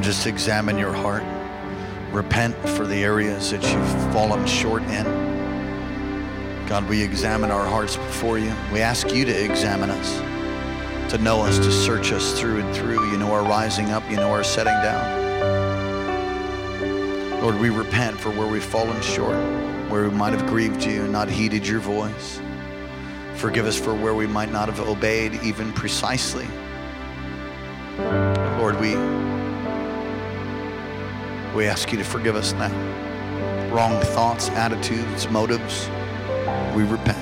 Just 0.00 0.26
examine 0.26 0.78
your 0.78 0.92
heart. 0.92 1.22
Repent 2.12 2.54
for 2.70 2.86
the 2.86 3.04
areas 3.04 3.50
that 3.50 3.62
you've 3.62 4.12
fallen 4.12 4.46
short 4.46 4.82
in. 4.84 5.04
God, 6.66 6.88
we 6.88 7.02
examine 7.02 7.50
our 7.50 7.66
hearts 7.66 7.96
before 7.96 8.38
you. 8.38 8.54
We 8.72 8.80
ask 8.80 9.12
you 9.12 9.24
to 9.26 9.44
examine 9.44 9.90
us, 9.90 11.10
to 11.10 11.18
know 11.18 11.42
us, 11.42 11.58
to 11.58 11.70
search 11.70 12.12
us 12.12 12.38
through 12.40 12.60
and 12.60 12.74
through. 12.74 13.10
You 13.10 13.18
know 13.18 13.32
our 13.32 13.42
rising 13.42 13.90
up, 13.90 14.02
you 14.08 14.16
know 14.16 14.30
our 14.30 14.44
setting 14.44 14.72
down. 14.74 15.18
Lord, 17.42 17.58
we 17.58 17.68
repent 17.68 18.18
for 18.18 18.30
where 18.30 18.46
we've 18.46 18.64
fallen 18.64 19.00
short, 19.02 19.36
where 19.90 20.08
we 20.08 20.14
might 20.14 20.32
have 20.32 20.46
grieved 20.46 20.84
you 20.84 21.02
and 21.02 21.12
not 21.12 21.28
heeded 21.28 21.66
your 21.66 21.80
voice. 21.80 22.40
Forgive 23.34 23.66
us 23.66 23.78
for 23.78 23.94
where 23.94 24.14
we 24.14 24.26
might 24.26 24.50
not 24.50 24.68
have 24.68 24.80
obeyed 24.80 25.34
even 25.42 25.72
precisely. 25.72 26.46
Lord, 28.58 28.80
we 28.80 29.17
we 31.58 31.66
ask 31.66 31.90
you 31.90 31.98
to 31.98 32.04
forgive 32.04 32.36
us 32.36 32.52
now. 32.52 32.70
Wrong 33.74 34.00
thoughts, 34.00 34.48
attitudes, 34.50 35.28
motives, 35.28 35.88
we 36.72 36.84
repent. 36.84 37.20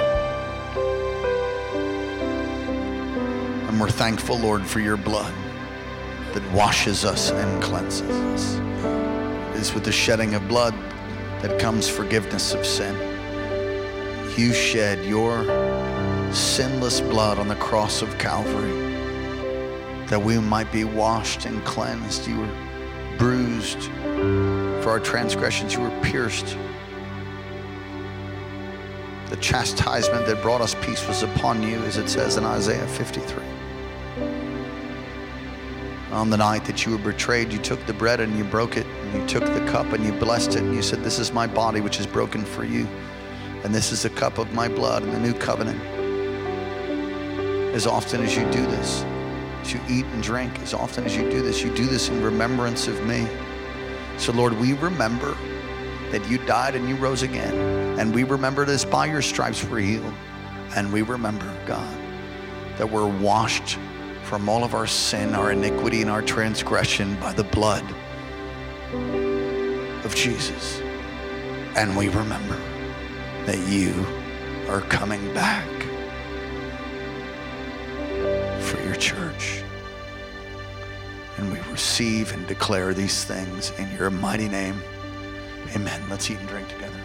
And 3.66 3.80
we're 3.80 3.88
thankful, 3.88 4.38
Lord, 4.38 4.66
for 4.66 4.80
your 4.80 4.98
blood 4.98 5.32
that 6.34 6.52
washes 6.52 7.02
us 7.02 7.30
and 7.30 7.62
cleanses 7.62 8.10
us. 8.10 8.56
It 9.56 9.62
is 9.62 9.72
with 9.72 9.84
the 9.84 9.92
shedding 9.92 10.34
of 10.34 10.46
blood 10.48 10.74
that 11.40 11.58
comes 11.58 11.88
forgiveness 11.88 12.52
of 12.52 12.66
sin. 12.66 12.94
You 14.36 14.52
shed 14.52 15.02
your 15.06 15.44
sinless 16.34 17.00
blood 17.00 17.38
on 17.38 17.48
the 17.48 17.56
cross 17.56 18.02
of 18.02 18.18
Calvary 18.18 18.82
that 20.08 20.20
we 20.20 20.38
might 20.38 20.70
be 20.70 20.84
washed 20.84 21.46
and 21.46 21.64
cleansed. 21.64 22.28
You 22.28 22.40
were 22.40 22.54
bruised 23.16 23.90
for 24.86 24.92
our 24.92 25.00
transgressions, 25.00 25.74
you 25.74 25.80
were 25.80 26.00
pierced. 26.00 26.56
The 29.30 29.36
chastisement 29.38 30.26
that 30.26 30.40
brought 30.40 30.60
us 30.60 30.76
peace 30.76 31.04
was 31.08 31.24
upon 31.24 31.60
you, 31.60 31.78
as 31.78 31.96
it 31.96 32.08
says 32.08 32.36
in 32.36 32.44
Isaiah 32.44 32.86
53. 32.86 33.42
On 36.12 36.30
the 36.30 36.36
night 36.36 36.64
that 36.66 36.86
you 36.86 36.92
were 36.92 36.98
betrayed, 36.98 37.52
you 37.52 37.58
took 37.58 37.84
the 37.86 37.94
bread 37.94 38.20
and 38.20 38.38
you 38.38 38.44
broke 38.44 38.76
it, 38.76 38.86
and 38.86 39.20
you 39.20 39.26
took 39.26 39.44
the 39.44 39.66
cup 39.72 39.92
and 39.92 40.04
you 40.04 40.12
blessed 40.12 40.54
it, 40.54 40.62
and 40.62 40.72
you 40.72 40.82
said, 40.82 41.02
This 41.02 41.18
is 41.18 41.32
my 41.32 41.48
body 41.48 41.80
which 41.80 41.98
is 41.98 42.06
broken 42.06 42.44
for 42.44 42.64
you, 42.64 42.86
and 43.64 43.74
this 43.74 43.90
is 43.90 44.04
the 44.04 44.10
cup 44.10 44.38
of 44.38 44.54
my 44.54 44.68
blood 44.68 45.02
in 45.02 45.10
the 45.10 45.18
new 45.18 45.34
covenant. 45.34 45.80
As 47.74 47.88
often 47.88 48.22
as 48.22 48.36
you 48.36 48.44
do 48.52 48.64
this, 48.66 49.02
as 49.62 49.72
you 49.72 49.80
eat 49.88 50.04
and 50.04 50.22
drink, 50.22 50.56
as 50.60 50.74
often 50.74 51.04
as 51.04 51.16
you 51.16 51.28
do 51.28 51.42
this, 51.42 51.60
you 51.60 51.74
do 51.74 51.86
this 51.86 52.08
in 52.08 52.22
remembrance 52.22 52.86
of 52.86 53.04
me. 53.04 53.26
So, 54.18 54.32
Lord, 54.32 54.58
we 54.58 54.72
remember 54.74 55.36
that 56.10 56.28
you 56.28 56.38
died 56.38 56.74
and 56.74 56.88
you 56.88 56.96
rose 56.96 57.22
again. 57.22 57.98
And 57.98 58.14
we 58.14 58.24
remember 58.24 58.64
this 58.64 58.84
by 58.84 59.06
your 59.06 59.22
stripes 59.22 59.64
we're 59.64 59.80
healed. 59.80 60.14
And 60.74 60.92
we 60.92 61.02
remember, 61.02 61.52
God, 61.66 61.96
that 62.78 62.90
we're 62.90 63.08
washed 63.08 63.78
from 64.22 64.48
all 64.48 64.64
of 64.64 64.74
our 64.74 64.86
sin, 64.86 65.34
our 65.34 65.52
iniquity, 65.52 66.02
and 66.02 66.10
our 66.10 66.22
transgression 66.22 67.18
by 67.20 67.32
the 67.32 67.44
blood 67.44 67.84
of 70.04 70.14
Jesus. 70.14 70.80
And 71.76 71.96
we 71.96 72.08
remember 72.08 72.58
that 73.46 73.58
you 73.68 74.06
are 74.68 74.80
coming 74.82 75.32
back 75.34 75.68
for 78.60 78.82
your 78.82 78.96
church. 78.96 79.62
And 81.36 81.52
we 81.52 81.58
receive 81.70 82.32
and 82.32 82.46
declare 82.46 82.94
these 82.94 83.24
things 83.24 83.70
in 83.78 83.90
your 83.96 84.10
mighty 84.10 84.48
name. 84.48 84.80
Amen. 85.74 86.02
Let's 86.08 86.30
eat 86.30 86.38
and 86.38 86.48
drink 86.48 86.68
together. 86.68 87.00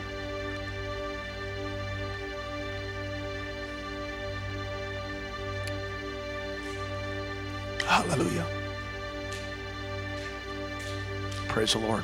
Hallelujah. 7.86 8.45
Praise 11.49 11.73
the 11.73 11.79
Lord. 11.79 12.03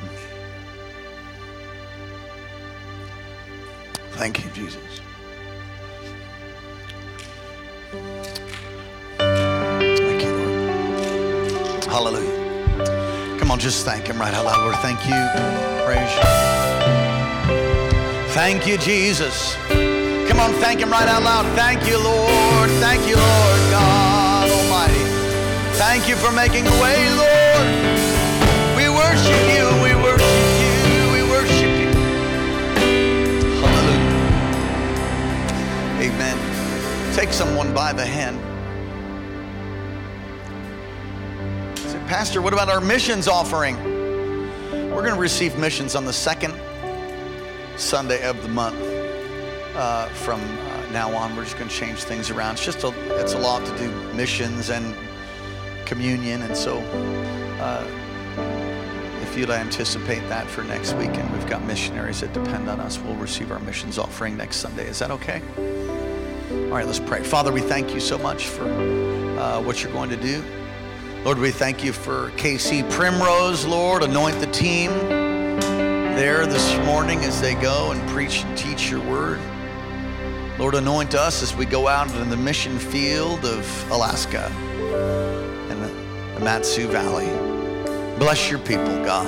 Thank 4.12 4.44
you, 4.44 4.50
Jesus. 4.50 5.00
Come 13.48 13.54
on, 13.54 13.60
just 13.60 13.86
thank 13.86 14.06
Him 14.06 14.20
right 14.20 14.34
out 14.34 14.44
loud, 14.44 14.60
Lord. 14.60 14.76
Thank 14.82 15.00
you. 15.06 15.16
Praise 15.86 16.12
you. 16.12 16.22
Thank 18.34 18.66
you, 18.66 18.76
Jesus. 18.76 19.56
Come 20.28 20.38
on, 20.38 20.52
thank 20.60 20.80
Him 20.80 20.90
right 20.90 21.08
out 21.08 21.22
loud. 21.22 21.46
Thank 21.56 21.88
you, 21.88 21.96
Lord. 21.96 22.68
Thank 22.72 23.08
you, 23.08 23.16
Lord 23.16 23.70
God 23.70 24.50
Almighty. 24.50 25.02
Thank 25.78 26.10
you 26.10 26.16
for 26.16 26.30
making 26.30 26.66
a 26.66 26.72
way, 26.72 27.08
Lord. 27.16 27.64
We 28.76 28.90
worship 28.90 29.42
you. 29.48 29.64
We 29.80 29.94
worship 29.96 30.60
you. 30.60 31.08
We 31.10 31.22
worship 31.30 31.72
you. 31.80 31.88
Hallelujah. 33.64 34.12
Amen. 36.04 37.14
Take 37.14 37.32
someone 37.32 37.72
by 37.72 37.94
the 37.94 38.04
hand. 38.04 38.47
Pastor, 42.08 42.40
what 42.40 42.54
about 42.54 42.70
our 42.70 42.80
missions 42.80 43.28
offering? 43.28 43.76
We're 44.72 45.02
going 45.02 45.12
to 45.12 45.20
receive 45.20 45.58
missions 45.58 45.94
on 45.94 46.06
the 46.06 46.12
second 46.14 46.58
Sunday 47.76 48.26
of 48.26 48.42
the 48.42 48.48
month. 48.48 48.80
Uh, 49.76 50.06
from 50.14 50.40
uh, 50.40 50.90
now 50.90 51.14
on, 51.14 51.36
we're 51.36 51.44
just 51.44 51.58
going 51.58 51.68
to 51.68 51.74
change 51.74 51.98
things 52.04 52.30
around. 52.30 52.54
It's 52.54 52.64
just 52.64 52.82
a, 52.82 53.20
it's 53.20 53.34
a 53.34 53.38
lot 53.38 53.62
to 53.66 53.76
do 53.76 53.90
missions 54.14 54.70
and 54.70 54.96
communion, 55.84 56.40
and 56.40 56.56
so 56.56 56.78
uh, 57.60 57.86
if 59.20 59.36
you'd 59.36 59.50
anticipate 59.50 60.26
that 60.30 60.46
for 60.46 60.64
next 60.64 60.94
weekend, 60.94 61.30
we've 61.30 61.46
got 61.46 61.62
missionaries 61.64 62.22
that 62.22 62.32
depend 62.32 62.70
on 62.70 62.80
us. 62.80 62.98
We'll 62.98 63.16
receive 63.16 63.52
our 63.52 63.60
missions 63.60 63.98
offering 63.98 64.34
next 64.34 64.56
Sunday. 64.56 64.88
Is 64.88 64.98
that 65.00 65.10
okay? 65.10 65.42
All 65.58 66.74
right, 66.74 66.86
let's 66.86 67.00
pray. 67.00 67.22
Father, 67.22 67.52
we 67.52 67.60
thank 67.60 67.92
you 67.92 68.00
so 68.00 68.16
much 68.16 68.46
for 68.46 68.64
uh, 68.64 69.60
what 69.60 69.82
you're 69.82 69.92
going 69.92 70.08
to 70.08 70.16
do. 70.16 70.42
Lord, 71.24 71.38
we 71.38 71.50
thank 71.50 71.82
you 71.82 71.92
for 71.92 72.30
KC 72.36 72.88
Primrose, 72.90 73.66
Lord. 73.66 74.04
Anoint 74.04 74.38
the 74.40 74.46
team 74.46 74.90
there 76.16 76.46
this 76.46 76.76
morning 76.86 77.18
as 77.20 77.40
they 77.40 77.54
go 77.56 77.90
and 77.90 78.08
preach 78.10 78.44
and 78.44 78.56
teach 78.56 78.88
your 78.88 79.00
word. 79.00 79.40
Lord, 80.58 80.76
anoint 80.76 81.16
us 81.16 81.42
as 81.42 81.54
we 81.54 81.66
go 81.66 81.88
out 81.88 82.06
into 82.08 82.24
the 82.24 82.36
mission 82.36 82.78
field 82.78 83.44
of 83.44 83.90
Alaska 83.90 84.46
and 85.70 85.82
the 85.82 86.40
Mat-Su 86.40 86.86
Valley. 86.86 87.26
Bless 88.18 88.48
your 88.48 88.60
people, 88.60 89.04
God. 89.04 89.26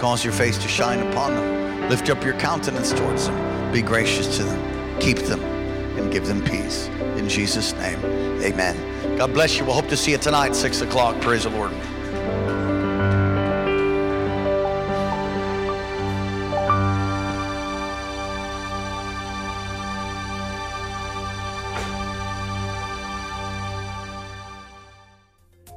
Cause 0.00 0.24
your 0.24 0.32
face 0.34 0.58
to 0.58 0.68
shine 0.68 1.00
upon 1.08 1.34
them. 1.34 1.88
Lift 1.88 2.10
up 2.10 2.22
your 2.22 2.38
countenance 2.38 2.92
towards 2.92 3.26
them. 3.26 3.72
Be 3.72 3.80
gracious 3.80 4.36
to 4.36 4.42
them. 4.42 5.00
Keep 5.00 5.18
them 5.20 5.40
and 5.98 6.12
give 6.12 6.26
them 6.26 6.44
peace. 6.44 6.88
In 7.16 7.28
Jesus' 7.30 7.72
name, 7.72 7.98
amen. 8.42 8.93
God 9.16 9.32
bless 9.32 9.56
you. 9.56 9.64
We'll 9.64 9.74
hope 9.74 9.88
to 9.88 9.96
see 9.96 10.10
you 10.10 10.18
tonight, 10.18 10.54
6 10.54 10.80
o'clock. 10.80 11.20
Praise 11.20 11.44
the 11.44 11.50
Lord. 11.50 11.72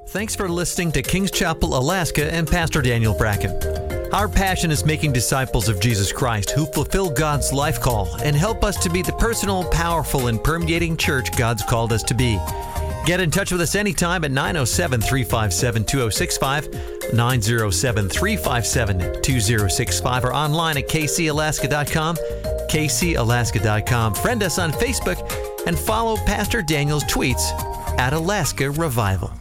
Thanks 0.09 0.35
for 0.35 0.49
listening 0.49 0.91
to 0.93 1.03
Kings 1.03 1.29
Chapel, 1.29 1.77
Alaska, 1.77 2.33
and 2.33 2.47
Pastor 2.47 2.81
Daniel 2.81 3.13
Bracken. 3.13 3.51
Our 4.13 4.27
passion 4.27 4.71
is 4.71 4.83
making 4.83 5.13
disciples 5.13 5.69
of 5.69 5.79
Jesus 5.79 6.11
Christ 6.11 6.49
who 6.51 6.65
fulfill 6.65 7.11
God's 7.11 7.53
life 7.53 7.79
call 7.79 8.07
and 8.23 8.35
help 8.35 8.63
us 8.63 8.81
to 8.83 8.89
be 8.89 9.03
the 9.03 9.11
personal, 9.13 9.69
powerful, 9.69 10.27
and 10.27 10.43
permeating 10.43 10.97
church 10.97 11.37
God's 11.37 11.61
called 11.61 11.93
us 11.93 12.01
to 12.03 12.15
be. 12.15 12.39
Get 13.07 13.21
in 13.21 13.31
touch 13.31 13.53
with 13.53 13.61
us 13.61 13.75
anytime 13.75 14.25
at 14.25 14.31
907 14.31 14.99
357 14.99 15.85
2065, 15.85 17.13
907 17.13 18.09
357 18.09 19.21
2065, 19.21 20.25
or 20.25 20.33
online 20.33 20.77
at 20.77 20.89
kcalaska.com, 20.89 22.17
kcalaska.com. 22.67 24.13
Friend 24.13 24.43
us 24.43 24.59
on 24.59 24.73
Facebook 24.73 25.65
and 25.65 25.79
follow 25.79 26.17
Pastor 26.25 26.61
Daniel's 26.61 27.05
tweets 27.05 27.49
at 27.97 28.11
Alaska 28.11 28.71
Revival. 28.71 29.31